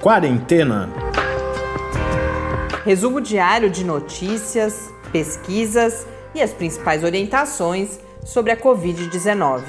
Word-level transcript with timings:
Quarentena. 0.00 0.88
Resumo 2.86 3.20
diário 3.20 3.68
de 3.68 3.84
notícias, 3.84 4.90
pesquisas 5.12 6.06
e 6.34 6.40
as 6.40 6.54
principais 6.54 7.04
orientações 7.04 8.00
sobre 8.24 8.50
a 8.50 8.56
Covid-19. 8.56 9.62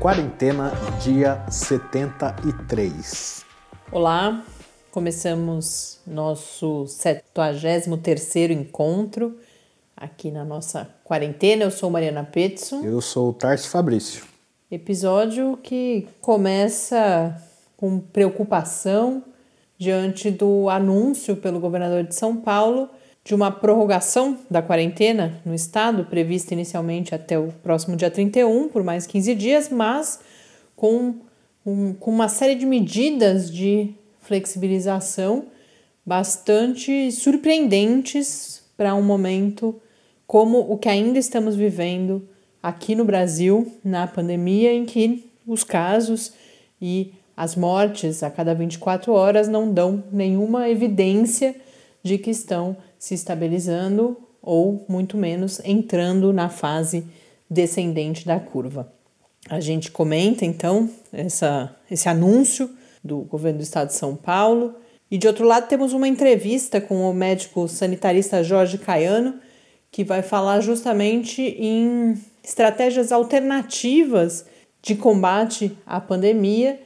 Quarentena, 0.00 0.72
dia 1.00 1.40
73. 1.48 3.44
Olá, 3.92 4.42
começamos 4.90 6.00
nosso 6.04 6.86
73º 6.86 8.50
encontro 8.50 9.38
aqui 10.00 10.30
na 10.30 10.44
nossa 10.44 10.88
quarentena. 11.04 11.64
Eu 11.64 11.70
sou 11.70 11.90
Mariana 11.90 12.24
Petzo. 12.24 12.82
Eu 12.82 13.02
sou 13.02 13.28
o 13.28 13.32
Tarso 13.34 13.68
Fabrício. 13.68 14.24
Episódio 14.70 15.58
que 15.62 16.08
começa 16.22 17.36
com 17.76 18.00
preocupação 18.00 19.22
diante 19.76 20.30
do 20.30 20.70
anúncio 20.70 21.36
pelo 21.36 21.60
governador 21.60 22.04
de 22.04 22.14
São 22.14 22.36
Paulo 22.36 22.88
de 23.22 23.34
uma 23.34 23.50
prorrogação 23.50 24.38
da 24.50 24.62
quarentena 24.62 25.40
no 25.44 25.54
estado, 25.54 26.06
prevista 26.06 26.54
inicialmente 26.54 27.14
até 27.14 27.38
o 27.38 27.48
próximo 27.62 27.94
dia 27.96 28.10
31, 28.10 28.68
por 28.68 28.82
mais 28.82 29.06
15 29.06 29.34
dias, 29.34 29.68
mas 29.68 30.20
com, 30.74 31.16
um, 31.64 31.92
com 31.92 32.10
uma 32.10 32.28
série 32.28 32.54
de 32.54 32.64
medidas 32.64 33.50
de 33.50 33.94
flexibilização 34.20 35.46
bastante 36.04 37.12
surpreendentes 37.12 38.62
para 38.76 38.94
um 38.94 39.02
momento 39.02 39.80
como 40.30 40.60
o 40.60 40.78
que 40.78 40.88
ainda 40.88 41.18
estamos 41.18 41.56
vivendo 41.56 42.22
aqui 42.62 42.94
no 42.94 43.04
Brasil 43.04 43.66
na 43.82 44.06
pandemia, 44.06 44.72
em 44.72 44.84
que 44.84 45.28
os 45.44 45.64
casos 45.64 46.34
e 46.80 47.12
as 47.36 47.56
mortes 47.56 48.22
a 48.22 48.30
cada 48.30 48.54
24 48.54 49.12
horas 49.12 49.48
não 49.48 49.74
dão 49.74 50.04
nenhuma 50.12 50.68
evidência 50.68 51.56
de 52.00 52.16
que 52.16 52.30
estão 52.30 52.76
se 52.96 53.12
estabilizando 53.12 54.16
ou, 54.40 54.84
muito 54.88 55.16
menos, 55.16 55.60
entrando 55.64 56.32
na 56.32 56.48
fase 56.48 57.08
descendente 57.50 58.24
da 58.24 58.38
curva. 58.38 58.88
A 59.48 59.58
gente 59.58 59.90
comenta 59.90 60.44
então 60.44 60.88
essa, 61.12 61.74
esse 61.90 62.08
anúncio 62.08 62.70
do 63.02 63.22
governo 63.22 63.58
do 63.58 63.64
estado 63.64 63.88
de 63.88 63.94
São 63.94 64.14
Paulo. 64.14 64.76
E 65.10 65.18
de 65.18 65.26
outro 65.26 65.44
lado, 65.44 65.66
temos 65.66 65.92
uma 65.92 66.06
entrevista 66.06 66.80
com 66.80 67.10
o 67.10 67.12
médico 67.12 67.66
sanitarista 67.66 68.44
Jorge 68.44 68.78
Caiano, 68.78 69.40
que 69.90 70.04
vai 70.04 70.22
falar 70.22 70.60
justamente 70.60 71.42
em 71.42 72.14
estratégias 72.42 73.12
alternativas 73.12 74.46
de 74.82 74.94
combate 74.94 75.76
à 75.86 76.00
pandemia 76.00 76.78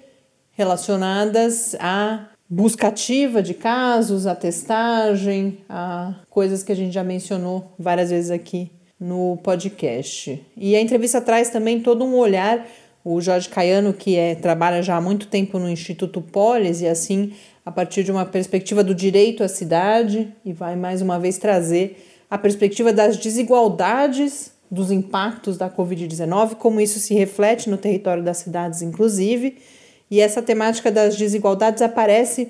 relacionadas 0.52 1.74
à 1.78 2.28
busca 2.48 2.88
ativa 2.88 3.42
de 3.42 3.54
casos, 3.54 4.26
a 4.26 4.34
testagem, 4.34 5.58
a 5.68 6.14
coisas 6.30 6.62
que 6.62 6.72
a 6.72 6.76
gente 6.76 6.92
já 6.92 7.02
mencionou 7.02 7.72
várias 7.78 8.10
vezes 8.10 8.30
aqui 8.30 8.70
no 8.98 9.36
podcast. 9.42 10.40
E 10.56 10.76
a 10.76 10.80
entrevista 10.80 11.20
traz 11.20 11.50
também 11.50 11.80
todo 11.80 12.04
um 12.04 12.14
olhar 12.14 12.66
o 13.04 13.20
Jorge 13.20 13.48
Caiano, 13.50 13.92
que 13.92 14.16
é, 14.16 14.34
trabalha 14.34 14.82
já 14.82 14.96
há 14.96 15.00
muito 15.00 15.26
tempo 15.26 15.58
no 15.58 15.68
Instituto 15.68 16.22
Polis, 16.22 16.80
e 16.80 16.88
assim, 16.88 17.34
a 17.64 17.70
partir 17.70 18.02
de 18.02 18.10
uma 18.10 18.24
perspectiva 18.24 18.82
do 18.82 18.94
direito 18.94 19.44
à 19.44 19.48
cidade, 19.48 20.32
e 20.42 20.54
vai 20.54 20.74
mais 20.74 21.02
uma 21.02 21.18
vez 21.18 21.36
trazer 21.36 22.13
a 22.30 22.38
perspectiva 22.38 22.92
das 22.92 23.16
desigualdades 23.16 24.52
dos 24.70 24.90
impactos 24.90 25.56
da 25.56 25.70
Covid-19, 25.70 26.56
como 26.56 26.80
isso 26.80 26.98
se 26.98 27.14
reflete 27.14 27.70
no 27.70 27.76
território 27.76 28.22
das 28.22 28.38
cidades, 28.38 28.82
inclusive. 28.82 29.58
E 30.10 30.20
essa 30.20 30.42
temática 30.42 30.90
das 30.90 31.16
desigualdades 31.16 31.82
aparece 31.82 32.48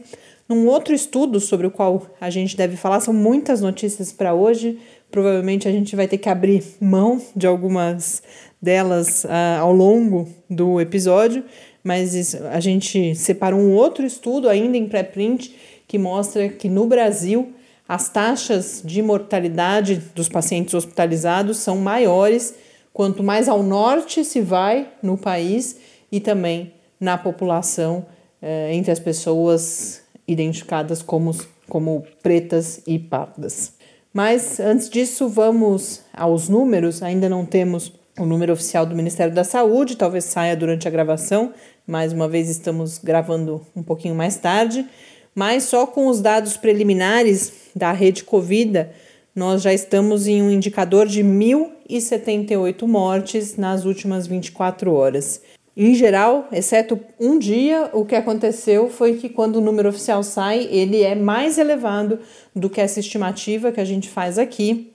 num 0.49 0.67
outro 0.67 0.95
estudo 0.95 1.41
sobre 1.41 1.67
o 1.67 1.71
qual 1.71 2.07
a 2.21 2.31
gente 2.31 2.57
deve 2.57 2.77
falar. 2.77 3.01
São 3.01 3.15
muitas 3.15 3.61
notícias 3.61 4.13
para 4.13 4.35
hoje. 4.35 4.79
Provavelmente 5.11 5.69
a 5.69 5.73
gente 5.73 5.95
vai 5.95 6.09
ter 6.09 6.19
que 6.19 6.29
abrir 6.29 6.63
mão 6.81 7.21
de 7.37 7.47
algumas 7.47 8.23
delas 8.61 9.25
uh, 9.25 9.61
ao 9.61 9.73
longo 9.73 10.29
do 10.49 10.81
episódio, 10.81 11.45
mas 11.83 12.15
isso, 12.15 12.39
a 12.51 12.61
gente 12.61 13.15
separou 13.15 13.61
um 13.61 13.75
outro 13.75 14.07
estudo 14.07 14.49
ainda 14.49 14.77
em 14.77 14.89
pré-print 14.89 15.55
que 15.87 15.99
mostra 15.99 16.49
que 16.49 16.69
no 16.69 16.87
Brasil 16.87 17.54
as 17.89 18.09
taxas 18.09 18.83
de 18.85 19.03
mortalidade 19.03 19.97
dos 20.15 20.29
pacientes 20.29 20.73
hospitalizados 20.73 21.59
são 21.59 21.77
maiores 21.77 22.55
quanto 22.93 23.23
mais 23.23 23.49
ao 23.49 23.63
norte 23.63 24.25
se 24.25 24.41
vai 24.41 24.89
no 25.03 25.19
país 25.19 25.77
e 26.11 26.19
também 26.19 26.73
na 26.99 27.19
população 27.19 28.07
eh, 28.41 28.75
entre 28.75 28.91
as 28.91 28.99
pessoas 28.99 30.03
identificadas 30.27 31.03
como, 31.03 31.35
como 31.69 32.05
pretas 32.23 32.81
e 32.87 32.99
pardas. 32.99 33.75
Mas 34.13 34.61
antes 34.61 34.89
disso, 34.89 35.29
vamos 35.29 36.03
aos 36.15 36.49
números. 36.49 37.03
Ainda 37.03 37.29
não 37.29 37.45
temos 37.45 37.93
o 38.19 38.25
número 38.25 38.53
oficial 38.53 38.87
do 38.87 38.95
Ministério 38.95 39.35
da 39.35 39.43
Saúde, 39.43 39.97
talvez 39.97 40.25
saia 40.25 40.57
durante 40.57 40.87
a 40.87 40.91
gravação. 40.91 41.53
Mais 41.85 42.13
uma 42.13 42.29
vez, 42.29 42.49
estamos 42.49 42.99
gravando 42.99 43.67
um 43.75 43.83
pouquinho 43.83 44.15
mais 44.15 44.37
tarde 44.37 44.87
mas 45.35 45.65
só 45.65 45.87
com 45.87 46.07
os 46.07 46.21
dados 46.21 46.57
preliminares 46.57 47.53
da 47.75 47.93
rede 47.93 48.25
Covid, 48.25 48.87
nós 49.35 49.63
já 49.63 49.75
estamos 49.75 50.27
em 50.27 50.41
um 50.41 50.51
indicador 50.51 51.07
de 51.07 51.25
1.078 51.25 52.87
mortes 52.87 53.57
nas 53.57 53.85
últimas 53.85 54.27
24 54.27 54.93
horas. 54.93 55.43
Em 55.77 55.93
geral, 55.93 56.47
exceto 56.53 57.01
um 57.19 57.37
dia, 57.37 57.91
o 57.93 58.05
que 58.05 58.15
aconteceu 58.15 58.89
foi 58.89 59.15
que 59.15 59.29
quando 59.29 59.57
o 59.57 59.61
número 59.61 59.89
oficial 59.89 60.23
sai, 60.23 60.69
ele 60.71 61.03
é 61.03 61.17
mais 61.17 61.59
elevado 61.59 62.21
do 62.55 62.71
que 62.71 62.81
essa 62.81 63.01
estimativa 63.01 63.73
que 63.73 63.81
a 63.81 63.85
gente 63.85 64.09
faz 64.09 64.39
aqui. 64.39 64.93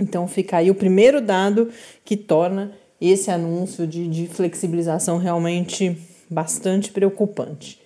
Então 0.00 0.26
fica 0.26 0.56
aí 0.56 0.70
o 0.70 0.74
primeiro 0.74 1.20
dado 1.20 1.68
que 2.06 2.16
torna 2.16 2.72
esse 2.98 3.30
anúncio 3.30 3.86
de, 3.86 4.08
de 4.08 4.26
flexibilização 4.26 5.18
realmente 5.18 5.94
bastante 6.30 6.90
preocupante. 6.90 7.78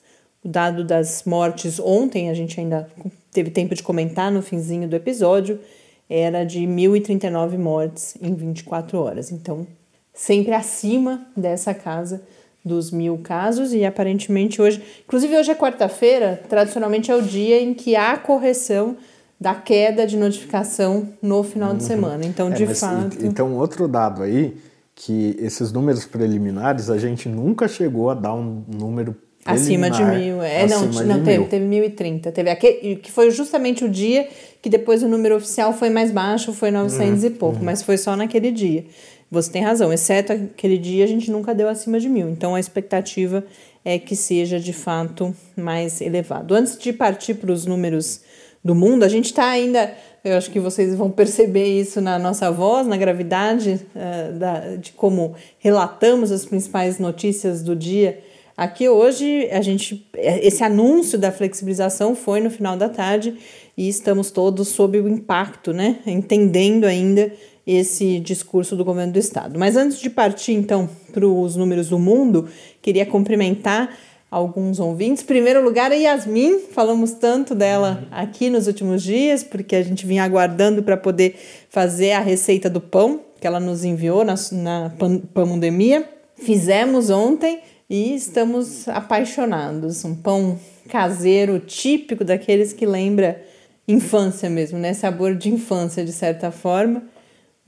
O 0.45 0.49
dado 0.49 0.85
das 0.85 1.23
mortes 1.25 1.79
ontem, 1.79 2.29
a 2.31 2.35
gente 2.35 2.59
ainda 2.59 2.91
teve 3.31 3.51
tempo 3.51 3.73
de 3.75 3.83
comentar 3.83 4.33
no 4.33 4.41
finzinho 4.43 4.89
do 4.89 4.97
episódio, 4.97 5.61
era 6.09 6.45
de 6.45 6.61
1.039 6.61 7.59
mortes 7.59 8.17
em 8.21 8.35
24 8.35 8.99
horas. 8.99 9.31
Então, 9.31 9.67
sempre 10.15 10.55
acima 10.55 11.27
dessa 11.37 11.75
casa 11.75 12.23
dos 12.65 12.91
mil 12.91 13.19
casos 13.19 13.73
e 13.73 13.85
aparentemente 13.85 14.61
hoje, 14.61 14.83
inclusive 15.07 15.37
hoje 15.37 15.51
é 15.51 15.55
quarta-feira, 15.55 16.43
tradicionalmente 16.49 17.11
é 17.11 17.15
o 17.15 17.23
dia 17.23 17.61
em 17.61 17.73
que 17.73 17.97
há 17.97 18.17
correção 18.17 18.97
da 19.41 19.55
queda 19.55 20.07
de 20.07 20.17
notificação 20.17 21.09
no 21.23 21.43
final 21.43 21.71
uhum. 21.71 21.77
de 21.77 21.85
semana. 21.85 22.27
Então, 22.27 22.49
é, 22.49 22.51
de 22.51 22.67
fato. 22.67 23.25
Então, 23.25 23.57
outro 23.57 23.87
dado 23.87 24.23
aí, 24.23 24.57
que 24.95 25.37
esses 25.39 25.71
números 25.71 26.05
preliminares, 26.05 26.91
a 26.91 26.99
gente 26.99 27.29
nunca 27.29 27.69
chegou 27.69 28.11
a 28.11 28.15
dar 28.15 28.35
um 28.35 28.65
número 28.67 29.17
Acima 29.45 29.89
de 29.91 30.05
mil. 30.05 30.43
É, 30.43 30.67
não, 30.67 30.85
não 30.87 31.23
teve, 31.23 31.39
mil. 31.39 31.49
teve 31.49 31.65
1030. 31.65 32.33
Teve 32.33 32.51
aquele, 32.51 32.97
que 32.97 33.11
foi 33.11 33.31
justamente 33.31 33.83
o 33.83 33.89
dia 33.89 34.29
que 34.61 34.69
depois 34.69 35.03
o 35.03 35.09
número 35.09 35.37
oficial 35.37 35.73
foi 35.73 35.89
mais 35.89 36.11
baixo, 36.11 36.53
foi 36.53 36.71
900 36.71 37.23
uhum. 37.23 37.27
e 37.27 37.31
pouco, 37.31 37.59
uhum. 37.59 37.65
mas 37.65 37.83
foi 37.83 37.97
só 37.97 38.15
naquele 38.15 38.51
dia. 38.51 38.85
Você 39.31 39.51
tem 39.53 39.63
razão, 39.63 39.93
exceto 39.93 40.33
aquele 40.33 40.79
dia 40.79 41.05
a 41.05 41.07
gente 41.07 41.31
nunca 41.31 41.55
deu 41.55 41.69
acima 41.69 42.01
de 42.01 42.09
mil. 42.09 42.29
Então 42.31 42.55
a 42.55 42.61
expectativa 42.61 43.45
é 43.85 43.99
que 43.99 44.17
seja 44.17 44.59
de 44.59 44.73
fato 44.73 45.35
mais 45.57 46.01
elevado. 46.01 46.55
Antes 46.55 46.79
de 46.79 46.93
partir 46.93 47.35
para 47.35 47.53
os 47.53 47.67
números 47.67 48.23
do 48.65 48.75
mundo, 48.75 49.05
a 49.05 49.09
gente 49.09 49.27
está 49.27 49.49
ainda. 49.49 49.93
Eu 50.25 50.37
acho 50.37 50.51
que 50.51 50.59
vocês 50.59 50.95
vão 50.95 51.11
perceber 51.11 51.67
isso 51.67 52.01
na 52.01 52.19
nossa 52.19 52.51
voz, 52.51 52.87
na 52.87 52.97
gravidade 52.97 53.81
uh, 53.95 54.39
da, 54.39 54.77
de 54.77 54.93
como 54.93 55.35
relatamos 55.59 56.33
as 56.33 56.45
principais 56.45 56.99
notícias 56.99 57.63
do 57.63 57.77
dia. 57.77 58.21
Aqui 58.57 58.89
hoje 58.89 59.49
a 59.53 59.61
gente 59.61 60.11
esse 60.15 60.65
anúncio 60.65 61.17
da 61.17 61.31
flexibilização 61.31 62.17
foi 62.17 62.41
no 62.41 62.51
final 62.51 62.77
da 62.77 62.89
tarde 62.89 63.37
e 63.77 63.89
estamos 63.89 64.33
todos 64.33 64.69
sob 64.69 64.99
o 64.99 65.09
impacto, 65.09 65.73
né? 65.73 66.01
Entendendo 66.05 66.85
ainda 66.85 67.31
esse 67.71 68.19
discurso 68.19 68.75
do 68.75 68.83
governo 68.83 69.13
do 69.13 69.19
estado. 69.19 69.59
Mas 69.59 69.77
antes 69.77 70.01
de 70.01 70.09
partir 70.09 70.53
então 70.53 70.89
para 71.13 71.29
os 71.29 71.55
números 71.55 71.91
do 71.91 71.99
mundo, 71.99 72.49
queria 72.81 73.05
cumprimentar 73.05 73.95
alguns 74.31 74.81
ouvintes. 74.81 75.23
Primeiro 75.23 75.63
lugar, 75.63 75.93
a 75.93 75.95
Yasmin, 75.95 76.61
falamos 76.73 77.13
tanto 77.13 77.55
dela 77.55 78.09
aqui 78.11 78.49
nos 78.49 78.67
últimos 78.67 79.03
dias, 79.03 79.45
porque 79.45 79.77
a 79.77 79.83
gente 79.83 80.07
vinha 80.07 80.25
aguardando 80.25 80.83
para 80.83 80.97
poder 80.97 81.37
fazer 81.69 82.13
a 82.13 82.21
receita 82.21 82.71
do 82.71 82.81
pão 82.81 83.21
que 83.39 83.47
ela 83.47 83.61
nos 83.61 83.85
enviou 83.85 84.25
na, 84.25 84.35
na 84.53 84.93
pandemia. 85.35 86.09
fizemos 86.37 87.11
ontem 87.11 87.61
e 87.89 88.15
estamos 88.15 88.89
apaixonados. 88.89 90.07
Um 90.07 90.15
pão 90.15 90.59
caseiro 90.89 91.61
típico 91.61 92.25
daqueles 92.25 92.73
que 92.73 92.87
lembra 92.87 93.43
infância 93.87 94.49
mesmo, 94.49 94.79
né? 94.79 94.95
Sabor 94.95 95.35
de 95.35 95.51
infância 95.51 96.03
de 96.03 96.13
certa 96.13 96.51
forma. 96.51 97.03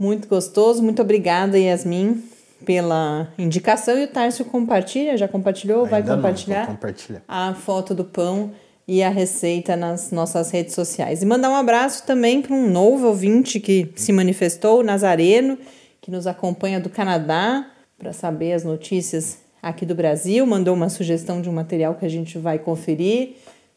Muito 0.00 0.26
gostoso. 0.26 0.82
Muito 0.82 1.02
obrigada, 1.02 1.58
Yasmin, 1.58 2.25
pela 2.64 3.29
indicação. 3.37 3.99
E 3.99 4.05
o 4.05 4.08
Tárcio 4.08 4.47
compartilha, 4.47 5.14
já 5.14 5.29
compartilhou? 5.29 5.85
Ainda 5.85 5.91
vai 5.91 6.02
não, 6.02 6.17
compartilhar 6.17 6.64
vou 6.64 6.75
compartilhar 6.75 7.23
a 7.29 7.52
foto 7.52 7.94
do 7.94 8.02
pão 8.02 8.50
e 8.88 9.02
a 9.02 9.11
receita 9.11 9.76
nas 9.76 10.11
nossas 10.11 10.50
redes 10.50 10.75
sociais. 10.75 11.23
E 11.23 11.26
mandar 11.26 11.50
um 11.50 11.55
abraço 11.55 12.06
também 12.06 12.41
para 12.41 12.55
um 12.55 12.70
novo 12.70 13.08
ouvinte 13.08 13.61
que 13.61 13.93
se 13.94 14.11
manifestou, 14.11 14.81
o 14.81 14.82
Nazareno, 14.82 15.58
que 16.00 16.11
nos 16.11 16.26
acompanha 16.26 16.81
do 16.81 16.88
Canadá 16.88 17.70
para 17.99 18.14
saber 18.14 18.55
as 18.55 18.64
notícias 18.64 19.38
aqui 19.62 19.85
do 19.85 19.94
Brasil, 19.94 20.46
mandou 20.46 20.75
uma 20.75 20.88
sugestão 20.88 21.43
de 21.43 21.50
um 21.50 21.53
material 21.53 21.94
que 21.94 22.06
a 22.06 22.08
gente 22.08 22.38
vai 22.38 22.58
conferir. 22.58 23.37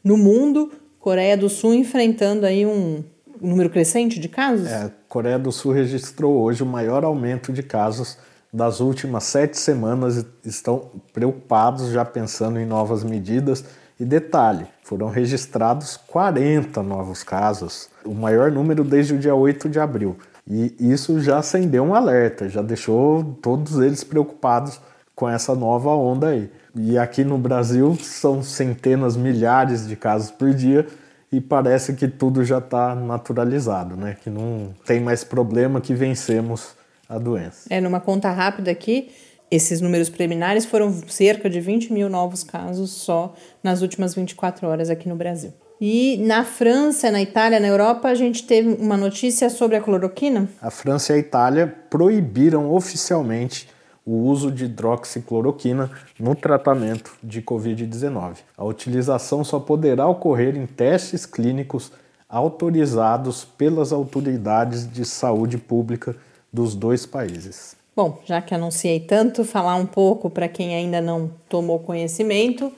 no 0.04 0.18
mundo. 0.18 0.70
Coreia 1.00 1.38
do 1.38 1.48
Sul 1.48 1.74
enfrentando 1.74 2.46
aí 2.46 2.66
um 2.66 3.02
número 3.40 3.70
crescente 3.70 4.20
de 4.20 4.28
casos? 4.28 4.68
É, 4.68 4.92
Coreia 5.08 5.40
do 5.40 5.50
Sul 5.50 5.72
registrou 5.72 6.42
hoje 6.42 6.62
o 6.62 6.66
maior 6.66 7.06
aumento 7.06 7.54
de 7.54 7.64
casos 7.64 8.18
das 8.52 8.82
últimas 8.82 9.24
sete 9.24 9.58
semanas 9.58 10.26
estão 10.44 10.92
preocupados 11.14 11.92
já 11.92 12.04
pensando 12.04 12.60
em 12.60 12.66
novas 12.66 13.02
medidas. 13.02 13.64
E 13.98 14.04
detalhe, 14.04 14.66
foram 14.84 15.08
registrados 15.08 15.96
40 15.96 16.84
novos 16.84 17.24
casos, 17.24 17.90
o 18.04 18.14
maior 18.14 18.52
número 18.52 18.84
desde 18.84 19.14
o 19.14 19.18
dia 19.18 19.36
8 19.36 19.70
de 19.70 19.80
abril. 19.80 20.18
E 20.50 20.76
isso 20.80 21.22
já 21.22 21.38
acendeu 21.38 21.84
um 21.84 21.94
alerta, 21.94 22.50
já 22.50 22.62
deixou 22.62 23.38
todos 23.42 23.80
eles 23.80 24.04
preocupados 24.04 24.82
com 25.14 25.30
essa 25.30 25.54
nova 25.54 25.90
onda 25.90 26.30
aí. 26.30 26.50
E 26.76 26.98
aqui 26.98 27.24
no 27.24 27.38
Brasil 27.38 27.96
são 28.02 28.42
centenas, 28.42 29.16
milhares 29.16 29.88
de 29.88 29.96
casos 29.96 30.32
por 30.32 30.54
dia 30.54 30.88
e 31.32 31.40
parece 31.40 31.94
que 31.94 32.08
tudo 32.08 32.44
já 32.44 32.58
está 32.58 32.96
naturalizado, 32.96 33.96
né? 33.96 34.18
Que 34.24 34.30
não 34.30 34.74
tem 34.86 35.00
mais 35.00 35.24
problema 35.24 35.80
que 35.80 35.94
vencemos 35.94 36.76
a 37.08 37.20
doença. 37.20 37.68
É, 37.70 37.80
numa 37.80 38.00
conta 38.00 38.32
rápida 38.32 38.72
aqui, 38.72 39.12
esses 39.52 39.82
números 39.82 40.10
preliminares 40.10 40.66
foram 40.66 40.92
cerca 41.08 41.50
de 41.50 41.60
20 41.60 41.94
mil 41.94 42.10
novos 42.10 42.44
casos 42.44 42.92
só 42.92 43.36
nas 43.64 43.82
últimas 43.82 44.16
24 44.16 44.68
horas 44.68 44.90
aqui 44.90 45.08
no 45.08 45.16
Brasil. 45.16 45.54
E 45.82 46.18
na 46.18 46.44
França, 46.44 47.10
na 47.10 47.22
Itália, 47.22 47.60
na 47.60 47.68
Europa, 47.68 48.10
a 48.10 48.16
gente 48.16 48.44
teve 48.44 48.76
uma 48.82 48.98
notícia 48.98 49.50
sobre 49.50 49.78
a 49.78 49.82
cloroquina. 49.82 50.50
A 50.62 50.70
França 50.70 51.14
e 51.14 51.16
a 51.16 51.20
Itália 51.20 51.74
proibiram 51.90 52.74
oficialmente 52.74 53.70
o 54.06 54.26
uso 54.26 54.52
de 54.52 54.66
hidroxicloroquina 54.66 55.90
no 56.20 56.36
tratamento 56.36 57.16
de 57.24 57.42
Covid-19. 57.42 58.38
A 58.58 58.66
utilização 58.66 59.44
só 59.44 59.60
poderá 59.60 60.06
ocorrer 60.08 60.58
em 60.58 60.66
testes 60.66 61.26
clínicos 61.26 61.92
autorizados 62.28 63.46
pelas 63.46 63.94
autoridades 63.94 64.92
de 64.92 65.06
saúde 65.06 65.58
pública 65.58 66.16
dos 66.52 66.76
dois 66.76 67.06
países. 67.06 67.76
Bom, 67.96 68.20
já 68.26 68.42
que 68.42 68.54
anunciei 68.54 69.00
tanto, 69.00 69.44
falar 69.46 69.76
um 69.76 69.86
pouco 69.86 70.30
para 70.30 70.48
quem 70.48 70.76
ainda 70.76 71.00
não 71.00 71.32
tomou 71.48 71.80
conhecimento. 71.80 72.72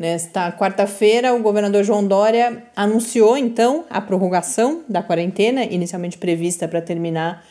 Nesta 0.00 0.50
quarta-feira, 0.50 1.34
o 1.34 1.42
governador 1.42 1.84
João 1.84 2.02
Dória 2.02 2.64
anunciou 2.74 3.36
então 3.36 3.84
a 3.90 4.00
prorrogação 4.00 4.80
da 4.88 5.02
quarentena, 5.02 5.62
inicialmente 5.62 6.16
prevista 6.16 6.66
para 6.66 6.80
terminar 6.80 7.44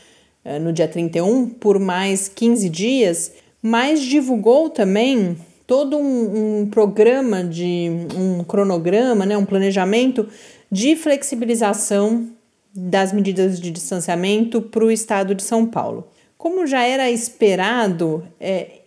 uh, 0.43 0.59
no 0.59 0.73
dia 0.73 0.87
31, 0.87 1.47
por 1.47 1.77
mais 1.77 2.27
15 2.27 2.67
dias, 2.67 3.33
mas 3.61 4.01
divulgou 4.01 4.67
também 4.67 5.37
todo 5.67 5.95
um, 5.95 6.61
um 6.61 6.65
programa 6.71 7.43
de 7.43 7.91
um 8.17 8.43
cronograma, 8.43 9.27
né, 9.27 9.37
um 9.37 9.45
planejamento 9.45 10.27
de 10.71 10.95
flexibilização 10.95 12.29
das 12.73 13.13
medidas 13.13 13.59
de 13.59 13.69
distanciamento 13.69 14.59
para 14.59 14.83
o 14.83 14.89
estado 14.89 15.35
de 15.35 15.43
São 15.43 15.67
Paulo. 15.67 16.07
Como 16.35 16.65
já 16.65 16.83
era 16.83 17.11
esperado, 17.11 18.23
é, 18.39 18.78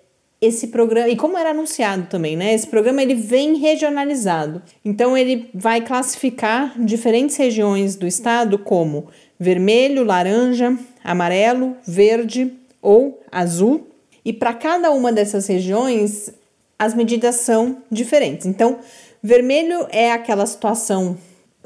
esse 0.43 0.67
programa, 0.67 1.09
e 1.09 1.15
como 1.15 1.39
era 1.39 1.51
anunciado 1.51 2.09
também, 2.11 2.37
né? 2.37 2.53
Esse 2.53 2.67
programa 2.67 3.01
ele 3.01 3.15
vem 3.15 3.55
regionalizado. 3.55 4.61
Então 4.85 5.17
ele 5.17 5.49
vai 5.55 5.81
classificar 5.81 6.75
diferentes 6.77 7.37
regiões 7.37 7.95
do 7.95 8.09
estado 8.09 8.59
como 8.59 9.07
vermelho, 9.39 10.03
laranja, 10.03 10.77
amarelo, 11.05 11.77
verde 11.87 12.53
ou 12.83 13.23
azul. 13.31 13.87
E 14.25 14.33
para 14.33 14.53
cada 14.53 14.91
uma 14.91 15.13
dessas 15.13 15.47
regiões, 15.47 16.33
as 16.77 16.93
medidas 16.93 17.37
são 17.37 17.79
diferentes. 17.89 18.45
Então, 18.45 18.81
vermelho 19.23 19.87
é 19.91 20.11
aquela 20.11 20.45
situação 20.45 21.17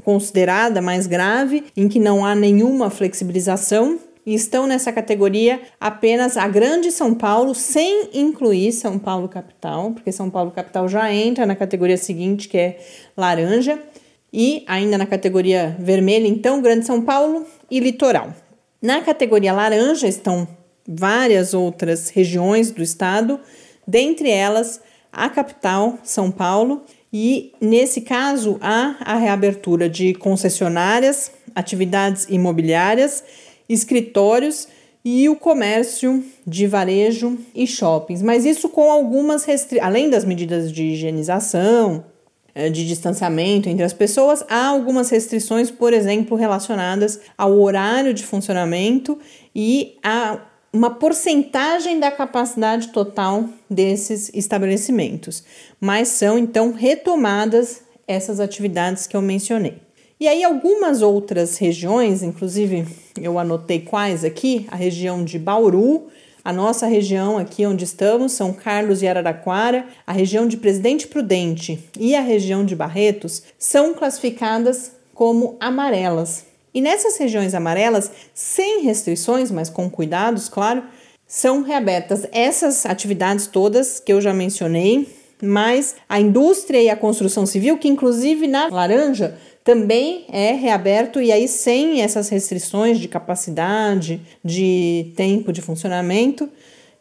considerada 0.05 0.83
mais 0.83 1.07
grave, 1.07 1.65
em 1.75 1.89
que 1.89 1.99
não 1.99 2.25
há 2.25 2.35
nenhuma 2.35 2.91
flexibilização, 2.91 3.99
e 4.27 4.35
estão 4.35 4.67
nessa 4.67 4.93
categoria 4.93 5.61
apenas 5.81 6.37
a 6.37 6.49
Grande 6.49 6.91
São 6.91 7.15
Paulo, 7.15 7.55
sem 7.55 8.11
incluir 8.13 8.73
São 8.73 8.99
Paulo 8.99 9.29
Capital, 9.29 9.93
porque 9.93 10.11
São 10.11 10.29
Paulo 10.29 10.51
Capital 10.51 10.89
já 10.89 11.13
entra 11.13 11.47
na 11.47 11.55
categoria 11.55 11.97
seguinte, 11.97 12.49
que 12.49 12.59
é 12.59 12.81
laranja, 13.17 13.79
e 14.33 14.65
ainda 14.67 14.99
na 14.99 15.07
categoria 15.07 15.77
vermelha, 15.79 16.27
então, 16.27 16.61
Grande 16.61 16.85
São 16.85 17.01
Paulo 17.01 17.47
e 17.71 17.79
Litoral. 17.79 18.35
Na 18.83 19.01
categoria 19.01 19.53
laranja 19.53 20.09
estão 20.09 20.47
várias 20.87 21.55
outras 21.55 22.09
regiões 22.09 22.73
do 22.73 22.83
estado, 22.83 23.39
dentre 23.87 24.29
elas 24.29 24.81
a 25.13 25.31
capital, 25.31 25.99
São 26.03 26.33
Paulo, 26.33 26.83
e 27.13 27.53
nesse 27.61 28.01
caso 28.01 28.59
há 28.61 28.97
a 29.01 29.15
reabertura 29.15 29.89
de 29.89 30.13
concessionárias, 30.15 31.31
atividades 31.55 32.27
imobiliárias 32.29 33.25
escritórios 33.69 34.69
e 35.05 35.29
o 35.29 35.37
comércio 35.37 36.25
de 36.45 36.67
varejo 36.67 37.39
e 37.55 37.67
shoppings, 37.67 38.23
mas 38.23 38.45
isso 38.45 38.69
com 38.69 38.91
algumas 38.91 39.45
restrições, 39.45 39.87
além 39.87 40.11
das 40.11 40.25
medidas 40.25 40.73
de 40.73 40.83
higienização, 40.83 42.05
eh, 42.55 42.71
de 42.71 42.85
distanciamento 42.85 43.69
entre 43.69 43.85
as 43.85 43.93
pessoas, 43.93 44.45
há 44.49 44.67
algumas 44.67 45.11
restrições, 45.11 45.71
por 45.71 45.93
exemplo, 45.93 46.37
relacionadas 46.37 47.21
ao 47.39 47.61
horário 47.61 48.13
de 48.13 48.25
funcionamento 48.25 49.19
e 49.55 49.97
a 50.03 50.41
uma 50.73 50.91
porcentagem 50.91 52.01
da 52.01 52.11
capacidade 52.11 52.89
total 52.89 53.49
desses 53.71 54.31
estabelecimentos, 54.35 55.45
mas 55.81 56.09
são 56.09 56.39
então 56.39 56.73
retomadas 56.73 57.83
essas 58.09 58.41
atividades 58.41 59.07
que 59.07 59.17
eu 59.17 59.23
mencionei. 59.23 59.86
E 60.19 60.27
aí, 60.27 60.43
algumas 60.43 61.03
outras 61.03 61.59
regiões, 61.59 62.23
inclusive 62.23 62.87
eu 63.21 63.39
anotei 63.39 63.81
quais 63.81 64.25
aqui: 64.25 64.67
a 64.71 64.77
região 64.77 65.23
de 65.23 65.39
Bauru, 65.39 66.07
a 66.43 66.53
nossa 66.53 66.87
região 66.87 67.37
aqui 67.37 67.67
onde 67.67 67.85
estamos, 67.85 68.33
São 68.33 68.51
Carlos 68.51 69.03
e 69.03 69.09
Araraquara, 69.09 69.85
a 70.07 70.13
região 70.13 70.49
de 70.49 70.57
Presidente 70.57 71.07
Prudente 71.07 71.85
e 71.99 72.15
a 72.15 72.23
região 72.23 72.65
de 72.65 72.75
Barretos, 72.75 73.43
são 73.59 73.93
classificadas 73.93 74.93
como 75.13 75.57
amarelas. 75.61 76.47
E 76.73 76.81
nessas 76.81 77.19
regiões 77.19 77.53
amarelas, 77.53 78.11
sem 78.33 78.83
restrições, 78.83 79.51
mas 79.51 79.69
com 79.69 79.91
cuidados, 79.91 80.49
claro, 80.49 80.83
são 81.27 81.63
reabertas 81.63 82.27
essas 82.33 82.87
atividades 82.87 83.47
todas 83.47 84.01
que 84.01 84.13
eu 84.13 84.21
já 84.21 84.33
mencionei, 84.33 85.09
mas 85.43 85.97
a 86.09 86.19
indústria 86.19 86.81
e 86.81 86.89
a 86.89 86.97
construção 86.97 87.45
civil, 87.45 87.77
que 87.77 87.89
inclusive 87.89 88.47
na 88.47 88.69
laranja 88.69 89.37
também 89.67 90.27
é 90.31 90.53
reaberto 90.53 91.21
e 91.21 91.33
aí 91.33 91.49
sem 91.49 92.01
essas 92.01 92.29
restrições 92.29 93.01
de 93.01 93.09
capacidade, 93.09 94.23
de 94.45 95.13
tempo 95.17 95.53
de 95.53 95.61
funcionamento. 95.61 96.49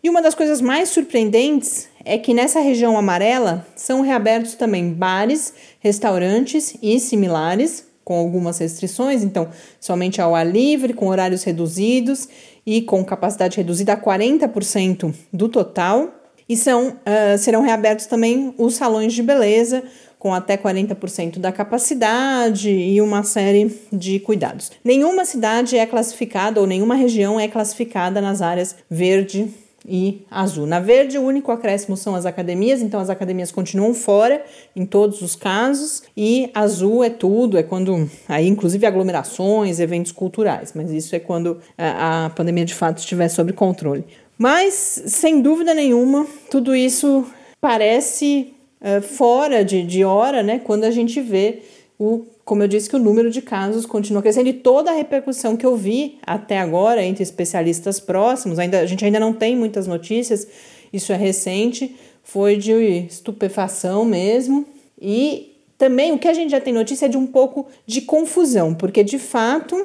E 0.04 0.10
uma 0.10 0.20
das 0.20 0.34
coisas 0.34 0.60
mais 0.62 0.90
surpreendentes 0.90 1.88
é 2.04 2.18
que 2.18 2.34
nessa 2.34 2.60
região 2.60 2.98
amarela 2.98 3.64
são 3.76 4.02
reabertos 4.02 4.56
também 4.56 4.92
bares, 4.92 5.54
restaurantes 5.80 6.76
e 6.82 7.00
similares, 7.00 7.86
com 8.04 8.18
algumas 8.18 8.58
restrições, 8.58 9.24
então 9.24 9.48
somente 9.80 10.20
ao 10.20 10.34
ar 10.34 10.46
livre, 10.46 10.92
com 10.92 11.08
horários 11.08 11.44
reduzidos 11.44 12.28
e 12.66 12.82
com 12.82 13.06
capacidade 13.06 13.58
reduzida 13.58 13.94
a 13.94 13.98
40% 13.98 15.14
do 15.32 15.48
total. 15.50 16.12
E 16.50 16.58
são, 16.58 16.90
uh, 16.90 17.38
serão 17.38 17.62
reabertos 17.62 18.08
também 18.08 18.54
os 18.58 18.76
salões 18.76 19.14
de 19.14 19.22
beleza, 19.22 19.84
com 20.26 20.34
até 20.34 20.58
40% 20.58 21.38
da 21.38 21.52
capacidade 21.52 22.72
e 22.72 23.00
uma 23.00 23.22
série 23.22 23.80
de 23.94 24.20
cuidados. 24.20 24.72
Nenhuma 24.84 25.24
cidade 25.24 25.78
é 25.78 25.86
classificada 25.86 26.60
ou 26.60 26.66
nenhuma 26.66 26.96
região 26.96 27.40
é 27.40 27.48
classificada 27.48 28.20
nas 28.20 28.42
áreas 28.42 28.76
verde, 28.90 29.54
e 29.88 30.24
azul. 30.32 30.66
Na 30.66 30.80
verde, 30.80 31.16
o 31.20 31.22
único 31.22 31.52
acréscimo 31.52 31.96
são 31.96 32.16
as 32.16 32.26
academias, 32.26 32.82
então 32.82 33.00
as 33.00 33.12
academias 33.12 33.52
continuam 33.52 33.94
fora 33.94 34.44
em 34.76 34.84
todos 34.84 35.22
os 35.22 35.36
casos, 35.36 36.02
e 36.18 36.50
azul 36.56 37.04
é 37.04 37.10
tudo, 37.12 37.56
é 37.56 37.62
quando 37.62 38.10
aí 38.28 38.48
inclusive 38.48 38.84
aglomerações, 38.84 39.80
eventos 39.80 40.12
culturais, 40.12 40.74
mas 40.74 40.90
isso 40.90 41.16
é 41.16 41.20
quando 41.20 41.60
a, 41.78 42.26
a 42.26 42.30
pandemia 42.32 42.66
de 42.66 42.74
fato 42.74 42.98
estiver 42.98 43.30
sob 43.30 43.54
controle. 43.54 44.04
Mas, 44.40 45.04
sem 45.06 45.40
dúvida 45.40 45.72
nenhuma, 45.76 46.26
tudo 46.50 46.76
isso 46.76 47.24
parece 47.62 48.55
uh, 48.86 49.02
fora 49.02 49.66
de, 49.66 49.82
de 49.84 50.06
hora, 50.06 50.44
né? 50.44 50.60
Quando 50.60 50.84
a 50.84 50.92
gente 50.92 51.20
vê 51.20 51.64
o 52.00 52.26
como 52.46 52.62
eu 52.62 52.68
disse, 52.68 52.88
que 52.88 52.96
o 52.96 53.00
número 53.00 53.32
de 53.32 53.42
casos 53.42 53.88
continua 53.88 54.22
crescendo 54.22 54.48
e 54.48 54.54
toda 54.54 54.92
a 54.92 54.94
repercussão 54.94 55.58
que 55.58 55.66
eu 55.66 55.76
vi 55.76 56.20
até 56.22 56.60
agora 56.60 57.04
entre 57.04 57.24
especialistas 57.24 58.00
próximos, 58.00 58.60
ainda, 58.60 58.80
a 58.80 58.86
gente 58.86 59.04
ainda 59.04 59.20
não 59.20 59.34
tem 59.34 59.56
muitas 59.56 59.88
notícias, 59.88 60.48
isso 60.94 61.12
é 61.12 61.16
recente, 61.16 61.96
foi 62.24 62.56
de 62.56 62.72
estupefação 63.08 64.06
mesmo. 64.06 64.64
E 65.02 65.56
também 65.76 66.12
o 66.12 66.20
que 66.20 66.28
a 66.28 66.34
gente 66.34 66.52
já 66.52 66.62
tem 66.62 66.72
notícia 66.72 67.08
é 67.08 67.10
de 67.10 67.18
um 67.18 67.26
pouco 67.26 67.66
de 67.88 68.02
confusão, 68.02 68.76
porque 68.76 69.04
de 69.04 69.18
fato 69.18 69.76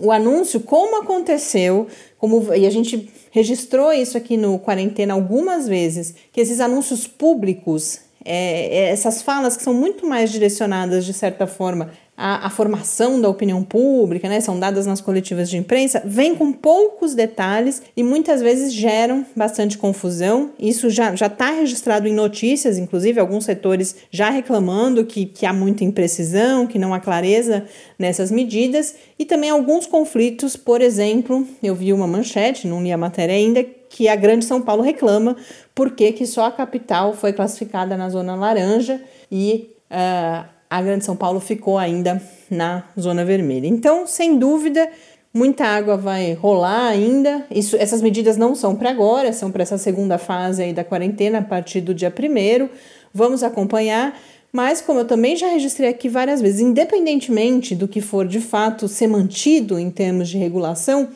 o 0.00 0.10
anúncio, 0.10 0.60
como 0.60 1.02
aconteceu, 1.02 1.86
como 2.18 2.54
e 2.54 2.66
a 2.66 2.70
gente 2.70 3.10
registrou 3.30 3.92
isso 3.92 4.16
aqui 4.16 4.38
no 4.38 4.58
quarentena 4.58 5.12
algumas 5.12 5.68
vezes, 5.68 6.14
que 6.32 6.40
esses 6.40 6.60
anúncios 6.60 7.06
públicos 7.06 8.00
é, 8.26 8.66
é 8.76 8.90
essas 8.90 9.22
falas 9.22 9.56
que 9.56 9.62
são 9.62 9.72
muito 9.72 10.06
mais 10.06 10.30
direcionadas, 10.30 11.04
de 11.04 11.12
certa 11.12 11.46
forma, 11.46 11.90
a, 12.16 12.46
a, 12.46 12.50
formação 12.50 13.20
da 13.20 13.28
opinião 13.28 13.62
pública, 13.62 14.28
né, 14.28 14.40
são 14.40 14.58
dadas 14.58 14.86
nas 14.86 15.00
coletivas 15.00 15.50
de 15.50 15.56
imprensa, 15.58 16.02
vem 16.04 16.34
com 16.34 16.50
poucos 16.52 17.14
detalhes 17.14 17.82
e 17.96 18.02
muitas 18.02 18.40
vezes 18.40 18.72
geram 18.72 19.24
bastante 19.36 19.76
confusão. 19.76 20.50
Isso 20.58 20.88
já 20.88 21.12
está 21.12 21.50
registrado 21.50 22.08
em 22.08 22.14
notícias, 22.14 22.78
inclusive, 22.78 23.20
alguns 23.20 23.44
setores 23.44 23.96
já 24.10 24.30
reclamando 24.30 25.04
que, 25.04 25.26
que 25.26 25.44
há 25.44 25.52
muita 25.52 25.84
imprecisão, 25.84 26.66
que 26.66 26.78
não 26.78 26.94
há 26.94 27.00
clareza 27.00 27.64
nessas 27.98 28.30
medidas, 28.30 28.94
e 29.18 29.24
também 29.24 29.50
alguns 29.50 29.86
conflitos, 29.86 30.56
por 30.56 30.80
exemplo, 30.80 31.46
eu 31.62 31.74
vi 31.74 31.92
uma 31.92 32.06
manchete, 32.06 32.66
não 32.66 32.82
li 32.82 32.92
a 32.92 32.96
matéria 32.96 33.34
ainda, 33.34 33.62
que 33.88 34.08
a 34.08 34.16
Grande 34.16 34.44
São 34.44 34.60
Paulo 34.60 34.82
reclama 34.82 35.36
porque 35.74 36.12
que 36.12 36.26
só 36.26 36.46
a 36.46 36.50
capital 36.50 37.14
foi 37.14 37.32
classificada 37.32 37.96
na 37.96 38.08
zona 38.08 38.34
laranja 38.34 39.00
e 39.30 39.70
uh, 39.90 40.55
a 40.68 40.82
Grande 40.82 41.04
São 41.04 41.16
Paulo 41.16 41.40
ficou 41.40 41.78
ainda 41.78 42.20
na 42.50 42.84
zona 42.98 43.24
vermelha. 43.24 43.66
Então, 43.66 44.06
sem 44.06 44.38
dúvida, 44.38 44.88
muita 45.32 45.64
água 45.64 45.96
vai 45.96 46.32
rolar 46.32 46.88
ainda. 46.88 47.46
Isso, 47.50 47.76
essas 47.76 48.02
medidas 48.02 48.36
não 48.36 48.54
são 48.54 48.74
para 48.74 48.90
agora, 48.90 49.32
são 49.32 49.50
para 49.50 49.62
essa 49.62 49.78
segunda 49.78 50.18
fase 50.18 50.62
aí 50.62 50.72
da 50.72 50.84
quarentena 50.84 51.38
a 51.38 51.42
partir 51.42 51.80
do 51.80 51.94
dia 51.94 52.10
primeiro. 52.10 52.70
Vamos 53.12 53.42
acompanhar. 53.42 54.18
Mas, 54.52 54.80
como 54.80 55.00
eu 55.00 55.04
também 55.04 55.36
já 55.36 55.48
registrei 55.48 55.90
aqui 55.90 56.08
várias 56.08 56.40
vezes, 56.40 56.60
independentemente 56.60 57.74
do 57.74 57.86
que 57.86 58.00
for 58.00 58.26
de 58.26 58.40
fato 58.40 58.88
ser 58.88 59.06
mantido 59.06 59.78
em 59.78 59.90
termos 59.90 60.28
de 60.28 60.38
regulação, 60.38 61.10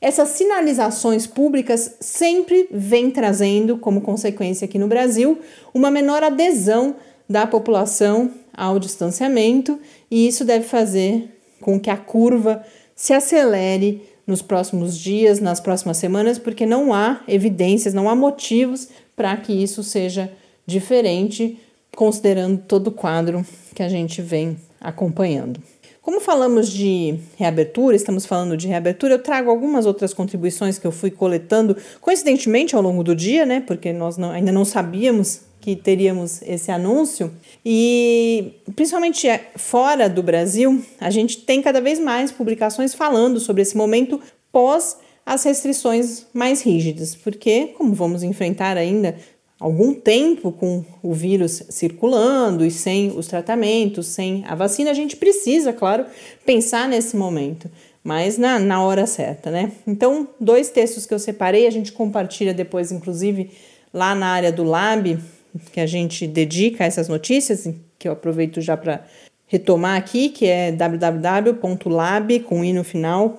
essas 0.00 0.30
sinalizações 0.30 1.26
públicas 1.26 1.96
sempre 2.00 2.68
vêm 2.70 3.10
trazendo, 3.10 3.76
como 3.76 4.00
consequência 4.00 4.64
aqui 4.64 4.78
no 4.78 4.88
Brasil, 4.88 5.38
uma 5.74 5.90
menor 5.90 6.22
adesão 6.22 6.96
da 7.28 7.46
população 7.46 8.30
ao 8.56 8.78
distanciamento, 8.78 9.78
e 10.10 10.26
isso 10.26 10.44
deve 10.44 10.64
fazer 10.64 11.38
com 11.60 11.78
que 11.78 11.90
a 11.90 11.96
curva 11.96 12.64
se 12.94 13.12
acelere 13.12 14.02
nos 14.26 14.42
próximos 14.42 14.98
dias, 14.98 15.38
nas 15.38 15.60
próximas 15.60 15.98
semanas, 15.98 16.38
porque 16.38 16.66
não 16.66 16.92
há 16.92 17.20
evidências, 17.28 17.94
não 17.94 18.08
há 18.08 18.16
motivos 18.16 18.88
para 19.14 19.36
que 19.36 19.52
isso 19.52 19.82
seja 19.82 20.32
diferente, 20.66 21.58
considerando 21.94 22.62
todo 22.66 22.88
o 22.88 22.92
quadro 22.92 23.44
que 23.74 23.82
a 23.82 23.88
gente 23.88 24.20
vem 24.20 24.56
acompanhando. 24.80 25.60
Como 26.02 26.20
falamos 26.20 26.70
de 26.70 27.18
reabertura, 27.36 27.96
estamos 27.96 28.26
falando 28.26 28.56
de 28.56 28.68
reabertura, 28.68 29.14
eu 29.14 29.22
trago 29.22 29.50
algumas 29.50 29.86
outras 29.86 30.14
contribuições 30.14 30.78
que 30.78 30.86
eu 30.86 30.92
fui 30.92 31.10
coletando, 31.10 31.76
coincidentemente 32.00 32.76
ao 32.76 32.82
longo 32.82 33.02
do 33.02 33.14
dia, 33.14 33.44
né? 33.44 33.60
Porque 33.66 33.92
nós 33.92 34.16
não, 34.16 34.30
ainda 34.30 34.52
não 34.52 34.64
sabíamos 34.64 35.40
que 35.66 35.74
teríamos 35.74 36.42
esse 36.42 36.70
anúncio. 36.70 37.28
E 37.64 38.52
principalmente 38.76 39.26
é, 39.26 39.50
fora 39.56 40.08
do 40.08 40.22
Brasil, 40.22 40.80
a 41.00 41.10
gente 41.10 41.38
tem 41.38 41.60
cada 41.60 41.80
vez 41.80 41.98
mais 41.98 42.30
publicações 42.30 42.94
falando 42.94 43.40
sobre 43.40 43.62
esse 43.62 43.76
momento 43.76 44.20
pós 44.52 44.96
as 45.26 45.42
restrições 45.42 46.24
mais 46.32 46.62
rígidas, 46.62 47.16
porque 47.16 47.72
como 47.76 47.92
vamos 47.94 48.22
enfrentar 48.22 48.76
ainda 48.76 49.16
algum 49.58 49.92
tempo 49.92 50.52
com 50.52 50.84
o 51.02 51.12
vírus 51.12 51.64
circulando 51.68 52.64
e 52.64 52.70
sem 52.70 53.10
os 53.10 53.26
tratamentos, 53.26 54.06
sem 54.06 54.44
a 54.46 54.54
vacina, 54.54 54.92
a 54.92 54.94
gente 54.94 55.16
precisa, 55.16 55.72
claro, 55.72 56.06
pensar 56.44 56.88
nesse 56.88 57.16
momento, 57.16 57.68
mas 58.04 58.38
na, 58.38 58.60
na 58.60 58.80
hora 58.84 59.04
certa, 59.04 59.50
né? 59.50 59.72
Então, 59.84 60.28
dois 60.38 60.70
textos 60.70 61.06
que 61.06 61.12
eu 61.12 61.18
separei, 61.18 61.66
a 61.66 61.72
gente 61.72 61.90
compartilha 61.90 62.54
depois, 62.54 62.92
inclusive, 62.92 63.50
lá 63.92 64.14
na 64.14 64.28
área 64.28 64.52
do 64.52 64.62
Lab, 64.62 65.18
que 65.72 65.80
a 65.80 65.86
gente 65.86 66.26
dedica 66.26 66.84
a 66.84 66.86
essas 66.86 67.08
notícias, 67.08 67.68
que 67.98 68.08
eu 68.08 68.12
aproveito 68.12 68.60
já 68.60 68.76
para 68.76 69.04
retomar 69.46 69.96
aqui, 69.96 70.28
que 70.28 70.46
é 70.46 70.72
www.lab, 70.72 72.40
com 72.40 72.64
i 72.64 72.72
no 72.72 72.84
final, 72.84 73.36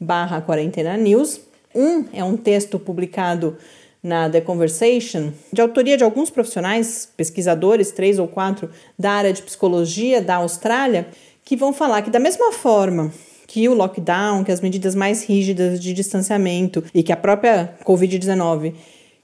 barra 0.00 0.40
quarentena 0.40 0.96
news. 0.96 1.40
Um 1.74 2.04
é 2.12 2.22
um 2.24 2.36
texto 2.36 2.78
publicado 2.78 3.56
na 4.02 4.28
The 4.28 4.40
Conversation, 4.40 5.32
de 5.52 5.60
autoria 5.60 5.96
de 5.96 6.02
alguns 6.02 6.28
profissionais, 6.28 7.08
pesquisadores, 7.16 7.92
três 7.92 8.18
ou 8.18 8.26
quatro, 8.26 8.68
da 8.98 9.12
área 9.12 9.32
de 9.32 9.42
psicologia 9.42 10.20
da 10.20 10.36
Austrália, 10.36 11.06
que 11.44 11.56
vão 11.56 11.72
falar 11.72 12.02
que, 12.02 12.10
da 12.10 12.18
mesma 12.18 12.52
forma 12.52 13.12
que 13.46 13.68
o 13.68 13.74
lockdown, 13.74 14.42
que 14.44 14.50
as 14.50 14.60
medidas 14.60 14.94
mais 14.94 15.24
rígidas 15.24 15.78
de 15.78 15.92
distanciamento 15.92 16.82
e 16.94 17.02
que 17.02 17.12
a 17.12 17.16
própria 17.16 17.74
Covid-19 17.84 18.74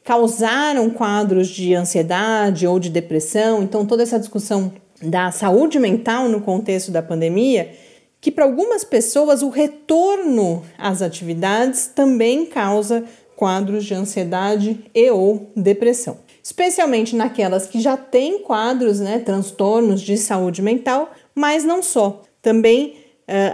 causaram 0.09 0.89
quadros 0.89 1.49
de 1.49 1.75
ansiedade 1.75 2.67
ou 2.67 2.79
de 2.79 2.89
depressão. 2.89 3.63
Então, 3.63 3.85
toda 3.85 4.03
essa 4.03 4.19
discussão 4.19 4.73
da 5.03 5.31
saúde 5.31 5.79
mental 5.79 6.31
no 6.31 6.41
contexto 6.41 6.91
da 6.91 7.03
pandemia, 7.03 7.73
que 8.19 8.31
para 8.31 8.45
algumas 8.47 8.85
pessoas 8.85 9.43
o 9.43 9.51
retorno 9.51 10.63
às 10.79 11.03
atividades 11.03 11.89
também 11.95 12.47
causa 12.47 13.05
quadros 13.37 13.85
de 13.85 13.93
ansiedade 13.93 14.83
e 14.95 15.11
ou 15.11 15.53
depressão. 15.55 16.17
Especialmente 16.43 17.15
naquelas 17.15 17.67
que 17.67 17.79
já 17.79 17.95
têm 17.95 18.43
quadros, 18.43 19.01
né, 19.01 19.19
transtornos 19.19 20.01
de 20.01 20.17
saúde 20.17 20.63
mental, 20.63 21.13
mas 21.35 21.65
não 21.65 21.83
só. 21.83 22.23
Também 22.41 22.95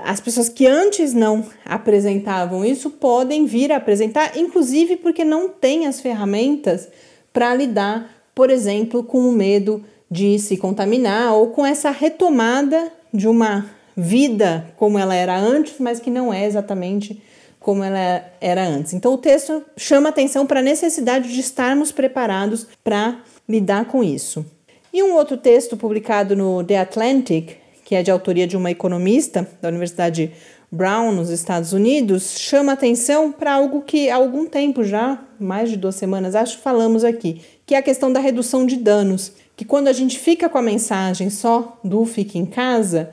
as 0.04 0.20
pessoas 0.20 0.48
que 0.48 0.66
antes 0.66 1.12
não 1.12 1.44
apresentavam 1.64 2.64
isso 2.64 2.90
podem 2.90 3.44
vir 3.44 3.72
a 3.72 3.76
apresentar, 3.76 4.36
inclusive 4.38 4.96
porque 4.96 5.24
não 5.24 5.48
têm 5.48 5.86
as 5.86 6.00
ferramentas 6.00 6.88
para 7.32 7.54
lidar, 7.54 8.08
por 8.34 8.50
exemplo, 8.50 9.02
com 9.02 9.28
o 9.28 9.32
medo 9.32 9.84
de 10.08 10.38
se 10.38 10.56
contaminar 10.56 11.34
ou 11.34 11.48
com 11.48 11.66
essa 11.66 11.90
retomada 11.90 12.92
de 13.12 13.26
uma 13.26 13.68
vida 13.96 14.72
como 14.76 14.98
ela 14.98 15.14
era 15.14 15.36
antes, 15.36 15.74
mas 15.80 15.98
que 15.98 16.10
não 16.10 16.32
é 16.32 16.46
exatamente 16.46 17.20
como 17.58 17.82
ela 17.82 18.24
era 18.40 18.64
antes. 18.64 18.92
Então 18.92 19.14
o 19.14 19.18
texto 19.18 19.64
chama 19.76 20.10
atenção 20.10 20.46
para 20.46 20.60
a 20.60 20.62
necessidade 20.62 21.32
de 21.32 21.40
estarmos 21.40 21.90
preparados 21.90 22.66
para 22.84 23.20
lidar 23.48 23.86
com 23.86 24.04
isso. 24.04 24.44
E 24.92 25.02
um 25.02 25.14
outro 25.14 25.36
texto 25.36 25.76
publicado 25.76 26.36
no 26.36 26.62
The 26.62 26.78
Atlantic 26.78 27.56
que 27.84 27.94
é 27.94 28.02
de 28.02 28.10
autoria 28.10 28.46
de 28.46 28.56
uma 28.56 28.70
economista 28.70 29.46
da 29.60 29.68
Universidade 29.68 30.32
Brown, 30.72 31.12
nos 31.12 31.30
Estados 31.30 31.72
Unidos, 31.72 32.36
chama 32.38 32.72
atenção 32.72 33.30
para 33.30 33.52
algo 33.52 33.82
que 33.82 34.10
há 34.10 34.16
algum 34.16 34.46
tempo 34.46 34.82
já, 34.82 35.22
mais 35.38 35.70
de 35.70 35.76
duas 35.76 35.94
semanas, 35.94 36.34
acho 36.34 36.58
falamos 36.58 37.04
aqui, 37.04 37.42
que 37.64 37.74
é 37.74 37.78
a 37.78 37.82
questão 37.82 38.12
da 38.12 38.18
redução 38.18 38.66
de 38.66 38.76
danos. 38.76 39.32
Que 39.56 39.64
quando 39.64 39.86
a 39.86 39.92
gente 39.92 40.18
fica 40.18 40.48
com 40.48 40.58
a 40.58 40.62
mensagem 40.62 41.30
só 41.30 41.78
do 41.84 42.04
fique 42.04 42.38
em 42.38 42.46
casa 42.46 43.10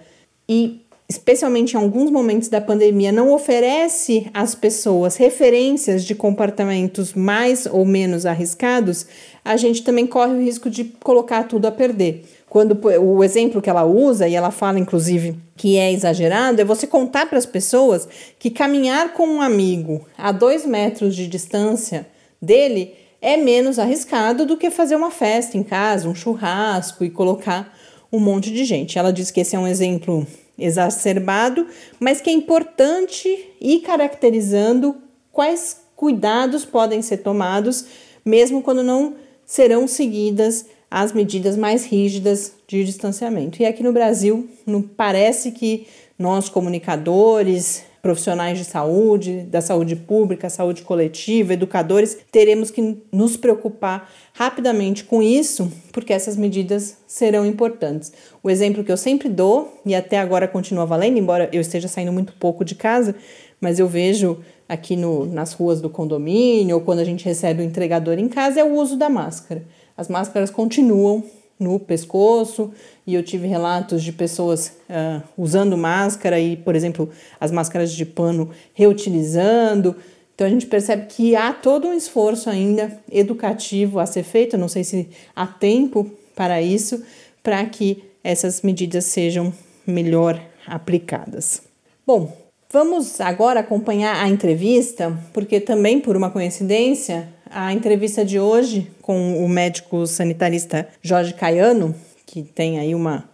e 0.50 0.82
especialmente 1.08 1.74
em 1.74 1.78
alguns 1.78 2.10
momentos 2.10 2.48
da 2.48 2.62
pandemia, 2.62 3.12
não 3.12 3.34
oferece 3.34 4.28
às 4.34 4.56
pessoas 4.56 5.18
referências 5.18 6.06
de 6.06 6.16
comportamentos 6.16 7.14
mais 7.14 7.66
ou 7.66 7.86
menos 7.86 8.26
arriscados, 8.26 9.06
a 9.44 9.58
gente 9.58 9.84
também 9.84 10.08
corre 10.08 10.34
o 10.34 10.42
risco 10.42 10.70
de 10.70 10.86
colocar 10.86 11.44
tudo 11.44 11.66
a 11.66 11.72
perder. 11.72 12.24
Quando 12.52 12.78
o 13.00 13.24
exemplo 13.24 13.62
que 13.62 13.70
ela 13.70 13.86
usa, 13.86 14.28
e 14.28 14.36
ela 14.36 14.52
fala 14.52 14.78
inclusive 14.78 15.40
que 15.56 15.78
é 15.78 15.90
exagerado, 15.90 16.60
é 16.60 16.66
você 16.66 16.86
contar 16.86 17.28
para 17.28 17.38
as 17.38 17.46
pessoas 17.46 18.06
que 18.38 18.50
caminhar 18.50 19.14
com 19.14 19.26
um 19.26 19.42
amigo 19.42 20.06
a 20.18 20.34
dois 20.34 20.66
metros 20.66 21.16
de 21.16 21.28
distância 21.28 22.06
dele 22.42 22.94
é 23.22 23.38
menos 23.38 23.80
arriscado 23.80 24.46
do 24.46 24.58
que 24.58 24.70
fazer 24.70 24.98
uma 24.98 25.10
festa 25.10 25.58
em 25.58 25.64
casa, 25.64 26.10
um 26.10 26.14
churrasco 26.14 27.06
e 27.06 27.10
colocar 27.10 27.74
um 28.12 28.20
monte 28.20 28.52
de 28.52 28.66
gente. 28.66 29.00
Ela 29.00 29.14
diz 29.14 29.32
que 29.32 29.40
esse 29.40 29.56
é 29.56 29.60
um 29.60 29.66
exemplo 29.66 30.28
exacerbado, 30.60 31.66
mas 32.02 32.20
que 32.20 32.30
é 32.30 32.34
importante 32.34 33.30
ir 33.62 33.80
caracterizando 33.80 34.98
quais 35.32 35.78
cuidados 35.96 36.66
podem 36.66 37.02
ser 37.02 37.20
tomados, 37.20 37.86
mesmo 38.26 38.62
quando 38.62 38.84
não 38.84 39.16
serão 39.46 39.88
seguidas 39.88 40.66
as 40.92 41.14
medidas 41.14 41.56
mais 41.56 41.86
rígidas 41.86 42.54
de 42.68 42.84
distanciamento. 42.84 43.62
E 43.62 43.66
aqui 43.66 43.82
no 43.82 43.94
Brasil, 43.94 44.50
não 44.68 44.82
parece 44.82 45.52
que 45.52 45.88
nós 46.20 46.50
comunicadores, 46.50 47.84
profissionais 48.02 48.58
de 48.58 48.66
saúde, 48.66 49.44
da 49.44 49.62
saúde 49.62 49.96
pública, 49.96 50.50
saúde 50.50 50.82
coletiva, 50.82 51.54
educadores, 51.54 52.18
teremos 52.30 52.70
que 52.70 52.98
nos 53.12 53.38
preocupar 53.38 54.12
rapidamente 54.34 55.04
com 55.06 55.22
isso, 55.22 55.72
porque 55.94 56.12
essas 56.12 56.36
medidas 56.36 56.98
serão 57.08 57.46
importantes. 57.46 58.12
O 58.44 58.50
exemplo 58.50 58.84
que 58.84 58.92
eu 58.92 58.98
sempre 58.98 59.30
dou, 59.30 59.82
e 59.86 59.96
até 59.96 60.20
agora 60.20 60.48
continua 60.48 60.86
valendo, 60.86 61.18
embora 61.18 61.50
eu 61.54 61.62
esteja 61.62 61.88
saindo 61.88 62.12
muito 62.12 62.34
pouco 62.34 62.66
de 62.66 62.76
casa, 62.76 63.16
mas 63.62 63.80
eu 63.80 63.88
vejo 63.88 64.40
aqui 64.68 64.96
no, 64.96 65.26
nas 65.26 65.54
ruas 65.54 65.80
do 65.80 65.90
condomínio 65.90 66.76
ou 66.76 66.82
quando 66.82 67.00
a 67.00 67.06
gente 67.06 67.24
recebe 67.24 67.62
o 67.62 67.66
entregador 67.66 68.18
em 68.18 68.28
casa, 68.28 68.60
é 68.60 68.64
o 68.64 68.74
uso 68.74 68.98
da 68.98 69.10
máscara. 69.10 69.64
As 70.02 70.08
máscaras 70.08 70.50
continuam 70.50 71.24
no 71.60 71.80
pescoço, 71.80 72.72
e 73.06 73.14
eu 73.14 73.22
tive 73.22 73.46
relatos 73.46 74.02
de 74.02 74.12
pessoas 74.12 74.74
uh, 74.90 75.22
usando 75.38 75.78
máscara 75.78 76.40
e, 76.40 76.58
por 76.58 76.76
exemplo, 76.76 77.08
as 77.40 77.52
máscaras 77.52 77.94
de 77.94 78.04
pano 78.04 78.50
reutilizando. 78.74 79.96
Então 80.34 80.48
a 80.48 80.50
gente 80.50 80.66
percebe 80.66 81.06
que 81.06 81.36
há 81.36 81.54
todo 81.54 81.88
um 81.88 81.94
esforço 81.94 82.50
ainda 82.50 83.00
educativo 83.12 84.00
a 84.00 84.08
ser 84.08 84.24
feito, 84.24 84.58
não 84.58 84.68
sei 84.68 84.84
se 84.84 85.08
há 85.36 85.46
tempo 85.46 86.10
para 86.36 86.60
isso, 86.64 87.04
para 87.44 87.64
que 87.68 88.04
essas 88.24 88.64
medidas 88.64 89.06
sejam 89.06 89.54
melhor 89.86 90.42
aplicadas. 90.66 91.62
Bom, 92.08 92.36
vamos 92.74 93.22
agora 93.22 93.60
acompanhar 93.60 94.16
a 94.16 94.28
entrevista, 94.28 95.16
porque 95.32 95.60
também 95.60 96.00
por 96.00 96.18
uma 96.18 96.32
coincidência 96.32 97.30
a 97.54 97.74
entrevista 97.74 98.24
de 98.24 98.40
hoje 98.40 98.90
com 99.02 99.44
o 99.44 99.50
médico 99.50 100.08
sanitarista 100.08 100.88
Jorge 101.02 101.34
Caiano, 101.34 101.94
que 102.26 102.44
tem 102.44 102.80
aí 102.80 102.96
uma 102.96 103.30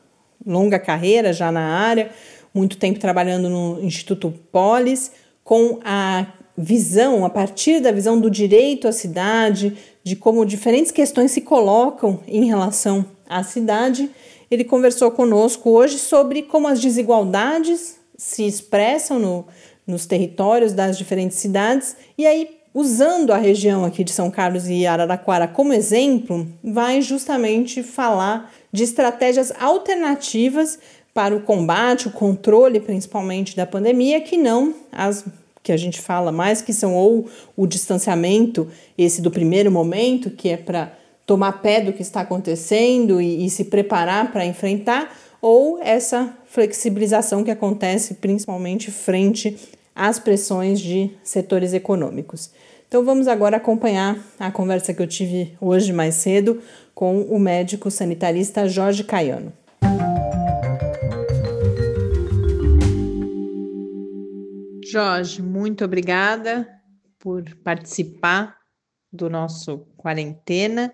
longa 0.45 0.79
carreira 0.79 1.31
já 1.31 1.51
na 1.51 1.61
área, 1.61 2.09
muito 2.53 2.77
tempo 2.77 2.99
trabalhando 2.99 3.47
no 3.49 3.79
Instituto 3.83 4.33
Polis, 4.51 5.11
com 5.43 5.79
a 5.85 6.25
visão, 6.57 7.23
a 7.23 7.29
partir 7.29 7.79
da 7.79 7.91
visão 7.91 8.19
do 8.19 8.29
direito 8.29 8.87
à 8.87 8.91
cidade, 8.91 9.77
de 10.03 10.15
como 10.15 10.45
diferentes 10.45 10.91
questões 10.91 11.31
se 11.31 11.41
colocam 11.41 12.19
em 12.27 12.45
relação 12.45 13.05
à 13.29 13.43
cidade. 13.43 14.09
Ele 14.49 14.63
conversou 14.63 15.11
conosco 15.11 15.69
hoje 15.69 15.99
sobre 15.99 16.41
como 16.41 16.67
as 16.67 16.79
desigualdades 16.79 17.97
se 18.17 18.47
expressam 18.47 19.19
no, 19.19 19.47
nos 19.85 20.07
territórios 20.07 20.73
das 20.73 20.97
diferentes 20.97 21.37
cidades 21.37 21.95
e 22.17 22.25
aí 22.25 22.56
usando 22.77 23.31
a 23.31 23.37
região 23.37 23.83
aqui 23.83 24.03
de 24.03 24.11
São 24.11 24.29
Carlos 24.29 24.69
e 24.69 24.85
Araraquara 24.85 25.47
como 25.47 25.73
exemplo, 25.73 26.47
vai 26.63 27.01
justamente 27.01 27.81
falar 27.81 28.53
de 28.71 28.83
estratégias 28.83 29.51
alternativas 29.59 30.77
para 31.11 31.35
o 31.35 31.41
combate, 31.41 32.07
o 32.07 32.11
controle 32.11 32.79
principalmente 32.79 33.55
da 33.55 33.65
pandemia, 33.65 34.21
que 34.21 34.37
não 34.37 34.75
as 34.91 35.25
que 35.63 35.71
a 35.71 35.77
gente 35.77 35.99
fala 35.99 36.31
mais, 36.31 36.61
que 36.61 36.71
são 36.71 36.93
ou 36.93 37.27
o 37.55 37.65
distanciamento, 37.65 38.69
esse 38.95 39.23
do 39.23 39.31
primeiro 39.31 39.71
momento, 39.71 40.29
que 40.29 40.49
é 40.49 40.55
para 40.55 40.93
tomar 41.25 41.53
pé 41.63 41.81
do 41.81 41.91
que 41.91 42.03
está 42.03 42.21
acontecendo 42.21 43.19
e, 43.19 43.43
e 43.43 43.49
se 43.49 43.65
preparar 43.65 44.31
para 44.31 44.45
enfrentar, 44.45 45.17
ou 45.41 45.79
essa 45.81 46.31
flexibilização 46.45 47.43
que 47.43 47.49
acontece 47.49 48.13
principalmente 48.13 48.91
frente 48.91 49.57
às 49.97 50.19
pressões 50.19 50.79
de 50.79 51.09
setores 51.23 51.73
econômicos. 51.73 52.51
Então 52.87 53.03
vamos 53.03 53.27
agora 53.27 53.57
acompanhar 53.57 54.17
a 54.39 54.49
conversa 54.49 54.93
que 54.93 55.01
eu 55.01 55.07
tive 55.07 55.57
hoje 55.59 55.91
mais 55.91 56.15
cedo 56.15 56.61
com 56.95 57.21
o 57.23 57.37
médico 57.37 57.91
sanitarista 57.91 58.69
Jorge 58.69 59.03
Caiano. 59.03 59.51
Jorge, 64.89 65.41
muito 65.41 65.83
obrigada 65.83 66.65
por 67.19 67.43
participar 67.57 68.57
do 69.11 69.29
nosso 69.29 69.79
quarentena. 69.97 70.93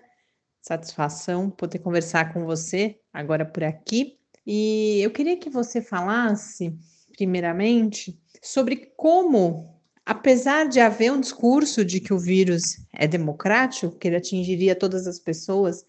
Satisfação 0.60 1.48
poder 1.48 1.78
conversar 1.78 2.32
com 2.32 2.44
você 2.44 2.98
agora 3.12 3.44
por 3.44 3.62
aqui. 3.62 4.18
E 4.44 4.98
eu 5.00 5.12
queria 5.12 5.36
que 5.36 5.48
você 5.48 5.80
falasse, 5.80 6.76
primeiramente, 7.16 8.20
sobre 8.42 8.92
como 8.96 9.73
apesar 10.04 10.68
de 10.68 10.80
haver 10.80 11.12
um 11.12 11.20
discurso 11.20 11.84
de 11.84 12.00
que 12.00 12.12
o 12.12 12.18
vírus 12.18 12.78
é 12.92 13.06
democrático, 13.06 13.96
que 13.96 14.08
ele 14.08 14.16
atingiria 14.16 14.74
todas 14.74 15.06
as 15.06 15.18
pessoas 15.18 15.84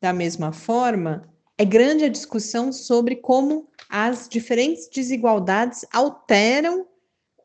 da 0.00 0.12
mesma 0.12 0.52
forma, 0.52 1.28
é 1.58 1.64
grande 1.64 2.04
a 2.04 2.08
discussão 2.08 2.72
sobre 2.72 3.16
como 3.16 3.68
as 3.88 4.28
diferentes 4.28 4.88
desigualdades 4.88 5.84
alteram 5.92 6.86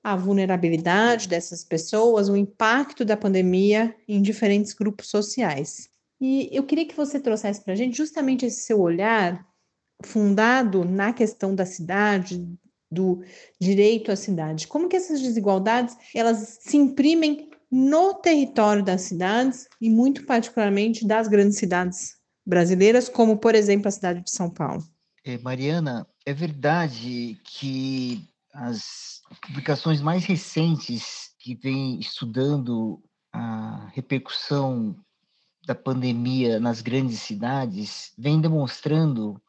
a 0.04 0.16
vulnerabilidade 0.16 1.28
dessas 1.28 1.64
pessoas, 1.64 2.28
o 2.28 2.36
impacto 2.36 3.06
da 3.06 3.16
pandemia 3.16 3.96
em 4.08 4.22
diferentes 4.22 4.74
grupos 4.74 5.08
sociais. 5.08 5.90
E 6.20 6.50
eu 6.52 6.64
queria 6.64 6.88
que 6.88 6.96
você 6.96 7.20
trouxesse 7.20 7.64
para 7.64 7.74
a 7.74 7.76
gente 7.76 7.98
justamente 7.98 8.46
esse 8.46 8.64
seu 8.64 8.80
olhar 8.80 9.46
fundado 10.04 10.84
na 10.84 11.14
questão 11.14 11.54
da 11.54 11.66
cidade, 11.66 12.48
do 12.92 13.24
direito 13.60 14.12
à 14.12 14.16
cidade. 14.16 14.68
Como 14.68 14.90
que 14.90 14.96
essas 14.96 15.22
desigualdades 15.22 15.96
elas 16.14 16.60
se 16.62 16.76
imprimem 16.78 17.50
no 17.72 18.16
território 18.16 18.84
das 18.84 19.02
cidades 19.02 19.70
e 19.80 19.90
muito 19.90 20.26
particularmente 20.26 21.08
das 21.08 21.28
grandes 21.30 21.58
cidades 21.58 22.18
brasileiras, 22.46 23.08
como 23.08 23.38
por 23.38 23.56
exemplo 23.56 23.88
a 23.88 23.92
cidade 23.92 24.22
de 24.22 24.32
São 24.32 24.50
Paulo. 24.50 24.84
É, 25.24 25.38
Mariana, 25.38 26.06
é 26.26 26.34
verdade 26.34 27.40
que 27.46 28.28
as 28.54 29.22
publicações 29.48 30.02
mais 30.02 30.26
recentes 30.26 31.32
que 31.40 31.56
vêm 31.56 32.00
estudando 32.00 33.02
a 33.32 33.88
repercussão 33.94 34.96
da 35.66 35.76
pandemia 35.76 36.60
nas 36.60 36.82
grandes 36.82 37.20
cidades 37.20 38.12
vêm 38.18 38.42
demonstrando 38.42 39.42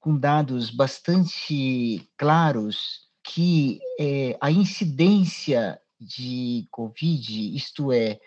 com 0.00 0.16
dados 0.16 0.70
bastante 0.70 2.08
claros 2.16 3.08
que 3.24 3.80
é, 3.98 4.36
a 4.40 4.50
incidência 4.50 5.80
de 6.00 6.66
Covid, 6.70 7.56
isto 7.56 7.92
é, 7.92 8.18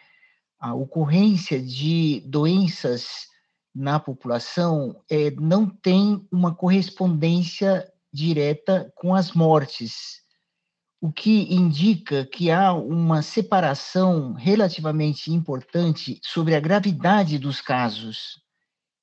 a 0.60 0.74
ocorrência 0.74 1.62
de 1.62 2.22
doenças 2.26 3.28
na 3.74 4.00
população, 4.00 5.02
é, 5.10 5.32
não 5.32 5.66
tem 5.66 6.28
uma 6.32 6.54
correspondência 6.54 7.92
direta 8.14 8.92
com 8.96 9.16
as 9.16 9.32
mortes, 9.32 10.22
o 11.00 11.12
que 11.12 11.52
indica 11.52 12.26
que 12.26 12.52
há 12.52 12.74
uma 12.74 13.24
separação 13.24 14.34
relativamente 14.34 15.32
importante 15.32 16.20
sobre 16.22 16.54
a 16.54 16.60
gravidade 16.60 17.40
dos 17.40 17.60
casos. 17.60 18.40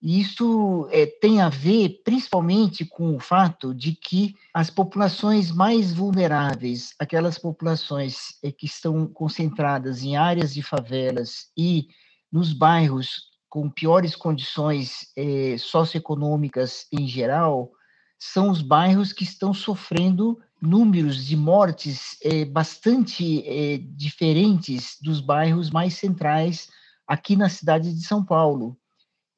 Isso 0.00 0.88
é, 0.92 1.06
tem 1.06 1.40
a 1.40 1.48
ver 1.48 2.02
principalmente 2.04 2.84
com 2.84 3.16
o 3.16 3.20
fato 3.20 3.74
de 3.74 3.92
que 3.92 4.36
as 4.54 4.70
populações 4.70 5.50
mais 5.50 5.92
vulneráveis, 5.92 6.94
aquelas 7.00 7.36
populações 7.36 8.38
é, 8.42 8.52
que 8.52 8.66
estão 8.66 9.08
concentradas 9.08 10.04
em 10.04 10.16
áreas 10.16 10.54
de 10.54 10.62
favelas 10.62 11.48
e 11.56 11.88
nos 12.30 12.52
bairros 12.52 13.28
com 13.48 13.68
piores 13.68 14.14
condições 14.14 15.08
é, 15.16 15.56
socioeconômicas 15.58 16.86
em 16.92 17.08
geral, 17.08 17.72
são 18.16 18.50
os 18.50 18.62
bairros 18.62 19.12
que 19.12 19.24
estão 19.24 19.52
sofrendo 19.52 20.38
números 20.60 21.24
de 21.24 21.36
mortes 21.36 22.18
bastante 22.50 23.78
diferentes 23.94 24.96
dos 25.00 25.20
bairros 25.20 25.70
mais 25.70 25.94
centrais 25.94 26.68
aqui 27.06 27.36
na 27.36 27.48
cidade 27.48 27.94
de 27.94 28.04
São 28.04 28.24
Paulo. 28.24 28.76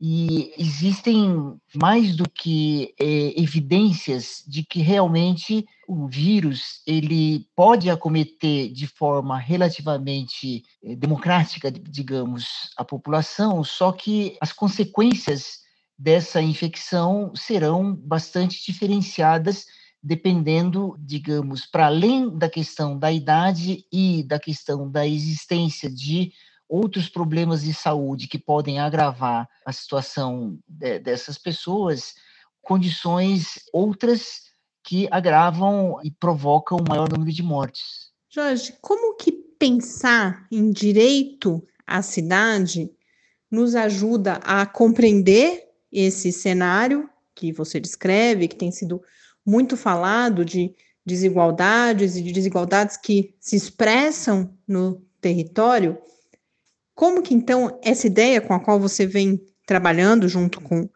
E 0.01 0.55
existem 0.57 1.55
mais 1.75 2.17
do 2.17 2.29
que 2.29 2.95
é, 2.99 3.39
evidências 3.39 4.43
de 4.49 4.63
que 4.63 4.81
realmente 4.81 5.67
o 5.87 6.09
vírus 6.09 6.81
ele 6.87 7.47
pode 7.55 7.91
acometer 7.91 8.73
de 8.73 8.87
forma 8.87 9.37
relativamente 9.39 10.65
é, 10.83 10.97
democrática, 10.97 11.71
digamos, 11.71 12.71
a 12.79 12.85
população, 12.85 13.63
só 13.63 13.93
que 13.93 14.39
as 14.41 14.55
consequências 14.55 15.61
dessa 15.99 16.41
infecção 16.41 17.33
serão 17.35 17.95
bastante 17.95 18.65
diferenciadas 18.65 19.67
dependendo, 20.03 20.97
digamos, 20.99 21.67
para 21.67 21.87
além 21.87 22.35
da 22.39 22.49
questão 22.49 22.99
da 22.99 23.13
idade 23.13 23.85
e 23.93 24.23
da 24.23 24.39
questão 24.39 24.91
da 24.91 25.07
existência 25.07 25.91
de 25.91 26.33
outros 26.71 27.09
problemas 27.09 27.63
de 27.63 27.75
saúde 27.75 28.29
que 28.29 28.39
podem 28.39 28.79
agravar 28.79 29.49
a 29.67 29.73
situação 29.73 30.57
de, 30.69 31.01
dessas 31.01 31.37
pessoas, 31.37 32.15
condições 32.63 33.59
outras 33.73 34.51
que 34.85 35.09
agravam 35.11 35.99
e 36.05 36.11
provocam 36.13 36.79
o 36.79 36.89
maior 36.89 37.09
número 37.11 37.33
de 37.33 37.43
mortes. 37.43 38.13
Jorge, 38.29 38.73
como 38.81 39.17
que 39.17 39.33
pensar 39.33 40.47
em 40.51 40.71
direito 40.71 41.63
à 41.85 42.01
cidade 42.01 42.89
nos 43.51 43.75
ajuda 43.75 44.35
a 44.45 44.65
compreender 44.65 45.69
esse 45.91 46.31
cenário 46.31 47.11
que 47.35 47.53
você 47.53 47.81
descreve, 47.81 48.47
que 48.47 48.55
tem 48.55 48.71
sido 48.71 49.03
muito 49.45 49.77
falado 49.77 50.45
de 50.45 50.73
desigualdades 51.05 52.15
e 52.15 52.23
de 52.23 52.31
desigualdades 52.31 52.97
que 52.97 53.35
se 53.41 53.57
expressam 53.57 54.57
no 54.69 55.03
território 55.21 55.99
como 57.01 57.23
que 57.23 57.33
então 57.33 57.81
essa 57.83 58.07
ideia 58.07 58.43
com 58.43 58.53
a 58.53 58.61
qual 58.61 58.79
você 58.79 59.07
vem 59.07 59.41
trabalhando 59.65 60.29
junto 60.29 60.61
com 60.61 60.87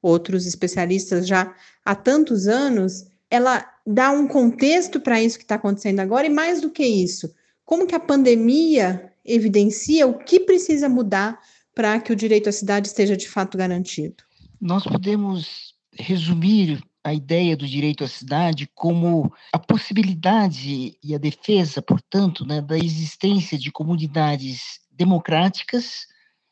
outros 0.00 0.46
especialistas 0.46 1.26
já 1.26 1.52
há 1.84 1.96
tantos 1.96 2.46
anos, 2.46 3.08
ela 3.28 3.68
dá 3.84 4.12
um 4.12 4.28
contexto 4.28 5.00
para 5.00 5.20
isso 5.20 5.36
que 5.36 5.42
está 5.42 5.56
acontecendo 5.56 5.98
agora 5.98 6.28
e 6.28 6.30
mais 6.30 6.60
do 6.60 6.70
que 6.70 6.84
isso, 6.84 7.34
como 7.64 7.88
que 7.88 7.94
a 7.96 7.98
pandemia 7.98 9.12
evidencia 9.24 10.06
o 10.06 10.16
que 10.16 10.38
precisa 10.38 10.88
mudar 10.88 11.40
para 11.74 11.98
que 11.98 12.12
o 12.12 12.16
direito 12.16 12.48
à 12.48 12.52
cidade 12.52 12.86
esteja 12.86 13.16
de 13.16 13.28
fato 13.28 13.58
garantido? 13.58 14.22
Nós 14.60 14.84
podemos 14.84 15.74
resumir 15.92 16.80
a 17.02 17.12
ideia 17.12 17.56
do 17.56 17.66
direito 17.66 18.04
à 18.04 18.08
cidade 18.08 18.70
como 18.76 19.32
a 19.52 19.58
possibilidade 19.58 20.96
e 21.02 21.14
a 21.16 21.18
defesa, 21.18 21.82
portanto, 21.82 22.46
né, 22.46 22.60
da 22.60 22.78
existência 22.78 23.58
de 23.58 23.72
comunidades 23.72 24.86
democráticas, 24.98 26.06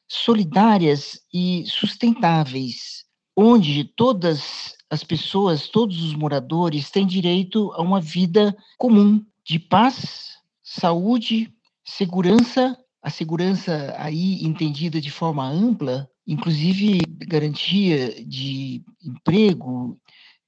solidárias 0.08 1.20
e 1.34 1.64
sustentáveis, 1.66 3.04
onde 3.36 3.84
todas 3.84 4.74
as 4.88 5.02
pessoas, 5.02 5.68
todos 5.68 6.02
os 6.02 6.14
moradores 6.14 6.90
têm 6.90 7.06
direito 7.06 7.72
a 7.72 7.82
uma 7.82 8.00
vida 8.00 8.56
comum, 8.78 9.24
de 9.44 9.58
paz, 9.58 10.38
saúde, 10.62 11.52
segurança, 11.84 12.78
a 13.02 13.10
segurança 13.10 13.94
aí 13.98 14.44
entendida 14.44 15.00
de 15.00 15.10
forma 15.10 15.48
ampla, 15.48 16.08
inclusive 16.26 17.00
garantia 17.18 18.24
de 18.24 18.82
emprego, 19.04 19.98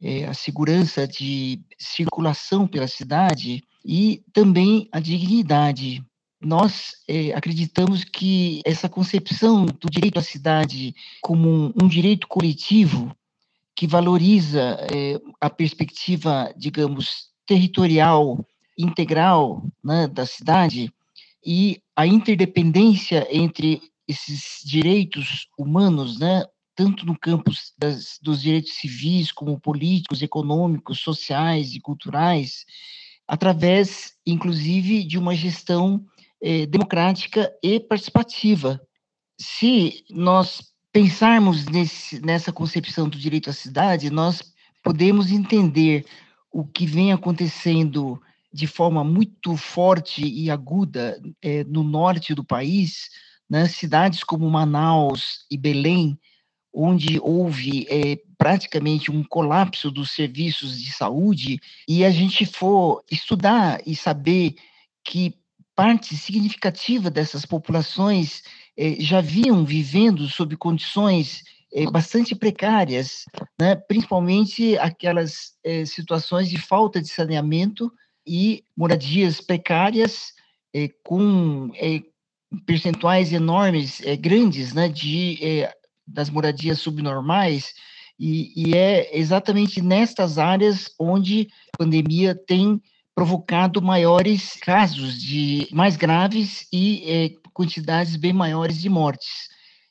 é, 0.00 0.24
a 0.26 0.34
segurança 0.34 1.06
de 1.06 1.60
circulação 1.78 2.66
pela 2.66 2.86
cidade 2.86 3.62
e 3.84 4.22
também 4.32 4.88
a 4.92 5.00
dignidade 5.00 6.04
nós 6.40 6.92
é, 7.08 7.32
acreditamos 7.32 8.04
que 8.04 8.60
essa 8.64 8.88
concepção 8.88 9.66
do 9.66 9.90
direito 9.90 10.18
à 10.18 10.22
cidade 10.22 10.94
como 11.20 11.48
um, 11.48 11.72
um 11.82 11.88
direito 11.88 12.28
coletivo 12.28 13.14
que 13.74 13.86
valoriza 13.86 14.78
é, 14.92 15.20
a 15.40 15.50
perspectiva, 15.50 16.52
digamos, 16.56 17.28
territorial 17.46 18.44
integral 18.76 19.64
né, 19.82 20.06
da 20.06 20.26
cidade 20.26 20.92
e 21.44 21.80
a 21.96 22.06
interdependência 22.06 23.26
entre 23.30 23.80
esses 24.06 24.60
direitos 24.64 25.48
humanos, 25.58 26.18
né, 26.18 26.44
tanto 26.74 27.04
no 27.04 27.18
campo 27.18 27.50
das, 27.76 28.18
dos 28.22 28.42
direitos 28.42 28.74
civis 28.74 29.32
como 29.32 29.58
políticos, 29.58 30.22
econômicos, 30.22 31.00
sociais 31.00 31.74
e 31.74 31.80
culturais, 31.80 32.64
através, 33.26 34.14
inclusive, 34.24 35.04
de 35.04 35.18
uma 35.18 35.34
gestão 35.34 36.04
eh, 36.42 36.66
democrática 36.66 37.52
e 37.62 37.80
participativa. 37.80 38.80
Se 39.40 40.04
nós 40.10 40.72
pensarmos 40.92 41.66
nesse, 41.66 42.20
nessa 42.20 42.52
concepção 42.52 43.08
do 43.08 43.18
direito 43.18 43.50
à 43.50 43.52
cidade, 43.52 44.10
nós 44.10 44.42
podemos 44.82 45.30
entender 45.30 46.04
o 46.50 46.64
que 46.64 46.86
vem 46.86 47.12
acontecendo 47.12 48.20
de 48.52 48.66
forma 48.66 49.04
muito 49.04 49.56
forte 49.56 50.26
e 50.26 50.50
aguda 50.50 51.20
eh, 51.42 51.64
no 51.64 51.82
norte 51.82 52.34
do 52.34 52.44
país, 52.44 53.10
né, 53.48 53.68
cidades 53.68 54.24
como 54.24 54.50
Manaus 54.50 55.44
e 55.50 55.56
Belém, 55.56 56.18
onde 56.72 57.18
houve 57.20 57.86
é, 57.88 58.18
praticamente 58.36 59.10
um 59.10 59.24
colapso 59.24 59.90
dos 59.90 60.10
serviços 60.12 60.80
de 60.80 60.92
saúde, 60.92 61.60
e 61.88 62.04
a 62.04 62.10
gente 62.10 62.46
for 62.46 63.02
estudar 63.10 63.80
e 63.86 63.96
saber 63.96 64.54
que 65.04 65.34
parte 65.78 66.16
significativa 66.16 67.08
dessas 67.08 67.46
populações 67.46 68.42
eh, 68.76 68.96
já 68.98 69.20
vinham 69.20 69.64
vivendo 69.64 70.26
sob 70.26 70.56
condições 70.56 71.44
eh, 71.72 71.88
bastante 71.88 72.34
precárias, 72.34 73.26
né? 73.60 73.76
principalmente 73.76 74.76
aquelas 74.78 75.52
eh, 75.62 75.84
situações 75.86 76.50
de 76.50 76.58
falta 76.58 77.00
de 77.00 77.06
saneamento 77.06 77.92
e 78.26 78.64
moradias 78.76 79.40
precárias 79.40 80.32
com 81.02 81.70
percentuais 82.66 83.32
enormes, 83.32 84.02
grandes, 84.20 84.74
né, 84.74 84.86
de 84.86 85.66
das 86.06 86.28
moradias 86.28 86.78
subnormais, 86.78 87.72
e, 88.20 88.52
e 88.54 88.74
é 88.76 89.16
exatamente 89.18 89.80
nestas 89.80 90.36
áreas 90.36 90.90
onde 90.98 91.48
a 91.72 91.78
pandemia 91.78 92.34
tem 92.34 92.82
provocado 93.18 93.82
maiores 93.82 94.54
casos 94.60 95.20
de 95.20 95.66
mais 95.72 95.96
graves 95.96 96.68
e 96.72 97.02
é, 97.04 97.30
quantidades 97.52 98.14
bem 98.14 98.32
maiores 98.32 98.80
de 98.80 98.88
mortes. 98.88 99.48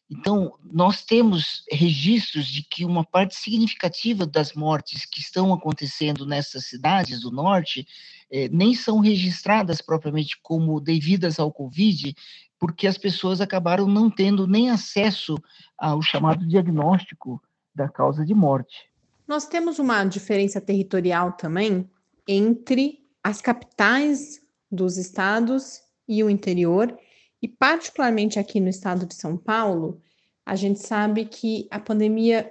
Então, 0.10 0.54
nós 0.63 1.04
temos 1.04 1.66
registros 1.70 2.48
de 2.48 2.63
que 2.63 2.86
uma 2.86 3.04
parte 3.04 3.36
significativa 3.36 4.26
das 4.26 4.54
mortes 4.54 5.06
que 5.06 5.20
estão 5.20 5.54
acontecendo 5.54 6.26
nessas 6.26 6.68
cidades 6.68 7.20
do 7.20 7.30
norte 7.30 7.86
é, 8.32 8.48
nem 8.48 8.74
são 8.74 9.00
registradas 9.02 9.82
propriamente 9.82 10.40
como 10.42 10.80
devidas 10.80 11.38
ao 11.38 11.52
Covid, 11.52 12.16
porque 12.58 12.88
as 12.88 12.98
pessoas 12.98 13.42
acabaram 13.42 13.88
não 13.88 14.10
tendo 14.10 14.48
nem 14.48 14.70
acesso 14.70 15.36
ao 15.78 16.02
chamado 16.02 16.48
diagnóstico 16.48 17.44
da 17.76 17.90
causa 17.90 18.26
de 18.26 18.34
morte. 18.34 18.90
Nós 19.28 19.46
temos 19.46 19.80
uma 19.80 20.06
diferença 20.06 20.62
territorial 20.62 21.34
também 21.34 21.90
entre 22.26 23.06
as 23.28 23.42
capitais 23.42 24.40
dos 24.72 24.96
estados 24.96 25.82
e 26.08 26.24
o 26.24 26.30
interior, 26.30 26.98
e 27.42 27.48
particularmente 27.50 28.40
aqui 28.40 28.62
no 28.62 28.70
estado 28.70 29.06
de 29.06 29.16
São 29.16 29.36
Paulo, 29.36 30.02
a 30.46 30.56
gente 30.56 30.80
sabe 30.80 31.26
que 31.26 31.68
a 31.70 31.78
pandemia 31.78 32.50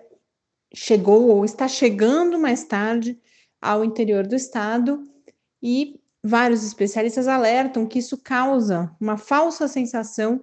chegou 0.75 1.29
ou 1.29 1.47
está 1.47 1.67
chegando 1.67 2.39
mais 2.39 2.65
tarde 2.65 3.19
ao 3.59 3.83
interior 3.87 4.27
do 4.27 4.35
estado 4.35 5.03
e 5.63 5.99
vários 6.23 6.63
especialistas 6.63 7.27
alertam 7.27 7.87
que 7.87 8.01
isso 8.01 8.19
causa 8.19 8.95
uma 9.01 9.17
falsa 9.17 9.67
sensação 9.67 10.43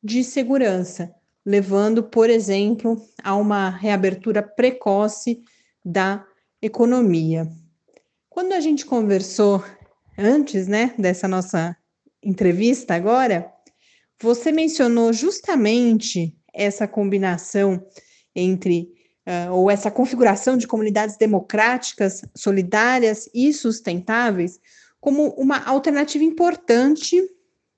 de 0.00 0.22
segurança, 0.22 1.12
levando, 1.44 2.04
por 2.04 2.30
exemplo, 2.30 3.04
a 3.20 3.34
uma 3.34 3.68
reabertura 3.68 4.44
precoce 4.44 5.42
da 5.84 6.24
economia. 6.62 7.50
Quando 8.32 8.54
a 8.54 8.60
gente 8.60 8.86
conversou 8.86 9.62
antes, 10.16 10.66
né, 10.66 10.94
dessa 10.98 11.28
nossa 11.28 11.76
entrevista 12.22 12.94
agora, 12.94 13.52
você 14.18 14.50
mencionou 14.50 15.12
justamente 15.12 16.34
essa 16.54 16.88
combinação 16.88 17.84
entre 18.34 18.88
uh, 19.26 19.52
ou 19.52 19.70
essa 19.70 19.90
configuração 19.90 20.56
de 20.56 20.66
comunidades 20.66 21.18
democráticas, 21.18 22.22
solidárias 22.34 23.28
e 23.34 23.52
sustentáveis 23.52 24.58
como 24.98 25.28
uma 25.34 25.62
alternativa 25.66 26.24
importante 26.24 27.20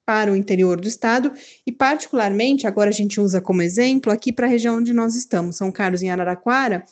para 0.06 0.30
o 0.30 0.36
interior 0.36 0.80
do 0.80 0.86
estado 0.86 1.32
e 1.66 1.72
particularmente 1.72 2.64
agora 2.64 2.90
a 2.90 2.92
gente 2.92 3.20
usa 3.20 3.40
como 3.40 3.60
exemplo 3.60 4.12
aqui 4.12 4.32
para 4.32 4.46
a 4.46 4.50
região 4.50 4.76
onde 4.76 4.92
nós 4.92 5.16
estamos, 5.16 5.56
São 5.56 5.72
Carlos 5.72 6.00
em 6.00 6.10
Araraquara, 6.10 6.86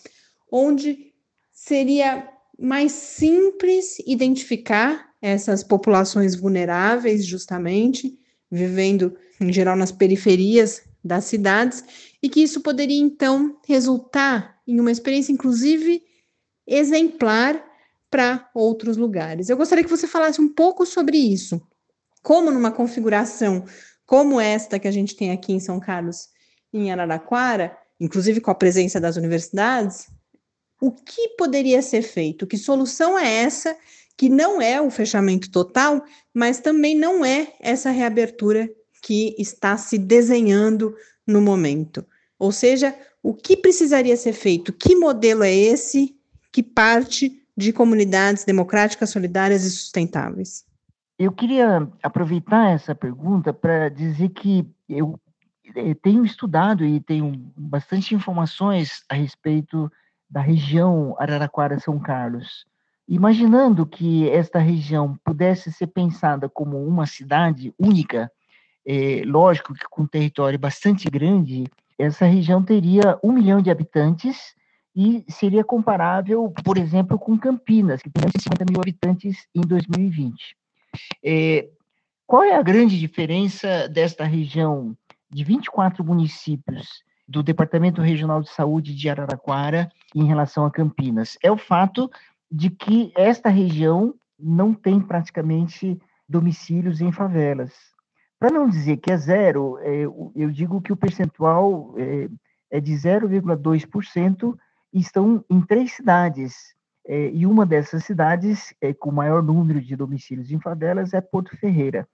onde 0.50 1.12
seria 1.52 2.31
mais 2.58 2.92
simples 2.92 3.98
identificar 4.06 5.10
essas 5.20 5.62
populações 5.62 6.34
vulneráveis, 6.34 7.24
justamente, 7.24 8.18
vivendo 8.50 9.16
em 9.40 9.52
geral 9.52 9.76
nas 9.76 9.92
periferias 9.92 10.82
das 11.04 11.24
cidades, 11.24 11.84
e 12.22 12.28
que 12.28 12.42
isso 12.42 12.60
poderia 12.60 13.00
então 13.00 13.56
resultar 13.66 14.60
em 14.66 14.78
uma 14.78 14.90
experiência, 14.90 15.32
inclusive, 15.32 16.02
exemplar 16.66 17.64
para 18.10 18.48
outros 18.54 18.96
lugares. 18.96 19.48
Eu 19.48 19.56
gostaria 19.56 19.82
que 19.82 19.90
você 19.90 20.06
falasse 20.06 20.40
um 20.40 20.48
pouco 20.48 20.84
sobre 20.84 21.16
isso. 21.16 21.60
Como 22.22 22.50
numa 22.50 22.70
configuração 22.70 23.64
como 24.12 24.38
esta 24.38 24.78
que 24.78 24.86
a 24.86 24.90
gente 24.90 25.16
tem 25.16 25.30
aqui 25.30 25.54
em 25.54 25.58
São 25.58 25.80
Carlos, 25.80 26.28
em 26.70 26.92
Araraquara, 26.92 27.74
inclusive 27.98 28.42
com 28.42 28.50
a 28.50 28.54
presença 28.54 29.00
das 29.00 29.16
universidades, 29.16 30.06
o 30.82 30.90
que 30.90 31.28
poderia 31.38 31.80
ser 31.80 32.02
feito? 32.02 32.44
Que 32.44 32.58
solução 32.58 33.16
é 33.16 33.32
essa 33.44 33.76
que 34.16 34.28
não 34.28 34.60
é 34.60 34.80
o 34.80 34.90
fechamento 34.90 35.48
total, 35.48 36.04
mas 36.34 36.58
também 36.58 36.98
não 36.98 37.24
é 37.24 37.52
essa 37.60 37.92
reabertura 37.92 38.68
que 39.00 39.32
está 39.38 39.76
se 39.76 39.96
desenhando 39.96 40.92
no 41.24 41.40
momento? 41.40 42.04
Ou 42.36 42.50
seja, 42.50 42.92
o 43.22 43.32
que 43.32 43.56
precisaria 43.56 44.16
ser 44.16 44.32
feito? 44.32 44.72
Que 44.72 44.96
modelo 44.96 45.44
é 45.44 45.54
esse 45.54 46.16
que 46.50 46.64
parte 46.64 47.40
de 47.56 47.72
comunidades 47.72 48.44
democráticas, 48.44 49.10
solidárias 49.10 49.62
e 49.62 49.70
sustentáveis? 49.70 50.64
Eu 51.16 51.30
queria 51.30 51.88
aproveitar 52.02 52.74
essa 52.74 52.92
pergunta 52.92 53.52
para 53.52 53.88
dizer 53.88 54.30
que 54.30 54.66
eu 54.88 55.16
eh, 55.76 55.94
tenho 56.02 56.24
estudado 56.24 56.84
e 56.84 56.98
tenho 56.98 57.32
bastante 57.56 58.16
informações 58.16 59.04
a 59.08 59.14
respeito 59.14 59.88
da 60.32 60.40
região 60.40 61.14
Araraquara-São 61.18 61.98
Carlos. 61.98 62.64
Imaginando 63.06 63.84
que 63.84 64.30
esta 64.30 64.58
região 64.58 65.14
pudesse 65.22 65.70
ser 65.70 65.88
pensada 65.88 66.48
como 66.48 66.82
uma 66.82 67.04
cidade 67.04 67.74
única, 67.78 68.32
é, 68.86 69.22
lógico 69.26 69.74
que 69.74 69.84
com 69.90 70.02
um 70.02 70.06
território 70.06 70.58
bastante 70.58 71.10
grande, 71.10 71.64
essa 71.98 72.24
região 72.24 72.64
teria 72.64 73.18
um 73.22 73.30
milhão 73.30 73.60
de 73.60 73.70
habitantes 73.70 74.54
e 74.96 75.22
seria 75.28 75.62
comparável, 75.62 76.50
por 76.64 76.78
exemplo, 76.78 77.18
com 77.18 77.38
Campinas, 77.38 78.00
que 78.00 78.08
tem 78.08 78.24
50 78.40 78.64
mil 78.70 78.80
habitantes 78.80 79.46
em 79.54 79.60
2020. 79.60 80.56
É, 81.22 81.68
qual 82.26 82.42
é 82.42 82.54
a 82.54 82.62
grande 82.62 82.98
diferença 82.98 83.86
desta 83.86 84.24
região 84.24 84.96
de 85.30 85.44
24 85.44 86.02
municípios 86.02 87.02
do 87.26 87.42
Departamento 87.42 88.00
Regional 88.00 88.42
de 88.42 88.50
Saúde 88.50 88.94
de 88.94 89.08
Araraquara 89.08 89.90
em 90.14 90.24
relação 90.24 90.64
a 90.66 90.70
Campinas? 90.70 91.38
É 91.42 91.50
o 91.50 91.56
fato 91.56 92.10
de 92.50 92.68
que 92.68 93.12
esta 93.16 93.48
região 93.48 94.14
não 94.38 94.74
tem 94.74 95.00
praticamente 95.00 95.98
domicílios 96.28 97.00
em 97.00 97.12
favelas. 97.12 97.72
Para 98.38 98.50
não 98.50 98.68
dizer 98.68 98.96
que 98.96 99.12
é 99.12 99.16
zero, 99.16 99.78
é, 99.80 100.02
eu 100.02 100.50
digo 100.50 100.80
que 100.80 100.92
o 100.92 100.96
percentual 100.96 101.94
é, 101.96 102.28
é 102.72 102.80
de 102.80 102.92
0,2% 102.92 104.58
e 104.92 104.98
estão 105.00 105.44
em 105.48 105.60
três 105.62 105.92
cidades. 105.92 106.74
É, 107.06 107.30
e 107.30 107.46
uma 107.46 107.64
dessas 107.64 108.04
cidades, 108.04 108.74
com 108.98 109.12
maior 109.12 109.42
número 109.42 109.80
de 109.80 109.94
domicílios 109.94 110.50
em 110.50 110.60
favelas, 110.60 111.14
é 111.14 111.20
Porto 111.20 111.56
Ferreira. 111.56 112.08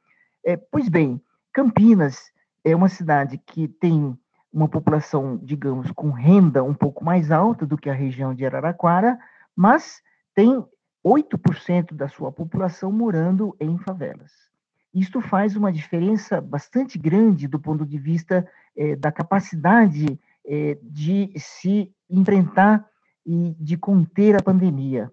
Pois 0.71 0.89
bem, 0.89 1.21
Campinas 1.53 2.31
é 2.65 2.75
uma 2.75 2.89
cidade 2.89 3.39
que 3.39 3.69
tem 3.69 4.17
uma 4.59 4.69
população, 4.69 5.39
digamos, 5.41 5.93
com 5.93 6.11
renda 6.11 6.65
um 6.65 6.75
pouco 6.75 7.05
mais 7.05 7.31
alta 7.31 7.65
do 7.65 7.79
que 7.79 7.89
a 7.89 7.95
região 7.95 8.35
de 8.35 8.45
Araraquara, 8.45 9.17
mas 9.55 10.03
tem 10.35 10.65
8% 11.07 11.95
da 11.95 12.09
sua 12.09 12.33
população 12.33 12.91
morando 12.91 13.57
em 13.61 13.79
favelas. 13.79 14.33
Isto 14.93 15.21
faz 15.21 15.55
uma 15.55 15.73
diferença 15.73 16.41
bastante 16.41 16.99
grande 16.99 17.47
do 17.47 17.61
ponto 17.61 17.87
de 17.87 17.99
vista 17.99 18.49
é, 18.77 18.97
da 18.97 19.13
capacidade 19.13 20.19
é, 20.45 20.77
de 20.83 21.33
se 21.37 21.93
enfrentar 22.11 22.85
e 23.25 23.55
de 23.61 23.77
conter 23.77 24.35
a 24.35 24.43
pandemia. 24.43 25.13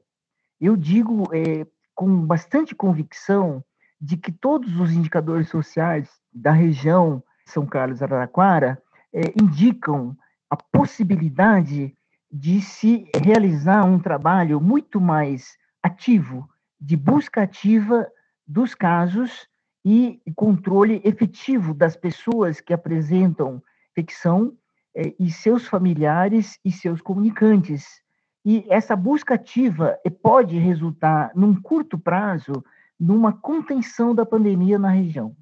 Eu 0.60 0.75
digo 0.75 1.29
é, 1.31 1.67
com 1.93 2.25
bastante 2.25 2.73
convicção 2.73 3.63
de 4.01 4.17
que 4.17 4.31
todos 4.31 4.79
os 4.79 4.91
indicadores 4.91 5.49
sociais 5.49 6.10
da 6.34 6.51
região 6.51 7.23
São 7.45 7.63
Carlos 7.65 8.01
Araraquara 8.01 8.81
é, 9.15 9.34
indicam 9.41 10.15
a 10.49 10.58
possibilidade 10.58 11.95
de 12.30 12.60
se 12.60 13.10
realizar 13.15 13.86
um 13.86 13.97
trabalho 13.97 14.60
muito 14.60 14.99
mais 14.99 15.58
ativo, 15.82 16.49
de 16.80 16.97
busca 16.97 17.43
ativa 17.43 18.06
dos 18.45 18.75
casos 18.75 19.47
e 19.86 20.19
controle 20.36 21.01
efetivo 21.06 21.73
das 21.73 21.95
pessoas 21.95 22.60
que 22.60 22.73
apresentam 22.73 23.63
infecção 23.91 24.54
é, 24.93 25.15
e 25.17 25.32
seus 25.32 25.65
familiares 25.65 26.60
e 26.65 26.71
seus 26.71 27.01
comunicantes. 27.01 28.01
E 28.43 28.65
essa 28.69 28.95
busca 28.95 29.36
ativa 29.36 29.97
eh, 30.06 30.10
pode 30.10 30.58
resultar, 30.58 31.32
num 31.34 31.60
curto 31.60 31.97
prazo, 31.97 32.63
numa 32.99 33.34
contenção 33.34 34.13
da 34.13 34.25
pandemia 34.25 34.78
na 34.78 34.89
região. 34.89 35.36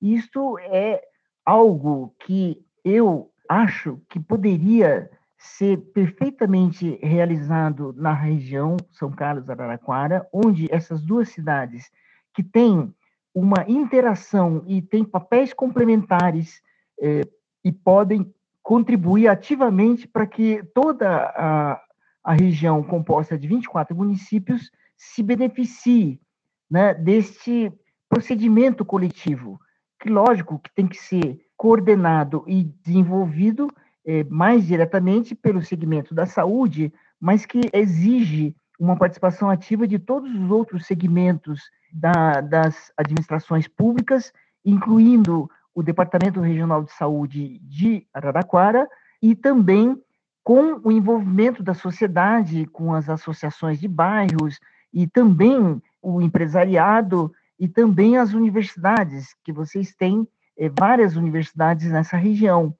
Isto 0.00 0.58
é 0.58 1.02
algo 1.44 2.14
que 2.20 2.64
eu 2.84 3.30
acho 3.48 4.00
que 4.08 4.20
poderia 4.20 5.10
ser 5.36 5.78
perfeitamente 5.92 6.98
realizado 7.02 7.94
na 7.96 8.12
região 8.12 8.76
São 8.92 9.10
Carlos 9.10 9.48
Araraquara, 9.48 10.28
onde 10.32 10.68
essas 10.70 11.02
duas 11.02 11.30
cidades 11.30 11.90
que 12.34 12.42
têm 12.42 12.94
uma 13.34 13.64
interação 13.66 14.62
e 14.66 14.82
têm 14.82 15.04
papéis 15.04 15.54
complementares 15.54 16.60
eh, 17.00 17.22
e 17.64 17.72
podem 17.72 18.32
contribuir 18.62 19.28
ativamente 19.28 20.06
para 20.06 20.26
que 20.26 20.62
toda 20.74 21.08
a, 21.08 21.80
a 22.22 22.32
região 22.34 22.82
composta 22.82 23.38
de 23.38 23.48
24 23.48 23.96
municípios 23.96 24.70
se 24.96 25.22
beneficie 25.22 26.20
né, 26.70 26.92
deste 26.92 27.72
procedimento 28.08 28.84
coletivo, 28.84 29.58
que 29.98 30.08
lógico 30.10 30.58
que 30.58 30.72
tem 30.74 30.86
que 30.86 30.96
ser 30.96 31.40
coordenado 31.60 32.42
e 32.46 32.64
desenvolvido 32.82 33.70
eh, 34.06 34.24
mais 34.30 34.66
diretamente 34.66 35.34
pelo 35.34 35.62
segmento 35.62 36.14
da 36.14 36.24
saúde, 36.24 36.90
mas 37.20 37.44
que 37.44 37.60
exige 37.74 38.56
uma 38.78 38.96
participação 38.96 39.50
ativa 39.50 39.86
de 39.86 39.98
todos 39.98 40.34
os 40.34 40.50
outros 40.50 40.86
segmentos 40.86 41.60
da, 41.92 42.40
das 42.40 42.90
administrações 42.96 43.68
públicas, 43.68 44.32
incluindo 44.64 45.50
o 45.74 45.82
Departamento 45.82 46.40
Regional 46.40 46.82
de 46.82 46.92
Saúde 46.92 47.58
de 47.58 48.06
Araraquara 48.14 48.88
e 49.20 49.34
também 49.34 50.02
com 50.42 50.80
o 50.82 50.90
envolvimento 50.90 51.62
da 51.62 51.74
sociedade, 51.74 52.64
com 52.68 52.94
as 52.94 53.06
associações 53.10 53.78
de 53.78 53.86
bairros 53.86 54.58
e 54.94 55.06
também 55.06 55.82
o 56.00 56.22
empresariado 56.22 57.30
e 57.58 57.68
também 57.68 58.16
as 58.16 58.32
universidades, 58.32 59.36
que 59.44 59.52
vocês 59.52 59.94
têm 59.94 60.26
é, 60.26 60.39
várias 60.68 61.16
universidades 61.16 61.90
nessa 61.90 62.16
região. 62.16 62.74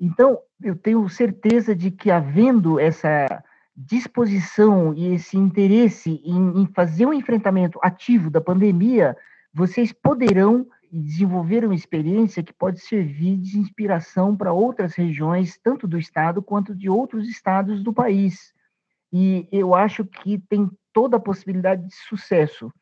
Então, 0.00 0.38
eu 0.62 0.76
tenho 0.76 1.08
certeza 1.08 1.74
de 1.74 1.90
que, 1.90 2.10
havendo 2.10 2.78
essa 2.80 3.42
disposição 3.76 4.94
e 4.94 5.14
esse 5.14 5.36
interesse 5.36 6.22
em, 6.24 6.62
em 6.62 6.66
fazer 6.66 7.04
um 7.04 7.12
enfrentamento 7.12 7.78
ativo 7.82 8.30
da 8.30 8.40
pandemia, 8.40 9.16
vocês 9.52 9.92
poderão 9.92 10.66
desenvolver 10.90 11.64
uma 11.64 11.74
experiência 11.74 12.42
que 12.42 12.52
pode 12.52 12.80
servir 12.80 13.36
de 13.36 13.58
inspiração 13.58 14.36
para 14.36 14.52
outras 14.52 14.94
regiões, 14.94 15.58
tanto 15.62 15.86
do 15.86 15.98
estado 15.98 16.42
quanto 16.42 16.74
de 16.74 16.88
outros 16.88 17.28
estados 17.28 17.82
do 17.82 17.92
país. 17.92 18.54
E 19.12 19.46
eu 19.52 19.74
acho 19.74 20.04
que 20.04 20.38
tem 20.38 20.70
toda 20.92 21.16
a 21.16 21.20
possibilidade 21.20 21.86
de 21.86 21.94
sucesso. 21.94 22.72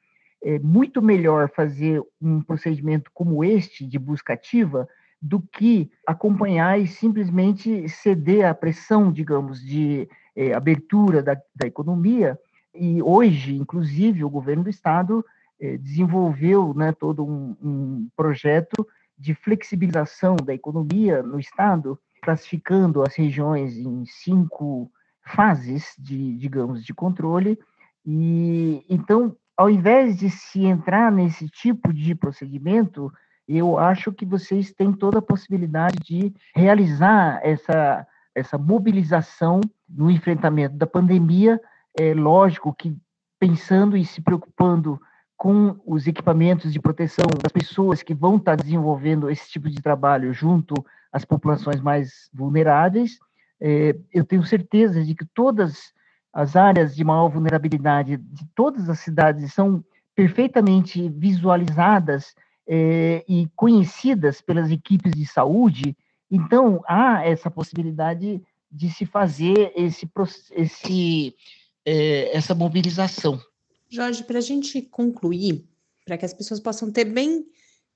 É 0.44 0.58
muito 0.58 1.00
melhor 1.00 1.50
fazer 1.50 2.02
um 2.20 2.42
procedimento 2.42 3.10
como 3.14 3.42
este, 3.42 3.86
de 3.86 3.98
busca 3.98 4.34
ativa, 4.34 4.86
do 5.20 5.40
que 5.40 5.90
acompanhar 6.06 6.78
e 6.78 6.86
simplesmente 6.86 7.88
ceder 7.88 8.46
à 8.46 8.54
pressão, 8.54 9.10
digamos, 9.10 9.64
de 9.64 10.06
é, 10.36 10.52
abertura 10.52 11.22
da, 11.22 11.34
da 11.56 11.66
economia. 11.66 12.38
E 12.74 13.02
hoje, 13.02 13.56
inclusive, 13.56 14.22
o 14.22 14.28
governo 14.28 14.64
do 14.64 14.70
estado 14.70 15.24
eh, 15.60 15.78
desenvolveu 15.78 16.74
né, 16.74 16.92
todo 16.92 17.24
um, 17.24 17.56
um 17.62 18.08
projeto 18.16 18.86
de 19.16 19.34
flexibilização 19.34 20.36
da 20.36 20.52
economia 20.52 21.22
no 21.22 21.38
Estado, 21.38 21.98
classificando 22.20 23.02
as 23.02 23.14
regiões 23.14 23.76
em 23.76 24.04
cinco 24.04 24.90
fases 25.24 25.94
de, 25.98 26.36
digamos, 26.36 26.84
de 26.84 26.92
controle. 26.92 27.58
E 28.04 28.84
então, 28.90 29.36
ao 29.56 29.70
invés 29.70 30.16
de 30.16 30.30
se 30.30 30.64
entrar 30.64 31.10
nesse 31.12 31.48
tipo 31.48 31.92
de 31.92 32.14
procedimento, 32.14 33.12
eu 33.46 33.78
acho 33.78 34.12
que 34.12 34.24
vocês 34.24 34.72
têm 34.72 34.92
toda 34.92 35.18
a 35.18 35.22
possibilidade 35.22 35.98
de 35.98 36.34
realizar 36.54 37.40
essa, 37.42 38.06
essa 38.34 38.58
mobilização 38.58 39.60
no 39.88 40.10
enfrentamento 40.10 40.76
da 40.76 40.86
pandemia. 40.86 41.60
É 41.98 42.14
lógico 42.14 42.74
que 42.74 42.96
pensando 43.38 43.96
e 43.96 44.04
se 44.04 44.22
preocupando 44.22 45.00
com 45.36 45.78
os 45.84 46.06
equipamentos 46.06 46.72
de 46.72 46.80
proteção 46.80 47.26
das 47.42 47.52
pessoas 47.52 48.02
que 48.02 48.14
vão 48.14 48.36
estar 48.36 48.56
desenvolvendo 48.56 49.28
esse 49.28 49.50
tipo 49.50 49.68
de 49.68 49.82
trabalho 49.82 50.32
junto 50.32 50.74
as 51.12 51.24
populações 51.24 51.80
mais 51.80 52.30
vulneráveis. 52.32 53.18
É, 53.60 53.94
eu 54.12 54.24
tenho 54.24 54.42
certeza 54.42 55.04
de 55.04 55.14
que 55.14 55.24
todas 55.26 55.92
as 56.34 56.56
áreas 56.56 56.96
de 56.96 57.04
maior 57.04 57.28
vulnerabilidade 57.28 58.16
de 58.16 58.44
todas 58.56 58.88
as 58.90 58.98
cidades 58.98 59.54
são 59.54 59.84
perfeitamente 60.16 61.08
visualizadas 61.08 62.34
é, 62.66 63.24
e 63.28 63.48
conhecidas 63.54 64.40
pelas 64.40 64.70
equipes 64.70 65.12
de 65.12 65.24
saúde, 65.26 65.96
então 66.28 66.82
há 66.88 67.24
essa 67.24 67.48
possibilidade 67.50 68.42
de 68.70 68.90
se 68.90 69.06
fazer 69.06 69.72
esse, 69.76 70.10
esse, 70.52 71.36
é, 71.84 72.36
essa 72.36 72.54
mobilização. 72.54 73.40
Jorge, 73.88 74.24
para 74.24 74.38
a 74.38 74.42
gente 74.42 74.82
concluir, 74.82 75.64
para 76.04 76.18
que 76.18 76.24
as 76.24 76.34
pessoas 76.34 76.58
possam 76.58 76.90
ter 76.90 77.04
bem 77.04 77.46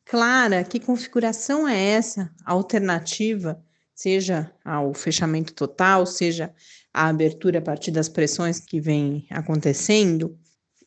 clara 0.05 0.63
que 0.63 0.79
configuração 0.79 1.67
é 1.67 1.77
essa 1.77 2.33
alternativa, 2.45 3.61
seja 3.95 4.53
ao 4.65 4.95
fechamento 4.95 5.53
total, 5.53 6.07
seja 6.07 6.55
a 6.99 7.07
abertura 7.07 7.61
a 7.61 7.63
partir 7.63 7.93
das 7.93 8.09
pressões 8.09 8.59
que 8.59 8.81
vem 8.81 9.25
acontecendo, 9.31 10.37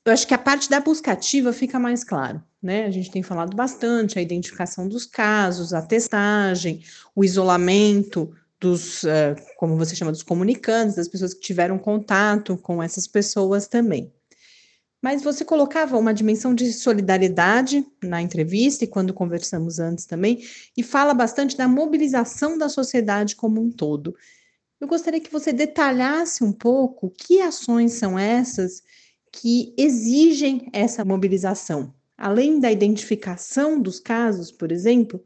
eu 0.04 0.12
acho 0.12 0.28
que 0.28 0.34
a 0.34 0.38
parte 0.38 0.70
da 0.70 0.82
busca 0.82 1.14
ativa 1.14 1.54
fica 1.54 1.80
mais 1.80 2.04
claro, 2.04 2.44
né? 2.62 2.86
A 2.86 2.92
gente 2.92 3.10
tem 3.10 3.24
falado 3.24 3.56
bastante 3.56 4.20
a 4.20 4.22
identificação 4.22 4.90
dos 4.90 5.06
casos, 5.06 5.74
a 5.74 5.82
testagem, 5.82 6.84
o 7.16 7.24
isolamento 7.24 8.36
dos, 8.60 9.04
uh, 9.04 9.36
como 9.58 9.78
você 9.78 9.96
chama, 9.96 10.12
dos 10.12 10.22
comunicantes, 10.22 10.98
das 10.98 11.08
pessoas 11.08 11.34
que 11.34 11.40
tiveram 11.40 11.80
contato 11.80 12.58
com 12.58 12.84
essas 12.84 13.08
pessoas 13.08 13.70
também. 13.70 14.12
Mas 15.02 15.24
você 15.24 15.46
colocava 15.46 15.98
uma 15.98 16.14
dimensão 16.14 16.54
de 16.54 16.74
solidariedade 16.74 17.86
na 18.04 18.22
entrevista 18.22 18.84
e 18.84 18.88
quando 18.88 19.14
conversamos 19.14 19.80
antes 19.80 20.06
também, 20.06 20.44
e 20.76 20.84
fala 20.84 21.14
bastante 21.14 21.56
da 21.56 21.70
mobilização 21.70 22.58
da 22.58 22.68
sociedade 22.68 23.36
como 23.36 23.62
um 23.62 23.72
todo. 23.72 24.14
Eu 24.82 24.88
gostaria 24.88 25.22
que 25.22 25.32
você 25.32 25.54
detalhasse 25.54 26.44
um 26.44 26.52
pouco 26.52 27.12
que 27.12 27.40
ações 27.40 27.94
são 27.94 28.18
essas 28.18 28.82
que 29.32 29.76
exigem 29.78 30.68
essa 30.74 31.06
mobilização. 31.06 31.94
Além 32.18 32.60
da 32.60 32.72
identificação 32.72 33.80
dos 33.80 34.00
casos, 34.00 34.52
por 34.52 34.72
exemplo, 34.72 35.24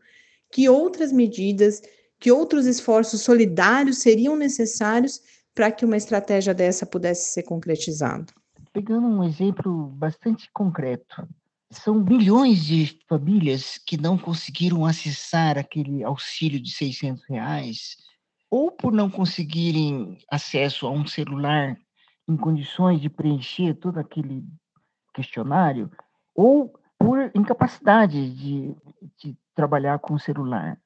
que 0.52 0.68
outras 0.68 1.14
medidas, 1.14 1.82
que 2.20 2.34
outros 2.34 2.66
esforços 2.66 3.22
solidários 3.22 4.00
seriam 4.00 4.36
necessários 4.36 5.22
para 5.54 5.72
que 5.72 5.86
uma 5.86 5.96
estratégia 5.96 6.54
dessa 6.54 6.86
pudesse 6.86 7.32
ser 7.32 7.44
concretizada? 7.44 8.26
Pegando 8.74 9.08
um 9.08 9.24
exemplo 9.24 9.88
bastante 9.88 10.50
concreto, 10.54 11.26
são 11.72 12.04
milhões 12.04 12.66
de 12.66 13.00
famílias 13.08 13.78
que 13.78 13.96
não 13.96 14.18
conseguiram 14.18 14.86
acessar 14.86 15.58
aquele 15.58 16.04
auxílio 16.04 16.60
de 16.60 16.72
600 16.72 17.24
reais, 17.30 17.96
ou 18.56 18.72
por 18.72 18.94
não 18.94 19.10
conseguirem 19.10 20.18
acesso 20.32 20.88
a 20.88 20.90
um 20.90 21.06
celular 21.06 21.78
em 22.26 22.38
condições 22.38 23.02
de 23.02 23.10
preencher 23.10 23.74
todo 23.74 23.98
aquele 23.98 24.46
questionário, 25.14 25.92
ou 26.34 26.74
por 26.98 27.20
incapacidade 27.36 28.34
de, 28.34 28.74
de 29.20 29.38
trabalhar 29.54 30.00
com 30.00 30.14
o 30.14 30.20
celular. 30.20 30.80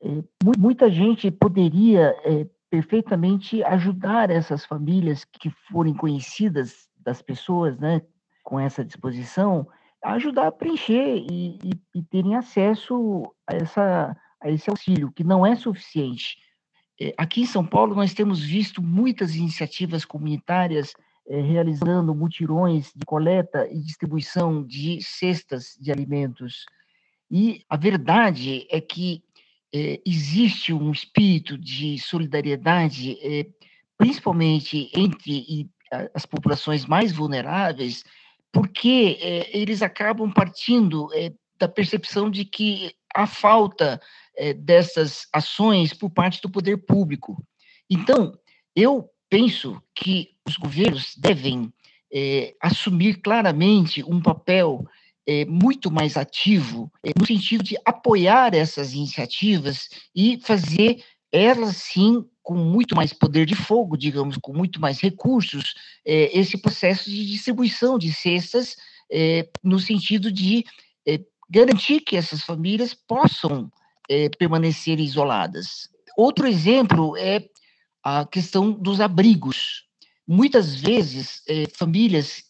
É, 0.00 0.22
muita 0.56 0.88
gente 0.88 1.28
poderia 1.28 2.14
é, 2.22 2.46
perfeitamente 2.70 3.64
ajudar 3.64 4.30
essas 4.30 4.64
famílias 4.64 5.24
que 5.24 5.50
forem 5.72 5.94
conhecidas 5.94 6.88
das 6.96 7.20
pessoas, 7.20 7.76
né, 7.80 8.00
com 8.44 8.60
essa 8.60 8.84
disposição, 8.84 9.66
ajudar 10.04 10.46
a 10.46 10.52
preencher 10.52 11.16
e, 11.16 11.58
e, 11.64 11.70
e 11.96 12.02
terem 12.04 12.36
acesso 12.36 13.34
a, 13.44 13.56
essa, 13.56 14.16
a 14.40 14.48
esse 14.48 14.70
auxílio, 14.70 15.10
que 15.10 15.24
não 15.24 15.44
é 15.44 15.56
suficiente 15.56 16.46
aqui 17.16 17.42
em 17.42 17.46
São 17.46 17.64
Paulo, 17.64 17.94
nós 17.94 18.14
temos 18.14 18.40
visto 18.40 18.82
muitas 18.82 19.34
iniciativas 19.34 20.04
comunitárias 20.04 20.92
é, 21.28 21.42
realizando 21.42 22.14
mutirões 22.14 22.90
de 22.96 23.04
coleta 23.04 23.68
e 23.70 23.78
distribuição 23.78 24.64
de 24.64 24.98
cestas 25.02 25.76
de 25.78 25.92
alimentos. 25.92 26.64
E 27.30 27.62
a 27.68 27.76
verdade 27.76 28.66
é 28.70 28.80
que 28.80 29.22
é, 29.70 30.00
existe 30.06 30.72
um 30.72 30.90
espírito 30.90 31.58
de 31.58 31.98
solidariedade, 31.98 33.18
é, 33.22 33.46
principalmente 33.98 34.90
entre 34.94 35.68
as 36.14 36.24
populações 36.24 36.86
mais 36.86 37.12
vulneráveis, 37.12 38.04
porque 38.50 39.18
é, 39.20 39.56
eles 39.56 39.82
acabam 39.82 40.32
partindo 40.32 41.12
é, 41.14 41.32
da 41.58 41.68
percepção 41.68 42.30
de 42.30 42.44
que 42.46 42.94
há 43.14 43.26
falta 43.26 44.00
é, 44.38 44.54
dessas 44.54 45.26
ações 45.32 45.92
por 45.92 46.10
parte 46.10 46.40
do 46.40 46.48
poder 46.48 46.76
público. 46.78 47.44
Então, 47.90 48.38
eu 48.74 49.10
penso 49.28 49.82
que 49.94 50.30
os 50.46 50.56
governos 50.56 51.14
devem 51.16 51.72
é, 52.12 52.54
assumir 52.62 53.20
claramente 53.20 54.02
um 54.04 54.22
papel 54.22 54.86
é, 55.26 55.44
muito 55.44 55.90
mais 55.90 56.16
ativo, 56.16 56.90
no 57.18 57.26
sentido 57.26 57.64
de 57.64 57.76
apoiar 57.84 58.54
essas 58.54 58.94
iniciativas 58.94 59.88
e 60.14 60.40
fazer 60.40 61.02
elas, 61.32 61.76
sim, 61.76 62.24
com 62.42 62.54
muito 62.54 62.94
mais 62.94 63.12
poder 63.12 63.44
de 63.44 63.56
fogo, 63.56 63.96
digamos, 63.96 64.38
com 64.38 64.54
muito 64.54 64.80
mais 64.80 65.00
recursos, 65.00 65.74
esse 66.06 66.56
processo 66.56 67.10
de 67.10 67.26
distribuição 67.26 67.98
de 67.98 68.10
cestas, 68.10 68.74
no 69.62 69.78
sentido 69.78 70.32
de 70.32 70.64
garantir 71.50 72.00
que 72.00 72.16
essas 72.16 72.40
famílias 72.40 72.94
possam 72.94 73.70
é, 74.08 74.28
isoladas. 74.98 75.88
Outro 76.16 76.46
exemplo 76.46 77.16
é 77.16 77.44
a 78.02 78.24
questão 78.24 78.72
dos 78.72 79.00
abrigos. 79.00 79.84
Muitas 80.26 80.74
vezes, 80.74 81.42
é, 81.48 81.66
famílias 81.76 82.44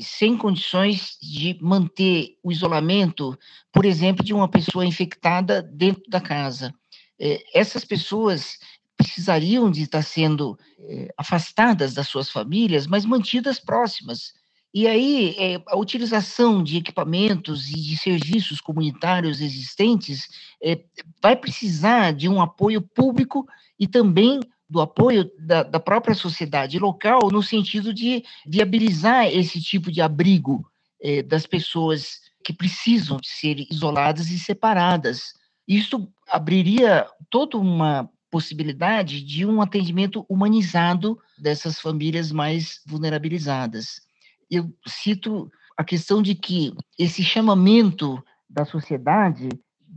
sem 0.00 0.36
condições 0.36 1.18
de 1.20 1.58
manter 1.60 2.36
o 2.42 2.52
isolamento, 2.52 3.36
por 3.72 3.84
exemplo, 3.84 4.24
de 4.24 4.32
uma 4.32 4.48
pessoa 4.48 4.86
infectada 4.86 5.62
dentro 5.62 6.04
da 6.08 6.20
casa. 6.20 6.72
É, 7.18 7.42
essas 7.52 7.84
pessoas 7.84 8.58
precisariam 8.96 9.70
de 9.70 9.82
estar 9.82 10.02
sendo 10.02 10.58
é, 10.80 11.12
afastadas 11.16 11.94
das 11.94 12.08
suas 12.08 12.30
famílias, 12.30 12.86
mas 12.86 13.04
mantidas 13.04 13.58
próximas. 13.58 14.32
E 14.78 14.86
aí, 14.86 15.34
é, 15.36 15.60
a 15.66 15.76
utilização 15.76 16.62
de 16.62 16.76
equipamentos 16.76 17.68
e 17.68 17.74
de 17.74 17.96
serviços 17.96 18.60
comunitários 18.60 19.40
existentes 19.40 20.28
é, 20.62 20.80
vai 21.20 21.34
precisar 21.34 22.12
de 22.12 22.28
um 22.28 22.40
apoio 22.40 22.80
público 22.80 23.44
e 23.76 23.88
também 23.88 24.38
do 24.70 24.80
apoio 24.80 25.28
da, 25.36 25.64
da, 25.64 25.80
própria 25.80 26.14
sociedade 26.14 26.78
local, 26.78 27.28
no 27.28 27.42
sentido 27.42 27.92
de 27.92 28.22
viabilizar 28.46 29.26
esse 29.26 29.60
tipo 29.60 29.90
de 29.90 30.00
abrigo 30.00 30.64
é, 31.02 31.24
das 31.24 31.44
pessoas 31.44 32.20
que 32.44 32.52
precisam 32.52 33.16
de 33.16 33.26
ser 33.30 33.66
isoladas 33.68 34.30
e 34.30 34.38
separadas. 34.38 35.34
Isso 35.66 36.08
abriria 36.30 37.04
toda 37.28 37.58
uma 37.58 38.08
possibilidade 38.30 39.22
de 39.22 39.44
um 39.44 39.60
atendimento 39.60 40.24
humanizado 40.28 41.18
dessas 41.36 41.80
famílias 41.80 42.30
mais 42.30 42.80
vulnerabilizadas 42.86 44.06
eu 44.50 44.72
cito 44.86 45.50
a 45.76 45.84
questão 45.84 46.22
de 46.22 46.34
que 46.34 46.74
esse 46.98 47.22
chamamento 47.22 48.22
da 48.48 48.64
sociedade 48.64 49.48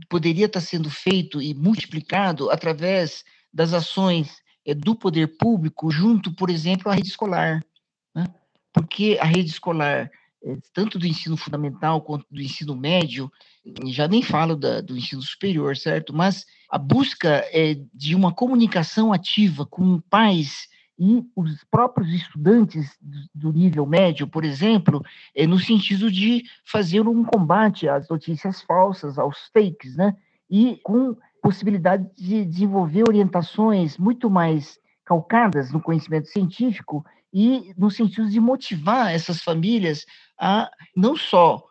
poderia 0.08 0.46
estar 0.46 0.60
sendo 0.60 0.90
feito 0.90 1.40
e 1.40 1.54
multiplicado 1.54 2.50
através 2.50 3.24
das 3.52 3.72
ações 3.72 4.42
é, 4.64 4.74
do 4.74 4.94
poder 4.94 5.36
público 5.36 5.90
junto, 5.90 6.32
por 6.32 6.50
exemplo, 6.50 6.90
à 6.90 6.94
rede 6.94 7.08
escolar, 7.08 7.64
né? 8.14 8.26
porque 8.72 9.18
a 9.20 9.24
rede 9.24 9.50
escolar, 9.50 10.10
é, 10.44 10.56
tanto 10.72 10.98
do 10.98 11.06
ensino 11.06 11.36
fundamental 11.36 12.00
quanto 12.00 12.26
do 12.30 12.40
ensino 12.40 12.76
médio, 12.76 13.30
já 13.86 14.06
nem 14.08 14.22
falo 14.22 14.56
da, 14.56 14.80
do 14.80 14.96
ensino 14.96 15.22
superior, 15.22 15.76
certo? 15.76 16.14
Mas 16.14 16.44
a 16.70 16.78
busca 16.78 17.44
é, 17.52 17.76
de 17.92 18.14
uma 18.14 18.32
comunicação 18.32 19.12
ativa 19.12 19.66
com 19.66 20.00
pais 20.00 20.68
e 20.98 21.24
os 21.34 21.64
próprios 21.64 22.12
estudantes 22.12 22.96
do 23.34 23.52
nível 23.52 23.86
médio, 23.86 24.26
por 24.28 24.44
exemplo, 24.44 25.02
é 25.34 25.46
no 25.46 25.58
sentido 25.58 26.10
de 26.10 26.44
fazer 26.64 27.06
um 27.08 27.24
combate 27.24 27.88
às 27.88 28.08
notícias 28.08 28.62
falsas, 28.62 29.18
aos 29.18 29.50
fakes, 29.52 29.96
né? 29.96 30.16
E 30.50 30.78
com 30.82 31.16
possibilidade 31.42 32.08
de 32.16 32.44
desenvolver 32.44 33.04
orientações 33.08 33.98
muito 33.98 34.30
mais 34.30 34.78
calcadas 35.04 35.72
no 35.72 35.80
conhecimento 35.80 36.28
científico 36.28 37.04
e 37.32 37.72
no 37.76 37.90
sentido 37.90 38.30
de 38.30 38.38
motivar 38.38 39.12
essas 39.12 39.42
famílias 39.42 40.04
a 40.38 40.70
não 40.96 41.16
só 41.16 41.62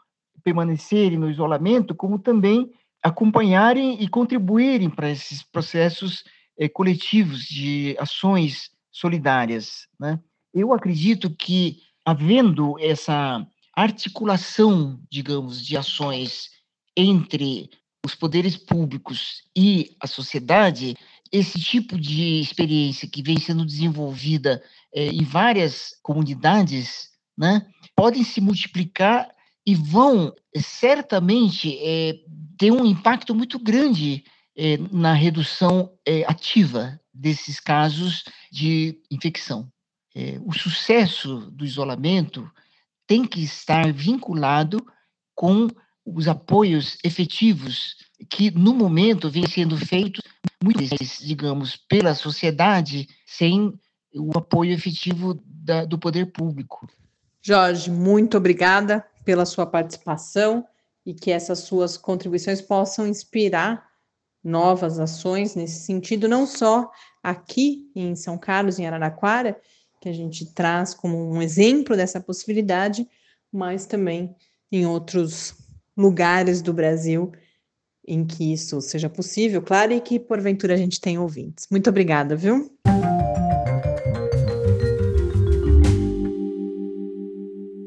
permanecerem 0.44 1.18
no 1.18 1.30
isolamento, 1.30 1.96
como 1.96 2.20
também 2.20 2.70
acompanharem 3.02 4.02
e 4.02 4.08
contribuírem 4.08 4.90
para 4.90 5.10
esses 5.10 5.44
processos 5.44 6.24
é, 6.58 6.68
coletivos 6.68 7.44
de 7.44 7.96
ações 8.00 8.70
solidárias. 8.92 9.88
Né? 10.00 10.20
Eu 10.54 10.74
acredito 10.74 11.30
que, 11.30 11.80
havendo 12.06 12.78
essa 12.80 13.46
articulação, 13.76 15.02
digamos, 15.10 15.66
de 15.66 15.78
ações 15.78 16.50
entre 16.96 17.70
os 18.06 18.16
poderes 18.16 18.58
públicos 18.58 19.44
e 19.56 19.96
a 20.00 20.08
sociedade, 20.08 20.96
esse 21.32 21.60
tipo 21.60 21.98
de 21.98 22.42
experiência 22.42 23.08
que 23.08 23.24
vem 23.24 23.40
sendo 23.40 23.66
desenvolvida 23.66 24.62
é, 24.94 25.08
em 25.08 25.24
várias 25.24 25.96
comunidades, 26.04 27.10
né, 27.38 27.66
podem 27.96 28.24
se 28.24 28.42
multiplicar 28.42 29.30
e 29.66 29.74
vão 29.74 30.34
certamente 30.58 31.78
é, 31.80 32.20
ter 32.58 32.72
um 32.72 32.86
impacto 32.86 33.34
muito 33.34 33.58
grande 33.58 34.24
é, 34.58 34.78
na 34.92 35.14
redução 35.14 35.92
ativa 36.28 37.01
desses 37.14 37.60
casos 37.60 38.24
de 38.52 39.00
infecção. 39.10 39.72
o 40.46 40.54
sucesso 40.54 41.52
do 41.52 41.66
isolamento 41.66 42.50
tem 43.08 43.26
que 43.26 43.44
estar 43.44 43.92
vinculado 43.92 44.86
com 45.36 45.68
os 46.06 46.28
apoios 46.28 46.98
efetivos 47.04 47.96
que, 48.30 48.52
no 48.52 48.74
momento, 48.74 49.30
vêm 49.30 49.48
sendo 49.48 49.78
feitos, 49.78 50.22
muitas 50.64 50.90
vezes, 50.90 51.20
digamos, 51.20 51.76
pela 51.76 52.16
sociedade, 52.16 53.08
sem 53.26 53.74
o 54.14 54.38
apoio 54.38 54.74
efetivo 54.74 55.40
da, 55.46 55.86
do 55.86 55.98
poder 55.98 56.32
público. 56.32 56.88
Jorge, 57.42 57.90
muito 57.90 58.38
obrigada 58.38 59.06
pela 59.26 59.46
sua 59.46 59.66
participação 59.66 60.66
e 61.06 61.14
que 61.14 61.32
essas 61.32 61.60
suas 61.60 61.98
contribuições 61.98 62.62
possam 62.62 63.08
inspirar 63.08 63.90
novas 64.44 65.00
ações 65.00 65.56
nesse 65.56 65.86
sentido, 65.86 66.28
não 66.28 66.46
só 66.46 66.90
aqui 67.22 67.90
em 67.96 68.16
São 68.16 68.38
Carlos, 68.38 68.80
em 68.80 68.88
Araraquara, 68.88 69.60
que 70.00 70.10
a 70.10 70.14
gente 70.14 70.52
traz 70.54 70.94
como 70.94 71.18
um 71.18 71.42
exemplo 71.42 71.96
dessa 71.96 72.20
possibilidade, 72.20 73.08
mas 73.52 73.86
também 73.86 74.36
em 74.72 74.86
outros 74.86 75.54
lugares 75.96 76.62
do 76.62 76.74
Brasil 76.74 77.32
em 78.08 78.26
que 78.26 78.52
isso 78.52 78.82
seja 78.82 79.10
possível, 79.10 79.62
claro, 79.62 79.94
e 79.94 80.02
que 80.02 80.20
porventura 80.20 80.74
a 80.74 80.78
gente 80.78 81.00
tenha 81.00 81.22
ouvintes. 81.22 81.68
Muito 81.70 81.90
obrigada, 81.90 82.36
viu? 82.36 82.72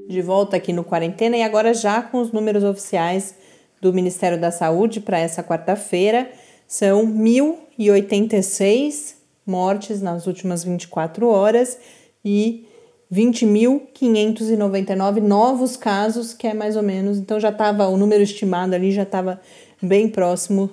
De 0.08 0.22
volta 0.22 0.56
aqui 0.56 0.72
no 0.72 0.84
Quarentena 0.84 1.36
e 1.36 1.42
agora 1.42 1.74
já 1.74 2.00
com 2.00 2.20
os 2.20 2.30
números 2.30 2.62
oficiais 2.62 3.34
do 3.80 3.92
Ministério 3.92 4.40
da 4.40 4.52
Saúde 4.52 5.00
para 5.00 5.18
essa 5.18 5.42
quarta-feira. 5.42 6.30
São 6.66 7.06
1.086 7.06 9.14
mortes 9.46 10.02
nas 10.02 10.26
últimas 10.26 10.64
24 10.64 11.28
horas 11.28 11.78
e 12.24 12.66
20.599 13.12 15.20
novos 15.20 15.76
casos, 15.76 16.32
que 16.32 16.46
é 16.46 16.54
mais 16.54 16.76
ou 16.76 16.82
menos, 16.82 17.18
então 17.18 17.38
já 17.38 17.50
estava, 17.50 17.86
o 17.88 17.96
número 17.96 18.22
estimado 18.22 18.74
ali 18.74 18.90
já 18.90 19.02
estava 19.02 19.40
bem 19.80 20.08
próximo 20.08 20.70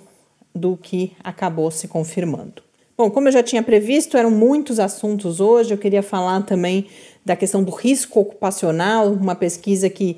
do 0.53 0.77
que 0.77 1.13
acabou 1.23 1.69
se 1.69 1.87
confirmando. 1.87 2.63
Bom, 2.97 3.09
como 3.09 3.27
eu 3.27 3.31
já 3.31 3.41
tinha 3.41 3.63
previsto, 3.63 4.17
eram 4.17 4.29
muitos 4.29 4.79
assuntos 4.79 5.39
hoje. 5.39 5.73
Eu 5.73 5.77
queria 5.77 6.03
falar 6.03 6.43
também 6.43 6.87
da 7.25 7.35
questão 7.35 7.63
do 7.63 7.71
risco 7.71 8.19
ocupacional, 8.19 9.11
uma 9.11 9.33
pesquisa 9.33 9.89
que 9.89 10.17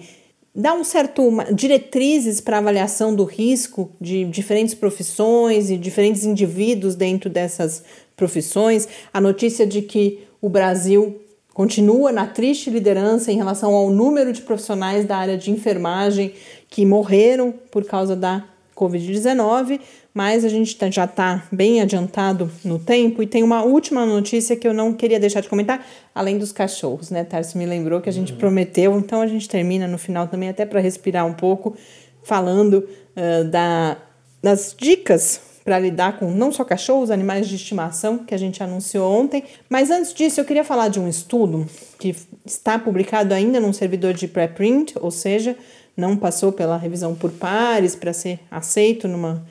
dá 0.55 0.73
um 0.73 0.83
certo 0.83 1.27
uma, 1.27 1.45
diretrizes 1.45 2.39
para 2.39 2.59
avaliação 2.59 3.15
do 3.15 3.23
risco 3.23 3.91
de 3.99 4.25
diferentes 4.25 4.73
profissões 4.73 5.69
e 5.69 5.77
diferentes 5.77 6.23
indivíduos 6.23 6.95
dentro 6.95 7.29
dessas 7.29 7.83
profissões. 8.15 8.87
A 9.13 9.19
notícia 9.19 9.65
de 9.65 9.81
que 9.81 10.19
o 10.41 10.49
Brasil 10.49 11.19
continua 11.53 12.11
na 12.11 12.27
triste 12.27 12.69
liderança 12.69 13.31
em 13.31 13.37
relação 13.37 13.73
ao 13.73 13.89
número 13.89 14.33
de 14.33 14.41
profissionais 14.41 15.05
da 15.05 15.17
área 15.17 15.37
de 15.37 15.51
enfermagem 15.51 16.33
que 16.69 16.85
morreram 16.85 17.53
por 17.71 17.85
causa 17.85 18.15
da 18.15 18.43
Covid-19, 18.76 19.80
mas 20.13 20.45
a 20.45 20.49
gente 20.49 20.76
tá, 20.76 20.89
já 20.89 21.05
está 21.05 21.43
bem 21.51 21.82
adiantado 21.82 22.49
no 22.63 22.78
tempo 22.78 23.24
e 23.24 23.28
tem 23.28 23.43
uma 23.43 23.63
última 23.63 24.05
notícia 24.05 24.55
que 24.55 24.67
eu 24.67 24.74
não 24.74 24.93
queria 24.93 25.19
deixar 25.19 25.41
de 25.41 25.49
comentar, 25.49 25.86
além 26.13 26.38
dos 26.38 26.51
cachorros, 26.51 27.09
né? 27.09 27.24
Tarso 27.24 27.57
me 27.57 27.65
lembrou 27.65 28.01
que 28.01 28.09
a 28.09 28.13
gente 28.13 28.34
uhum. 28.34 28.39
prometeu, 28.39 28.97
então 28.97 29.21
a 29.21 29.28
gente 29.28 29.47
termina 29.49 29.88
no 29.88 29.97
final 29.97 30.28
também, 30.28 30.49
até 30.49 30.65
para 30.65 30.80
respirar 30.80 31.26
um 31.26 31.34
pouco, 31.34 31.76
falando 32.24 32.88
uh, 33.15 33.43
da, 33.49 33.97
das 34.41 34.76
dicas 34.78 35.53
para 35.63 35.80
lidar 35.80 36.19
com 36.19 36.30
não 36.30 36.51
só 36.51 36.63
cachorros, 36.63 37.09
animais 37.09 37.47
de 37.47 37.55
estimação, 37.55 38.17
que 38.17 38.36
a 38.36 38.38
gente 38.38 38.61
anunciou 38.61 39.09
ontem. 39.09 39.43
Mas 39.69 39.89
antes 39.89 40.13
disso, 40.13 40.41
eu 40.41 40.45
queria 40.45 40.63
falar 40.63 40.89
de 40.89 40.99
um 40.99 41.07
estudo 41.07 41.65
que 41.97 42.15
está 42.45 42.78
publicado 42.78 43.34
ainda 43.34 43.59
num 43.59 43.71
servidor 43.71 44.13
de 44.13 44.28
preprint, 44.28 44.93
ou 44.99 45.09
seja, 45.09 45.55
não 45.95 46.17
passou 46.17 46.51
pela 46.51 46.77
revisão 46.77 47.15
por 47.15 47.31
pares 47.31 47.95
para 47.95 48.13
ser 48.13 48.39
aceito 48.49 49.07
numa 49.07 49.45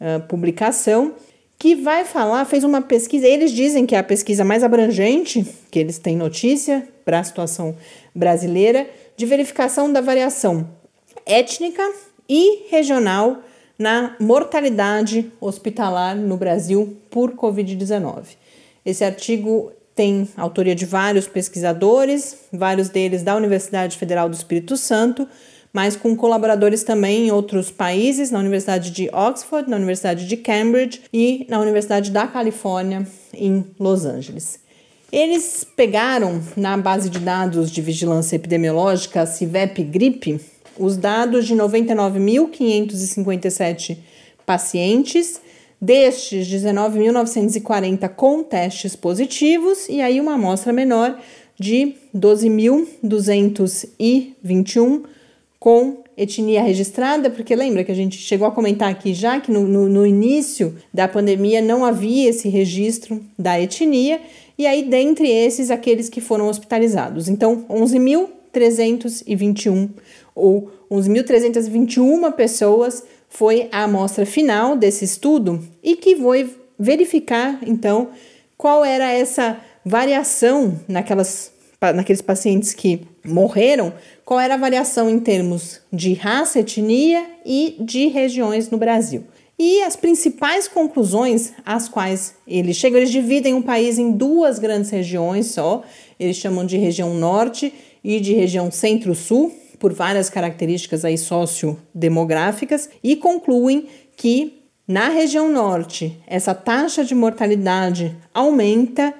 uh, 0.00 0.26
publicação, 0.28 1.14
que 1.58 1.74
vai 1.74 2.04
falar, 2.04 2.44
fez 2.44 2.64
uma 2.64 2.82
pesquisa, 2.82 3.26
eles 3.26 3.50
dizem 3.50 3.86
que 3.86 3.94
é 3.94 3.98
a 3.98 4.04
pesquisa 4.04 4.44
mais 4.44 4.62
abrangente 4.62 5.46
que 5.70 5.78
eles 5.78 5.98
têm 5.98 6.16
notícia 6.16 6.86
para 7.04 7.20
a 7.20 7.24
situação 7.24 7.74
brasileira, 8.14 8.86
de 9.16 9.24
verificação 9.24 9.90
da 9.90 10.00
variação 10.00 10.68
étnica 11.24 11.82
e 12.28 12.68
regional 12.70 13.38
na 13.78 14.16
mortalidade 14.20 15.30
hospitalar 15.40 16.16
no 16.16 16.36
Brasil 16.36 16.96
por 17.10 17.32
Covid-19. 17.32 18.36
Esse 18.84 19.04
artigo 19.04 19.72
tem 19.94 20.28
autoria 20.36 20.74
de 20.74 20.84
vários 20.84 21.26
pesquisadores, 21.26 22.36
vários 22.52 22.88
deles 22.90 23.22
da 23.22 23.34
Universidade 23.34 23.96
Federal 23.96 24.28
do 24.28 24.34
Espírito 24.34 24.76
Santo, 24.76 25.26
mas 25.76 25.94
com 25.94 26.16
colaboradores 26.16 26.82
também 26.82 27.26
em 27.26 27.30
outros 27.30 27.70
países, 27.70 28.30
na 28.30 28.38
Universidade 28.38 28.90
de 28.90 29.10
Oxford, 29.12 29.68
na 29.68 29.76
Universidade 29.76 30.26
de 30.26 30.34
Cambridge 30.34 31.02
e 31.12 31.44
na 31.50 31.60
Universidade 31.60 32.10
da 32.10 32.26
Califórnia, 32.26 33.06
em 33.34 33.62
Los 33.78 34.06
Angeles. 34.06 34.58
Eles 35.12 35.66
pegaram 35.76 36.40
na 36.56 36.78
base 36.78 37.10
de 37.10 37.18
dados 37.18 37.70
de 37.70 37.82
vigilância 37.82 38.36
epidemiológica, 38.36 39.20
a 39.20 39.26
CIVEP-GRIP, 39.26 40.40
os 40.78 40.96
dados 40.96 41.46
de 41.46 41.54
99.557 41.54 43.98
pacientes, 44.46 45.42
destes 45.78 46.48
19.940 46.48 48.08
com 48.08 48.42
testes 48.42 48.96
positivos 48.96 49.90
e 49.90 50.00
aí 50.00 50.22
uma 50.22 50.36
amostra 50.36 50.72
menor 50.72 51.20
de 51.60 51.96
12.221 52.16 55.15
com 55.66 56.04
etnia 56.16 56.62
registrada, 56.62 57.28
porque 57.28 57.56
lembra 57.56 57.82
que 57.82 57.90
a 57.90 57.94
gente 57.94 58.16
chegou 58.18 58.46
a 58.46 58.52
comentar 58.52 58.88
aqui 58.88 59.12
já 59.12 59.40
que 59.40 59.50
no, 59.50 59.66
no, 59.66 59.88
no, 59.88 60.06
início 60.06 60.76
da 60.94 61.08
pandemia 61.08 61.60
não 61.60 61.84
havia 61.84 62.30
esse 62.30 62.48
registro 62.48 63.20
da 63.36 63.60
etnia, 63.60 64.20
e 64.56 64.64
aí 64.64 64.84
dentre 64.84 65.28
esses 65.28 65.68
aqueles 65.68 66.08
que 66.08 66.20
foram 66.20 66.46
hospitalizados. 66.46 67.28
Então, 67.28 67.66
11.321 67.68 69.90
ou 70.36 70.70
11.321 70.88 72.32
pessoas 72.34 73.02
foi 73.28 73.68
a 73.72 73.82
amostra 73.82 74.24
final 74.24 74.76
desse 74.76 75.04
estudo 75.04 75.60
e 75.82 75.96
que 75.96 76.14
foi 76.14 76.48
verificar 76.78 77.58
então 77.66 78.10
qual 78.56 78.84
era 78.84 79.10
essa 79.10 79.58
variação 79.84 80.80
naquelas, 80.86 81.50
naqueles 81.92 82.22
pacientes 82.22 82.72
que 82.72 83.04
morreram, 83.26 83.92
qual 84.24 84.40
era 84.40 84.54
a 84.54 84.58
variação 84.58 85.10
em 85.10 85.18
termos 85.18 85.80
de 85.92 86.14
raça, 86.14 86.60
etnia 86.60 87.24
e 87.44 87.76
de 87.80 88.08
regiões 88.08 88.70
no 88.70 88.78
Brasil. 88.78 89.24
E 89.58 89.82
as 89.82 89.96
principais 89.96 90.68
conclusões 90.68 91.52
às 91.64 91.88
quais 91.88 92.34
eles 92.46 92.76
chegam, 92.76 92.98
eles 92.98 93.10
dividem 93.10 93.54
o 93.54 93.62
país 93.62 93.98
em 93.98 94.12
duas 94.12 94.58
grandes 94.58 94.90
regiões 94.90 95.46
só, 95.46 95.82
eles 96.20 96.36
chamam 96.36 96.66
de 96.66 96.76
região 96.76 97.14
norte 97.14 97.72
e 98.04 98.20
de 98.20 98.34
região 98.34 98.70
centro-sul, 98.70 99.52
por 99.78 99.92
várias 99.92 100.30
características 100.30 101.04
aí 101.04 101.18
sociodemográficas 101.18 102.88
e 103.02 103.16
concluem 103.16 103.86
que 104.16 104.62
na 104.88 105.08
região 105.08 105.50
norte 105.50 106.18
essa 106.26 106.54
taxa 106.54 107.04
de 107.04 107.14
mortalidade 107.14 108.16
aumenta 108.32 109.12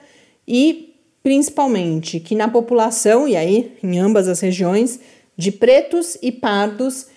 e 0.46 0.85
principalmente 1.26 2.20
que 2.20 2.36
na 2.36 2.46
população 2.46 3.26
e 3.26 3.34
aí 3.34 3.76
em 3.82 3.98
ambas 3.98 4.28
as 4.28 4.38
regiões 4.38 5.00
de 5.36 5.50
pretos 5.50 6.16
e 6.22 6.30
pardos 6.30 7.08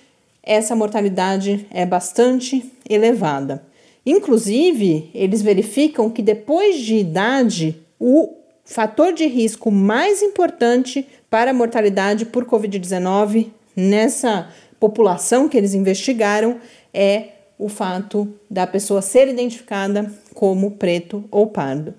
essa 0.41 0.75
mortalidade 0.75 1.67
é 1.69 1.85
bastante 1.85 2.73
elevada. 2.89 3.63
Inclusive, 4.03 5.11
eles 5.13 5.43
verificam 5.43 6.09
que 6.09 6.23
depois 6.23 6.79
de 6.79 6.95
idade, 6.95 7.79
o 7.99 8.33
fator 8.65 9.13
de 9.13 9.27
risco 9.27 9.69
mais 9.69 10.23
importante 10.23 11.07
para 11.29 11.51
a 11.51 11.53
mortalidade 11.53 12.25
por 12.25 12.45
Covid-19 12.45 13.51
nessa 13.75 14.49
população 14.79 15.47
que 15.47 15.55
eles 15.55 15.75
investigaram 15.75 16.57
é 16.91 17.27
o 17.59 17.69
fato 17.69 18.27
da 18.49 18.65
pessoa 18.65 19.03
ser 19.03 19.27
identificada 19.27 20.11
como 20.33 20.71
preto 20.71 21.23
ou 21.29 21.45
pardo. 21.45 21.93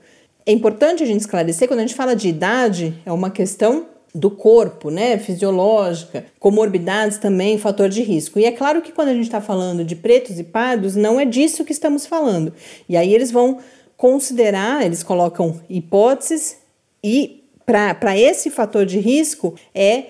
É 0.51 0.53
importante 0.53 1.01
a 1.01 1.07
gente 1.07 1.21
esclarecer, 1.21 1.69
quando 1.69 1.79
a 1.79 1.83
gente 1.83 1.95
fala 1.95 2.17
de 2.17 2.29
idade, 2.29 2.93
é 3.07 3.13
uma 3.13 3.31
questão 3.31 3.87
do 4.13 4.29
corpo, 4.29 4.91
né, 4.91 5.17
fisiológica, 5.17 6.27
comorbidades 6.41 7.19
também, 7.19 7.57
fator 7.57 7.89
de 7.89 8.03
risco. 8.03 8.37
E 8.37 8.45
é 8.45 8.51
claro 8.51 8.83
que 8.83 8.91
quando 8.91 9.11
a 9.11 9.15
gente 9.15 9.27
está 9.27 9.41
falando 9.41 9.85
de 9.85 9.95
pretos 9.95 10.41
e 10.41 10.43
pardos, 10.43 10.97
não 10.97 11.21
é 11.21 11.25
disso 11.25 11.65
que 11.65 11.71
estamos 11.71 12.05
falando. 12.05 12.53
E 12.89 12.97
aí 12.97 13.15
eles 13.15 13.31
vão 13.31 13.59
considerar, 13.97 14.85
eles 14.85 15.05
colocam 15.05 15.61
hipóteses 15.71 16.57
e 17.01 17.45
para 17.65 18.19
esse 18.19 18.51
fator 18.51 18.85
de 18.85 18.99
risco 18.99 19.55
é 19.73 20.07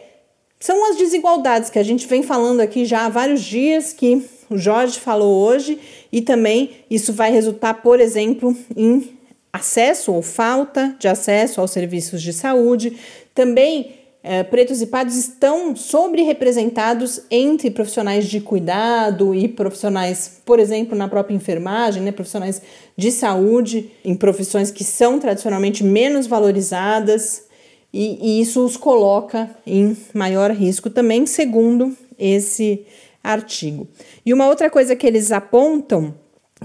são 0.58 0.90
as 0.90 0.96
desigualdades 0.96 1.68
que 1.68 1.78
a 1.78 1.82
gente 1.82 2.06
vem 2.06 2.22
falando 2.22 2.60
aqui 2.60 2.86
já 2.86 3.04
há 3.04 3.10
vários 3.10 3.42
dias 3.42 3.92
que 3.92 4.26
o 4.48 4.56
Jorge 4.56 4.98
falou 4.98 5.46
hoje 5.46 5.78
e 6.10 6.22
também 6.22 6.70
isso 6.90 7.12
vai 7.12 7.30
resultar, 7.30 7.74
por 7.74 8.00
exemplo, 8.00 8.56
em 8.74 9.19
acesso 9.52 10.12
ou 10.12 10.22
falta 10.22 10.94
de 10.98 11.08
acesso 11.08 11.60
aos 11.60 11.70
serviços 11.70 12.22
de 12.22 12.32
saúde. 12.32 12.96
Também 13.34 14.00
é, 14.22 14.42
pretos 14.42 14.82
e 14.82 14.86
pardos 14.86 15.16
estão 15.16 15.74
sobre-representados 15.74 17.22
entre 17.30 17.70
profissionais 17.70 18.26
de 18.26 18.40
cuidado 18.40 19.34
e 19.34 19.48
profissionais, 19.48 20.42
por 20.44 20.60
exemplo, 20.60 20.96
na 20.96 21.08
própria 21.08 21.34
enfermagem, 21.34 22.02
né, 22.02 22.12
profissionais 22.12 22.60
de 22.96 23.10
saúde, 23.10 23.90
em 24.04 24.14
profissões 24.14 24.70
que 24.70 24.84
são 24.84 25.18
tradicionalmente 25.18 25.82
menos 25.82 26.26
valorizadas, 26.26 27.44
e, 27.92 28.18
e 28.38 28.40
isso 28.40 28.64
os 28.64 28.76
coloca 28.76 29.50
em 29.66 29.96
maior 30.14 30.50
risco 30.50 30.90
também, 30.90 31.26
segundo 31.26 31.96
esse 32.18 32.84
artigo. 33.24 33.88
E 34.24 34.32
uma 34.32 34.46
outra 34.46 34.70
coisa 34.70 34.94
que 34.94 35.06
eles 35.06 35.32
apontam 35.32 36.14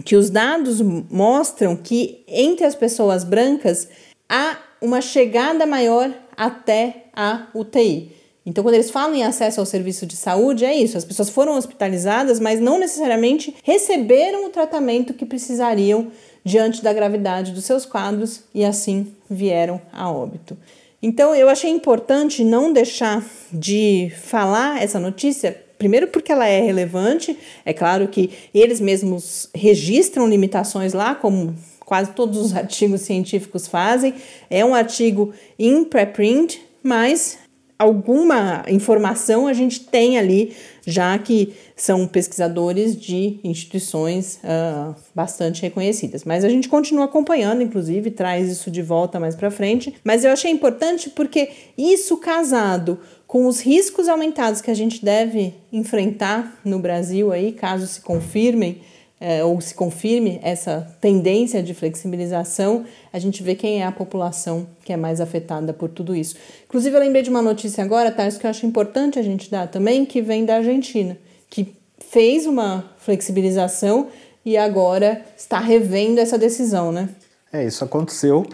que 0.03 0.15
os 0.15 0.29
dados 0.29 0.81
mostram 0.81 1.75
que 1.75 2.23
entre 2.27 2.65
as 2.65 2.75
pessoas 2.75 3.23
brancas 3.23 3.87
há 4.27 4.57
uma 4.81 5.01
chegada 5.01 5.65
maior 5.65 6.11
até 6.35 7.05
a 7.15 7.47
UTI. 7.53 8.11
Então, 8.45 8.63
quando 8.63 8.75
eles 8.75 8.91
falam 8.91 9.15
em 9.15 9.23
acesso 9.23 9.59
ao 9.59 9.65
serviço 9.65 10.05
de 10.05 10.15
saúde, 10.15 10.65
é 10.65 10.75
isso: 10.75 10.97
as 10.97 11.05
pessoas 11.05 11.29
foram 11.29 11.57
hospitalizadas, 11.57 12.39
mas 12.39 12.59
não 12.59 12.77
necessariamente 12.77 13.55
receberam 13.63 14.45
o 14.45 14.49
tratamento 14.49 15.13
que 15.13 15.25
precisariam 15.25 16.11
diante 16.43 16.83
da 16.83 16.93
gravidade 16.93 17.51
dos 17.51 17.65
seus 17.65 17.85
quadros 17.85 18.41
e 18.53 18.63
assim 18.63 19.15
vieram 19.27 19.81
a 19.91 20.11
óbito. 20.11 20.55
Então, 21.01 21.33
eu 21.33 21.49
achei 21.49 21.71
importante 21.71 22.43
não 22.43 22.71
deixar 22.71 23.25
de 23.51 24.11
falar 24.21 24.81
essa 24.81 24.99
notícia 24.99 25.64
Primeiro, 25.77 26.07
porque 26.07 26.31
ela 26.31 26.47
é 26.47 26.61
relevante, 26.61 27.37
é 27.65 27.73
claro 27.73 28.07
que 28.07 28.31
eles 28.53 28.79
mesmos 28.79 29.49
registram 29.53 30.27
limitações 30.27 30.93
lá, 30.93 31.15
como 31.15 31.55
quase 31.79 32.11
todos 32.11 32.37
os 32.37 32.55
artigos 32.57 33.01
científicos 33.01 33.67
fazem. 33.67 34.13
É 34.49 34.65
um 34.65 34.73
artigo 34.73 35.33
em 35.57 35.83
preprint, 35.83 36.61
mas 36.81 37.37
alguma 37.77 38.63
informação 38.69 39.47
a 39.47 39.53
gente 39.53 39.81
tem 39.81 40.17
ali, 40.17 40.55
já 40.85 41.17
que 41.17 41.53
são 41.75 42.07
pesquisadores 42.07 42.95
de 42.95 43.37
instituições 43.43 44.39
uh, 44.43 44.95
bastante 45.13 45.61
reconhecidas. 45.61 46.23
Mas 46.23 46.45
a 46.45 46.49
gente 46.49 46.69
continua 46.69 47.05
acompanhando, 47.05 47.61
inclusive 47.61 48.11
traz 48.11 48.49
isso 48.49 48.71
de 48.71 48.81
volta 48.81 49.19
mais 49.19 49.35
para 49.35 49.51
frente. 49.51 49.93
Mas 50.03 50.23
eu 50.23 50.31
achei 50.31 50.49
importante 50.49 51.09
porque 51.09 51.49
isso 51.77 52.17
casado 52.17 52.99
com 53.35 53.47
os 53.47 53.59
riscos 53.59 54.07
aumentados 54.07 54.61
que 54.61 54.71
a 54.71 54.73
gente 54.73 55.03
deve 55.03 55.55
enfrentar 55.69 56.57
no 56.63 56.79
Brasil 56.79 57.33
aí, 57.33 57.51
caso 57.51 57.85
se 57.85 57.99
confirmem 57.99 58.81
é, 59.19 59.43
ou 59.43 59.59
se 59.59 59.75
confirme 59.75 60.39
essa 60.41 60.95
tendência 61.01 61.61
de 61.61 61.73
flexibilização, 61.73 62.85
a 63.11 63.19
gente 63.19 63.43
vê 63.43 63.53
quem 63.53 63.81
é 63.81 63.85
a 63.85 63.91
população 63.91 64.65
que 64.85 64.93
é 64.93 64.95
mais 64.95 65.19
afetada 65.19 65.73
por 65.73 65.89
tudo 65.89 66.15
isso. 66.15 66.37
Inclusive, 66.65 66.95
eu 66.95 66.99
lembrei 67.01 67.23
de 67.23 67.29
uma 67.29 67.41
notícia 67.41 67.83
agora, 67.83 68.09
Thais, 68.09 68.37
que 68.37 68.45
eu 68.45 68.49
acho 68.49 68.65
importante 68.65 69.19
a 69.19 69.21
gente 69.21 69.51
dar 69.51 69.67
também, 69.67 70.05
que 70.05 70.21
vem 70.21 70.45
da 70.45 70.55
Argentina, 70.55 71.17
que 71.49 71.75
fez 71.99 72.45
uma 72.45 72.89
flexibilização 72.99 74.07
e 74.45 74.55
agora 74.55 75.25
está 75.35 75.59
revendo 75.59 76.21
essa 76.21 76.37
decisão, 76.37 76.89
né? 76.89 77.09
É, 77.51 77.65
isso 77.65 77.83
aconteceu 77.83 78.45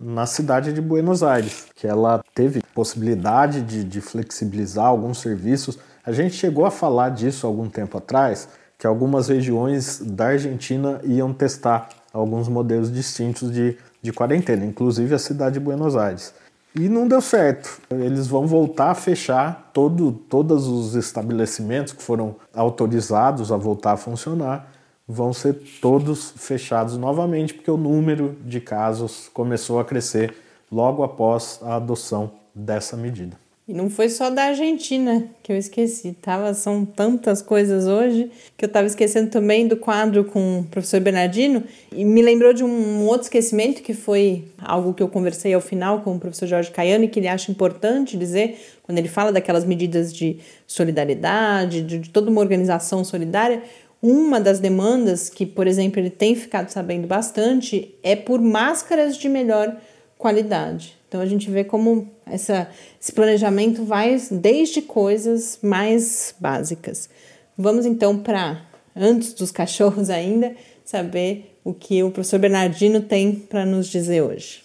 na 0.00 0.26
cidade 0.26 0.72
de 0.72 0.80
Buenos 0.80 1.22
Aires, 1.22 1.66
que 1.74 1.86
ela 1.86 2.22
teve 2.34 2.62
possibilidade 2.74 3.60
de, 3.62 3.82
de, 3.82 4.00
flexibilizar 4.00 4.86
alguns 4.86 5.18
serviços. 5.18 5.78
A 6.04 6.12
gente 6.12 6.34
chegou 6.34 6.64
a 6.64 6.70
falar 6.70 7.10
disso 7.10 7.46
algum 7.46 7.68
tempo 7.68 7.98
atrás, 7.98 8.48
que 8.78 8.86
algumas 8.86 9.28
regiões 9.28 10.00
da 10.00 10.28
Argentina 10.28 11.00
iam 11.02 11.32
testar 11.32 11.88
alguns 12.12 12.48
modelos 12.48 12.92
distintos 12.92 13.50
de, 13.50 13.76
de 14.00 14.12
quarentena, 14.12 14.64
inclusive 14.64 15.14
a 15.14 15.18
cidade 15.18 15.54
de 15.54 15.60
Buenos 15.60 15.96
Aires. 15.96 16.32
E 16.74 16.88
não 16.88 17.08
deu 17.08 17.20
certo. 17.20 17.80
Eles 17.90 18.28
vão 18.28 18.46
voltar 18.46 18.90
a 18.90 18.94
fechar 18.94 19.70
todo, 19.72 20.12
todos 20.12 20.68
os 20.68 20.94
estabelecimentos 20.94 21.92
que 21.92 22.02
foram 22.02 22.36
autorizados 22.54 23.50
a 23.50 23.56
voltar 23.56 23.92
a 23.92 23.96
funcionar 23.96 24.77
vão 25.08 25.32
ser 25.32 25.54
todos 25.80 26.34
fechados 26.36 26.98
novamente, 26.98 27.54
porque 27.54 27.70
o 27.70 27.78
número 27.78 28.36
de 28.44 28.60
casos 28.60 29.30
começou 29.32 29.80
a 29.80 29.84
crescer 29.84 30.34
logo 30.70 31.02
após 31.02 31.60
a 31.62 31.76
adoção 31.76 32.30
dessa 32.54 32.94
medida. 32.94 33.36
E 33.66 33.74
não 33.74 33.90
foi 33.90 34.08
só 34.08 34.30
da 34.30 34.44
Argentina 34.44 35.28
que 35.42 35.52
eu 35.52 35.56
esqueci, 35.56 36.16
tava, 36.22 36.54
são 36.54 36.86
tantas 36.86 37.42
coisas 37.42 37.86
hoje 37.86 38.30
que 38.56 38.64
eu 38.64 38.66
estava 38.66 38.86
esquecendo 38.86 39.28
também 39.28 39.68
do 39.68 39.76
quadro 39.76 40.24
com 40.24 40.60
o 40.60 40.64
professor 40.64 41.00
Bernardino 41.00 41.62
e 41.92 42.02
me 42.02 42.22
lembrou 42.22 42.54
de 42.54 42.64
um 42.64 43.04
outro 43.04 43.24
esquecimento 43.24 43.82
que 43.82 43.92
foi 43.92 44.46
algo 44.58 44.94
que 44.94 45.02
eu 45.02 45.08
conversei 45.08 45.52
ao 45.52 45.60
final 45.60 46.00
com 46.00 46.16
o 46.16 46.18
professor 46.18 46.46
Jorge 46.46 46.70
Caiano 46.70 47.06
que 47.10 47.20
ele 47.20 47.28
acha 47.28 47.52
importante 47.52 48.16
dizer 48.16 48.58
quando 48.82 48.96
ele 48.96 49.08
fala 49.08 49.30
daquelas 49.30 49.66
medidas 49.66 50.14
de 50.14 50.38
solidariedade, 50.66 51.82
de, 51.82 51.98
de 51.98 52.08
toda 52.08 52.30
uma 52.30 52.40
organização 52.40 53.04
solidária, 53.04 53.62
uma 54.02 54.40
das 54.40 54.60
demandas 54.60 55.28
que, 55.28 55.44
por 55.44 55.66
exemplo, 55.66 56.00
ele 56.00 56.10
tem 56.10 56.34
ficado 56.34 56.70
sabendo 56.70 57.06
bastante 57.06 57.94
é 58.02 58.14
por 58.14 58.40
máscaras 58.40 59.16
de 59.16 59.28
melhor 59.28 59.76
qualidade. 60.16 60.96
Então 61.08 61.20
a 61.20 61.26
gente 61.26 61.50
vê 61.50 61.64
como 61.64 62.10
essa, 62.26 62.68
esse 63.00 63.12
planejamento 63.12 63.84
vai 63.84 64.20
desde 64.30 64.82
coisas 64.82 65.58
mais 65.62 66.34
básicas. 66.38 67.08
Vamos 67.56 67.86
então 67.86 68.18
para, 68.18 68.62
antes 68.94 69.32
dos 69.32 69.50
cachorros 69.50 70.10
ainda, 70.10 70.54
saber 70.84 71.58
o 71.64 71.74
que 71.74 72.02
o 72.02 72.10
professor 72.10 72.38
Bernardino 72.38 73.00
tem 73.00 73.34
para 73.34 73.64
nos 73.64 73.88
dizer 73.88 74.22
hoje. 74.22 74.60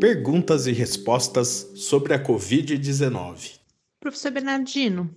Perguntas 0.00 0.66
e 0.66 0.72
respostas 0.72 1.68
sobre 1.74 2.14
a 2.14 2.22
Covid-19. 2.22 3.58
Professor 4.00 4.30
Bernardino, 4.30 5.10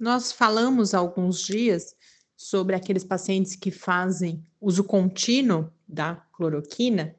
nós 0.00 0.32
falamos 0.32 0.94
há 0.94 0.98
alguns 0.98 1.42
dias 1.42 1.94
sobre 2.34 2.74
aqueles 2.74 3.04
pacientes 3.04 3.54
que 3.54 3.70
fazem 3.70 4.42
uso 4.58 4.82
contínuo 4.82 5.70
da 5.86 6.16
cloroquina, 6.32 7.14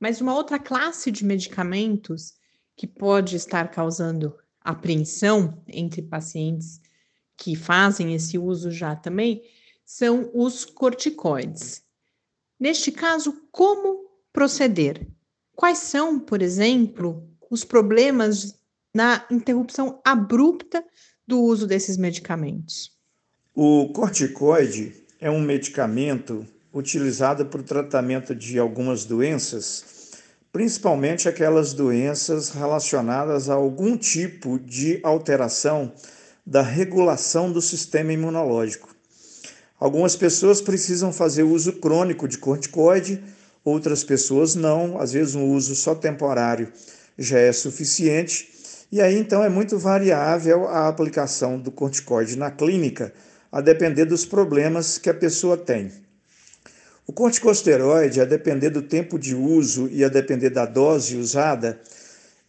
mas 0.00 0.22
uma 0.22 0.34
outra 0.34 0.58
classe 0.58 1.10
de 1.10 1.22
medicamentos 1.22 2.34
que 2.74 2.86
pode 2.86 3.36
estar 3.36 3.70
causando 3.70 4.34
apreensão 4.58 5.62
entre 5.68 6.00
pacientes 6.00 6.80
que 7.36 7.54
fazem 7.54 8.14
esse 8.14 8.38
uso 8.38 8.70
já 8.70 8.96
também 8.96 9.42
são 9.84 10.30
os 10.32 10.64
corticoides. 10.64 11.82
Neste 12.58 12.90
caso, 12.90 13.42
como 13.52 14.08
proceder? 14.32 15.06
Quais 15.54 15.78
são, 15.78 16.18
por 16.18 16.40
exemplo, 16.40 17.28
os 17.50 17.64
problemas 17.64 18.58
na 18.94 19.26
interrupção 19.30 20.00
abrupta 20.04 20.84
do 21.28 21.42
uso 21.42 21.66
desses 21.66 21.98
medicamentos? 21.98 22.90
O 23.54 23.90
corticoide 23.92 24.94
é 25.20 25.30
um 25.30 25.42
medicamento 25.42 26.46
utilizado 26.72 27.44
para 27.44 27.60
o 27.60 27.64
tratamento 27.64 28.34
de 28.34 28.58
algumas 28.58 29.04
doenças, 29.04 30.14
principalmente 30.50 31.28
aquelas 31.28 31.74
doenças 31.74 32.48
relacionadas 32.48 33.50
a 33.50 33.54
algum 33.54 33.94
tipo 33.94 34.58
de 34.58 35.00
alteração 35.02 35.92
da 36.46 36.62
regulação 36.62 37.52
do 37.52 37.60
sistema 37.60 38.10
imunológico. 38.10 38.96
Algumas 39.78 40.16
pessoas 40.16 40.62
precisam 40.62 41.12
fazer 41.12 41.42
uso 41.42 41.74
crônico 41.74 42.26
de 42.26 42.38
corticoide, 42.38 43.22
outras 43.62 44.02
pessoas 44.02 44.54
não, 44.54 44.98
às 44.98 45.12
vezes 45.12 45.34
um 45.34 45.52
uso 45.52 45.76
só 45.76 45.94
temporário 45.94 46.72
já 47.18 47.38
é 47.38 47.52
suficiente 47.52 48.57
e 48.90 49.00
aí 49.00 49.18
então 49.18 49.44
é 49.44 49.48
muito 49.48 49.78
variável 49.78 50.66
a 50.66 50.88
aplicação 50.88 51.58
do 51.58 51.70
corticoide 51.70 52.36
na 52.36 52.50
clínica, 52.50 53.12
a 53.52 53.60
depender 53.60 54.04
dos 54.04 54.24
problemas 54.24 54.98
que 54.98 55.10
a 55.10 55.14
pessoa 55.14 55.56
tem. 55.56 55.90
O 57.06 57.12
corticosteroide, 57.12 58.20
a 58.20 58.24
depender 58.24 58.70
do 58.70 58.82
tempo 58.82 59.18
de 59.18 59.34
uso 59.34 59.88
e 59.90 60.04
a 60.04 60.08
depender 60.08 60.50
da 60.50 60.66
dose 60.66 61.16
usada, 61.16 61.80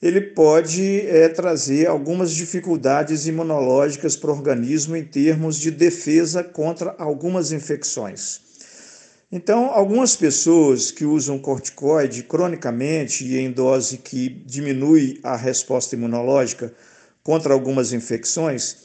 ele 0.02 0.22
pode 0.22 1.02
é, 1.08 1.28
trazer 1.30 1.88
algumas 1.88 2.32
dificuldades 2.32 3.28
imunológicas 3.28 4.16
para 4.16 4.32
o 4.32 4.34
organismo 4.34 4.96
em 4.96 5.04
termos 5.04 5.58
de 5.58 5.72
defesa 5.72 6.44
contra 6.44 6.96
algumas 6.98 7.52
infecções. 7.52 8.49
Então, 9.32 9.70
algumas 9.72 10.16
pessoas 10.16 10.90
que 10.90 11.06
usam 11.06 11.38
corticoide 11.38 12.24
cronicamente 12.24 13.24
e 13.24 13.38
em 13.38 13.52
dose 13.52 14.00
que 14.00 14.28
diminui 14.28 15.20
a 15.22 15.36
resposta 15.36 15.96
imunológica 15.96 16.74
contra 17.22 17.54
algumas 17.54 17.94
infecções, 17.94 18.78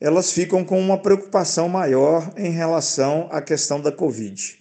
elas 0.00 0.30
ficam 0.30 0.64
com 0.64 0.80
uma 0.80 0.98
preocupação 0.98 1.68
maior 1.68 2.32
em 2.36 2.52
relação 2.52 3.28
à 3.32 3.42
questão 3.42 3.80
da 3.80 3.90
Covid. 3.90 4.56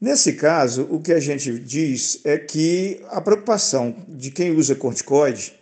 Nesse 0.00 0.32
caso, 0.32 0.86
o 0.90 0.98
que 0.98 1.12
a 1.12 1.20
gente 1.20 1.58
diz 1.58 2.20
é 2.24 2.38
que 2.38 3.02
a 3.10 3.20
preocupação 3.20 3.94
de 4.08 4.30
quem 4.30 4.52
usa 4.52 4.74
corticoide 4.74 5.52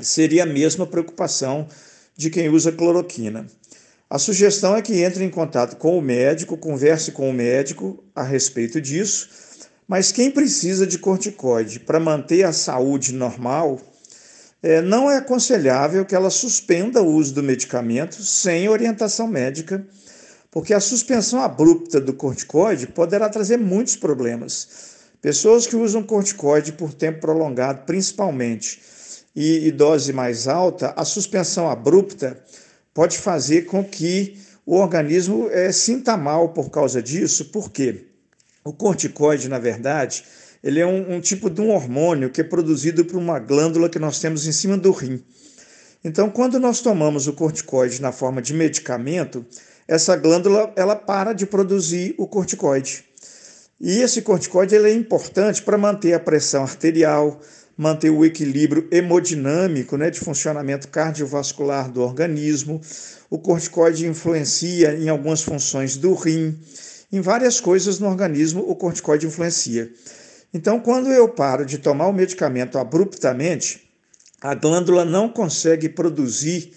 seria 0.00 0.42
a 0.42 0.46
mesma 0.46 0.84
preocupação 0.84 1.68
de 2.16 2.28
quem 2.28 2.48
usa 2.48 2.72
cloroquina. 2.72 3.46
A 4.08 4.20
sugestão 4.20 4.76
é 4.76 4.82
que 4.82 5.02
entre 5.02 5.24
em 5.24 5.30
contato 5.30 5.76
com 5.76 5.98
o 5.98 6.02
médico, 6.02 6.56
converse 6.56 7.10
com 7.10 7.28
o 7.28 7.32
médico 7.32 8.04
a 8.14 8.22
respeito 8.22 8.80
disso, 8.80 9.28
mas 9.88 10.12
quem 10.12 10.30
precisa 10.30 10.86
de 10.86 10.96
corticoide 10.96 11.80
para 11.80 11.98
manter 11.98 12.44
a 12.44 12.52
saúde 12.52 13.12
normal, 13.12 13.80
é, 14.62 14.80
não 14.80 15.10
é 15.10 15.16
aconselhável 15.16 16.04
que 16.04 16.14
ela 16.14 16.30
suspenda 16.30 17.02
o 17.02 17.12
uso 17.12 17.34
do 17.34 17.42
medicamento 17.42 18.22
sem 18.22 18.68
orientação 18.68 19.26
médica, 19.26 19.84
porque 20.52 20.72
a 20.72 20.80
suspensão 20.80 21.40
abrupta 21.40 22.00
do 22.00 22.14
corticoide 22.14 22.86
poderá 22.86 23.28
trazer 23.28 23.58
muitos 23.58 23.96
problemas. 23.96 24.68
Pessoas 25.20 25.66
que 25.66 25.74
usam 25.74 26.04
corticoide 26.04 26.72
por 26.72 26.94
tempo 26.94 27.20
prolongado, 27.20 27.84
principalmente, 27.84 28.80
e, 29.34 29.66
e 29.66 29.72
dose 29.72 30.12
mais 30.12 30.46
alta, 30.46 30.94
a 30.96 31.04
suspensão 31.04 31.68
abrupta 31.68 32.40
pode 32.96 33.18
fazer 33.18 33.66
com 33.66 33.84
que 33.84 34.38
o 34.64 34.76
organismo 34.76 35.50
é, 35.50 35.70
sinta 35.70 36.16
mal 36.16 36.48
por 36.54 36.70
causa 36.70 37.02
disso, 37.02 37.50
porque 37.52 38.06
o 38.64 38.72
corticoide, 38.72 39.50
na 39.50 39.58
verdade, 39.58 40.24
ele 40.64 40.80
é 40.80 40.86
um, 40.86 41.16
um 41.16 41.20
tipo 41.20 41.50
de 41.50 41.60
um 41.60 41.74
hormônio 41.74 42.30
que 42.30 42.40
é 42.40 42.44
produzido 42.44 43.04
por 43.04 43.16
uma 43.16 43.38
glândula 43.38 43.90
que 43.90 43.98
nós 43.98 44.18
temos 44.18 44.46
em 44.46 44.52
cima 44.52 44.78
do 44.78 44.92
rim. 44.92 45.22
Então, 46.02 46.30
quando 46.30 46.58
nós 46.58 46.80
tomamos 46.80 47.28
o 47.28 47.34
corticoide 47.34 48.00
na 48.00 48.12
forma 48.12 48.40
de 48.40 48.54
medicamento, 48.54 49.44
essa 49.86 50.16
glândula 50.16 50.72
ela 50.74 50.96
para 50.96 51.34
de 51.34 51.44
produzir 51.44 52.14
o 52.16 52.26
corticoide. 52.26 53.04
E 53.78 54.00
esse 54.00 54.22
corticoide 54.22 54.74
ele 54.74 54.90
é 54.90 54.94
importante 54.94 55.60
para 55.60 55.76
manter 55.76 56.14
a 56.14 56.18
pressão 56.18 56.62
arterial, 56.62 57.42
manter 57.76 58.10
o 58.10 58.24
equilíbrio 58.24 58.88
hemodinâmico 58.90 59.96
né, 59.96 60.10
de 60.10 60.18
funcionamento 60.18 60.88
cardiovascular 60.88 61.90
do 61.90 62.00
organismo. 62.00 62.80
O 63.28 63.38
corticoide 63.38 64.06
influencia 64.06 64.94
em 64.94 65.08
algumas 65.08 65.42
funções 65.42 65.96
do 65.96 66.14
rim, 66.14 66.58
em 67.12 67.20
várias 67.20 67.60
coisas 67.60 67.98
no 67.98 68.08
organismo 68.08 68.64
o 68.66 68.74
corticoide 68.74 69.26
influencia. 69.26 69.90
Então, 70.54 70.80
quando 70.80 71.12
eu 71.12 71.28
paro 71.28 71.66
de 71.66 71.78
tomar 71.78 72.06
o 72.06 72.12
medicamento 72.12 72.78
abruptamente, 72.78 73.90
a 74.40 74.54
glândula 74.54 75.04
não 75.04 75.28
consegue 75.28 75.88
produzir 75.88 76.72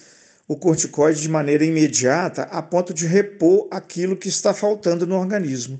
o 0.47 0.55
corticoide 0.55 1.21
de 1.21 1.29
maneira 1.29 1.63
imediata 1.63 2.43
a 2.43 2.61
ponto 2.61 2.93
de 2.93 3.05
repor 3.05 3.67
aquilo 3.69 4.17
que 4.17 4.27
está 4.27 4.53
faltando 4.53 5.05
no 5.05 5.15
organismo. 5.15 5.79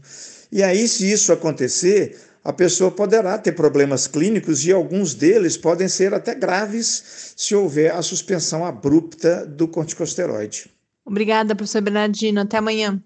E 0.51 0.61
aí, 0.61 0.87
se 0.87 1.11
isso 1.11 1.33
acontecer, 1.33 2.15
a 2.43 2.53
pessoa 2.53 2.89
poderá 2.89 3.37
ter 3.37 3.51
problemas 3.51 4.07
clínicos 4.07 4.65
e 4.65 4.71
alguns 4.71 5.13
deles 5.13 5.57
podem 5.57 5.87
ser 5.87 6.13
até 6.13 6.33
graves 6.33 7.33
se 7.35 7.53
houver 7.53 7.91
a 7.91 8.01
suspensão 8.01 8.65
abrupta 8.65 9.45
do 9.45 9.67
corticosteroide. 9.67 10.69
Obrigada, 11.05 11.55
professor 11.55 11.81
Bernardino. 11.81 12.41
Até 12.41 12.57
amanhã. 12.57 13.01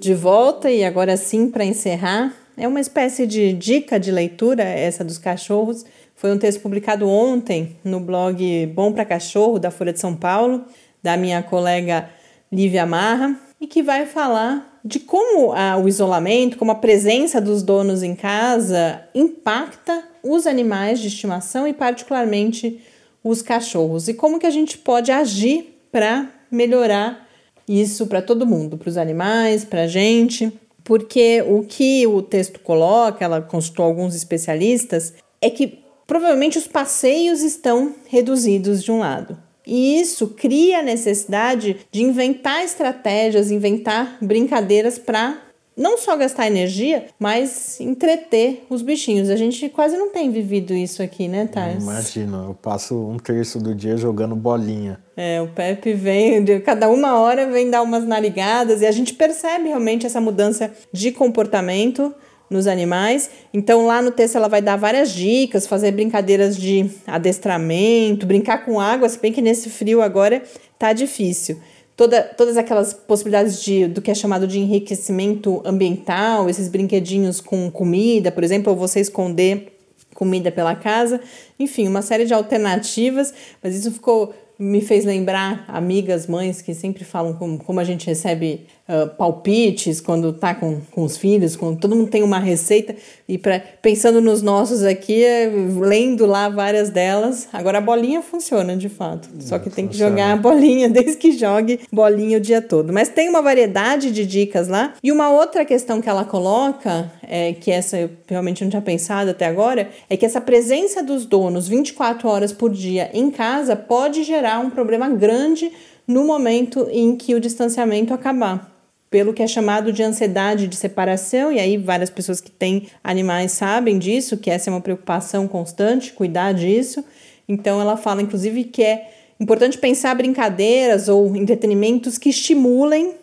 De 0.00 0.14
volta 0.14 0.70
e 0.70 0.84
agora 0.84 1.16
sim 1.16 1.50
para 1.50 1.64
encerrar, 1.64 2.32
é 2.56 2.66
uma 2.66 2.80
espécie 2.80 3.26
de 3.26 3.52
dica 3.52 4.00
de 4.00 4.10
leitura 4.10 4.62
essa 4.62 5.04
dos 5.04 5.18
cachorros. 5.18 5.84
Foi 6.14 6.32
um 6.32 6.38
texto 6.38 6.60
publicado 6.60 7.06
ontem 7.08 7.76
no 7.84 8.00
blog 8.00 8.66
Bom 8.74 8.92
para 8.92 9.04
Cachorro 9.04 9.58
da 9.58 9.70
Folha 9.70 9.92
de 9.92 10.00
São 10.00 10.16
Paulo, 10.16 10.64
da 11.02 11.16
minha 11.16 11.42
colega 11.42 12.08
Lívia 12.50 12.86
Marra 12.86 13.47
e 13.60 13.66
que 13.66 13.82
vai 13.82 14.06
falar 14.06 14.80
de 14.84 15.00
como 15.00 15.52
a, 15.52 15.76
o 15.76 15.88
isolamento, 15.88 16.56
como 16.56 16.70
a 16.70 16.76
presença 16.76 17.40
dos 17.40 17.62
donos 17.62 18.02
em 18.02 18.14
casa 18.14 19.02
impacta 19.14 20.04
os 20.22 20.46
animais 20.46 21.00
de 21.00 21.08
estimação 21.08 21.66
e 21.66 21.72
particularmente 21.72 22.80
os 23.22 23.42
cachorros 23.42 24.08
e 24.08 24.14
como 24.14 24.38
que 24.38 24.46
a 24.46 24.50
gente 24.50 24.78
pode 24.78 25.10
agir 25.10 25.78
para 25.90 26.30
melhorar 26.50 27.28
isso 27.68 28.06
para 28.06 28.22
todo 28.22 28.46
mundo, 28.46 28.78
para 28.78 28.88
os 28.88 28.96
animais, 28.96 29.64
para 29.64 29.82
a 29.82 29.86
gente, 29.86 30.52
porque 30.82 31.42
o 31.46 31.62
que 31.62 32.06
o 32.06 32.22
texto 32.22 32.60
coloca, 32.60 33.24
ela 33.24 33.42
consultou 33.42 33.84
alguns 33.84 34.14
especialistas, 34.14 35.12
é 35.40 35.50
que 35.50 35.84
provavelmente 36.06 36.56
os 36.56 36.66
passeios 36.66 37.42
estão 37.42 37.94
reduzidos 38.06 38.82
de 38.82 38.90
um 38.90 39.00
lado. 39.00 39.47
E 39.68 40.00
isso 40.00 40.28
cria 40.28 40.78
a 40.78 40.82
necessidade 40.82 41.76
de 41.92 42.02
inventar 42.02 42.64
estratégias, 42.64 43.50
inventar 43.50 44.16
brincadeiras 44.22 44.98
para 44.98 45.42
não 45.76 45.96
só 45.96 46.16
gastar 46.16 46.46
energia, 46.48 47.06
mas 47.20 47.78
entreter 47.78 48.64
os 48.68 48.82
bichinhos. 48.82 49.30
A 49.30 49.36
gente 49.36 49.68
quase 49.68 49.96
não 49.96 50.10
tem 50.10 50.30
vivido 50.30 50.72
isso 50.72 51.02
aqui, 51.02 51.28
né, 51.28 51.46
Thais? 51.46 51.84
Imagina, 51.84 52.46
eu 52.48 52.54
passo 52.54 52.96
um 52.96 53.18
terço 53.18 53.60
do 53.60 53.74
dia 53.74 53.96
jogando 53.96 54.34
bolinha. 54.34 54.98
É, 55.16 55.40
o 55.40 55.48
Pepe 55.48 55.92
vem, 55.92 56.44
cada 56.62 56.88
uma 56.88 57.20
hora 57.20 57.46
vem 57.46 57.70
dar 57.70 57.82
umas 57.82 58.04
narigadas 58.04 58.80
e 58.80 58.86
a 58.86 58.90
gente 58.90 59.14
percebe 59.14 59.68
realmente 59.68 60.04
essa 60.04 60.20
mudança 60.20 60.72
de 60.92 61.12
comportamento 61.12 62.12
nos 62.50 62.66
animais. 62.66 63.30
Então, 63.52 63.86
lá 63.86 64.00
no 64.00 64.10
texto, 64.10 64.36
ela 64.36 64.48
vai 64.48 64.62
dar 64.62 64.76
várias 64.76 65.12
dicas, 65.12 65.66
fazer 65.66 65.92
brincadeiras 65.92 66.56
de 66.56 66.90
adestramento, 67.06 68.26
brincar 68.26 68.64
com 68.64 68.80
água, 68.80 69.08
se 69.08 69.18
bem 69.18 69.32
que 69.32 69.42
nesse 69.42 69.68
frio 69.68 70.00
agora 70.02 70.42
tá 70.78 70.92
difícil. 70.92 71.58
Toda, 71.96 72.22
todas 72.22 72.56
aquelas 72.56 72.94
possibilidades 72.94 73.60
de, 73.60 73.88
do 73.88 74.00
que 74.00 74.10
é 74.10 74.14
chamado 74.14 74.46
de 74.46 74.58
enriquecimento 74.58 75.60
ambiental, 75.64 76.48
esses 76.48 76.68
brinquedinhos 76.68 77.40
com 77.40 77.70
comida, 77.70 78.30
por 78.30 78.44
exemplo, 78.44 78.72
ou 78.72 78.78
você 78.78 79.00
esconder 79.00 79.76
comida 80.14 80.50
pela 80.50 80.74
casa, 80.74 81.20
enfim, 81.58 81.86
uma 81.86 82.02
série 82.02 82.24
de 82.24 82.34
alternativas, 82.34 83.34
mas 83.62 83.74
isso 83.74 83.90
ficou 83.90 84.32
me 84.58 84.80
fez 84.80 85.04
lembrar 85.04 85.64
amigas, 85.68 86.26
mães 86.26 86.60
que 86.60 86.74
sempre 86.74 87.04
falam 87.04 87.32
como, 87.34 87.58
como 87.58 87.78
a 87.78 87.84
gente 87.84 88.06
recebe 88.06 88.66
uh, 88.88 89.08
palpites 89.16 90.00
quando 90.00 90.32
tá 90.32 90.54
com, 90.54 90.80
com 90.90 91.04
os 91.04 91.16
filhos, 91.16 91.54
quando 91.54 91.78
todo 91.78 91.94
mundo 91.94 92.10
tem 92.10 92.22
uma 92.22 92.38
receita 92.38 92.96
e 93.28 93.36
pra, 93.36 93.60
pensando 93.82 94.20
nos 94.20 94.40
nossos 94.40 94.82
aqui, 94.82 95.22
é, 95.22 95.50
lendo 95.78 96.24
lá 96.24 96.48
várias 96.48 96.88
delas. 96.88 97.48
Agora 97.52 97.78
a 97.78 97.80
bolinha 97.80 98.22
funciona 98.22 98.76
de 98.76 98.88
fato, 98.88 99.28
só 99.40 99.58
que 99.58 99.68
tem 99.68 99.86
que 99.86 99.96
jogar 99.96 100.32
a 100.32 100.36
bolinha 100.36 100.88
desde 100.90 101.16
que 101.16 101.32
jogue 101.32 101.80
bolinha 101.92 102.38
o 102.38 102.40
dia 102.40 102.62
todo. 102.62 102.92
Mas 102.92 103.08
tem 103.08 103.28
uma 103.28 103.42
variedade 103.42 104.10
de 104.10 104.24
dicas 104.24 104.68
lá 104.68 104.94
e 105.02 105.12
uma 105.12 105.30
outra 105.30 105.64
questão 105.64 106.00
que 106.00 106.08
ela 106.08 106.24
coloca, 106.24 107.12
é, 107.22 107.52
que 107.52 107.70
essa 107.70 107.98
eu 107.98 108.10
realmente 108.26 108.62
não 108.62 108.70
tinha 108.70 108.82
pensado 108.82 109.30
até 109.30 109.46
agora, 109.46 109.90
é 110.08 110.16
que 110.16 110.24
essa 110.24 110.40
presença 110.40 111.02
dos 111.02 111.26
donos 111.26 111.68
24 111.68 112.28
horas 112.28 112.52
por 112.52 112.70
dia 112.70 113.10
em 113.12 113.30
casa 113.30 113.76
pode 113.76 114.24
gerar 114.24 114.58
um 114.60 114.70
problema 114.70 115.08
grande 115.10 115.70
no 116.06 116.24
momento 116.24 116.88
em 116.90 117.14
que 117.14 117.34
o 117.34 117.40
distanciamento 117.40 118.14
acabar. 118.14 118.77
Pelo 119.10 119.32
que 119.32 119.42
é 119.42 119.46
chamado 119.46 119.92
de 119.92 120.02
ansiedade 120.02 120.66
de 120.66 120.76
separação, 120.76 121.50
e 121.50 121.58
aí 121.58 121.76
várias 121.76 122.10
pessoas 122.10 122.40
que 122.40 122.50
têm 122.50 122.88
animais 123.02 123.52
sabem 123.52 123.98
disso, 123.98 124.36
que 124.36 124.50
essa 124.50 124.68
é 124.68 124.72
uma 124.72 124.80
preocupação 124.80 125.48
constante, 125.48 126.12
cuidar 126.12 126.52
disso. 126.52 127.04
Então 127.48 127.80
ela 127.80 127.96
fala, 127.96 128.20
inclusive, 128.20 128.64
que 128.64 128.82
é 128.82 129.10
importante 129.40 129.78
pensar 129.78 130.14
brincadeiras 130.14 131.08
ou 131.08 131.34
entretenimentos 131.34 132.18
que 132.18 132.28
estimulem 132.28 133.14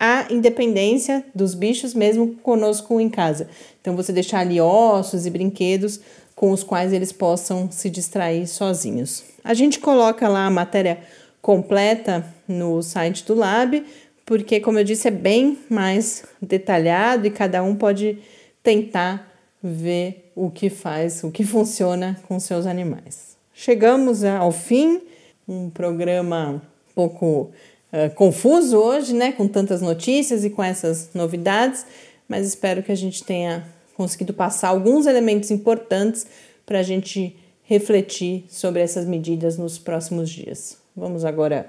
a 0.00 0.26
independência 0.30 1.22
dos 1.34 1.54
bichos, 1.54 1.92
mesmo 1.92 2.34
conosco 2.42 2.98
em 2.98 3.10
casa. 3.10 3.48
Então, 3.80 3.94
você 3.94 4.14
deixar 4.14 4.40
ali 4.40 4.58
ossos 4.58 5.26
e 5.26 5.30
brinquedos 5.30 6.00
com 6.34 6.52
os 6.52 6.62
quais 6.62 6.90
eles 6.90 7.12
possam 7.12 7.70
se 7.70 7.90
distrair 7.90 8.46
sozinhos. 8.46 9.22
A 9.44 9.52
gente 9.52 9.78
coloca 9.78 10.26
lá 10.26 10.46
a 10.46 10.50
matéria 10.50 11.00
completa 11.42 12.24
no 12.48 12.82
site 12.82 13.24
do 13.26 13.34
Lab, 13.34 13.84
porque, 14.30 14.60
como 14.60 14.78
eu 14.78 14.84
disse, 14.84 15.08
é 15.08 15.10
bem 15.10 15.58
mais 15.68 16.22
detalhado 16.40 17.26
e 17.26 17.32
cada 17.32 17.64
um 17.64 17.74
pode 17.74 18.16
tentar 18.62 19.28
ver 19.60 20.30
o 20.36 20.48
que 20.48 20.70
faz, 20.70 21.24
o 21.24 21.32
que 21.32 21.42
funciona 21.42 22.16
com 22.28 22.38
seus 22.38 22.64
animais. 22.64 23.36
Chegamos 23.52 24.22
ao 24.22 24.52
fim, 24.52 25.00
um 25.48 25.68
programa 25.68 26.62
um 26.62 26.94
pouco 26.94 27.50
uh, 27.92 28.14
confuso 28.14 28.78
hoje, 28.78 29.14
né, 29.14 29.32
com 29.32 29.48
tantas 29.48 29.82
notícias 29.82 30.44
e 30.44 30.50
com 30.50 30.62
essas 30.62 31.10
novidades, 31.12 31.84
mas 32.28 32.46
espero 32.46 32.84
que 32.84 32.92
a 32.92 32.96
gente 32.96 33.24
tenha 33.24 33.66
conseguido 33.96 34.32
passar 34.32 34.68
alguns 34.68 35.06
elementos 35.06 35.50
importantes 35.50 36.24
para 36.64 36.78
a 36.78 36.84
gente 36.84 37.36
refletir 37.64 38.44
sobre 38.48 38.80
essas 38.80 39.06
medidas 39.06 39.58
nos 39.58 39.76
próximos 39.76 40.30
dias. 40.30 40.78
Vamos 40.94 41.24
agora 41.24 41.68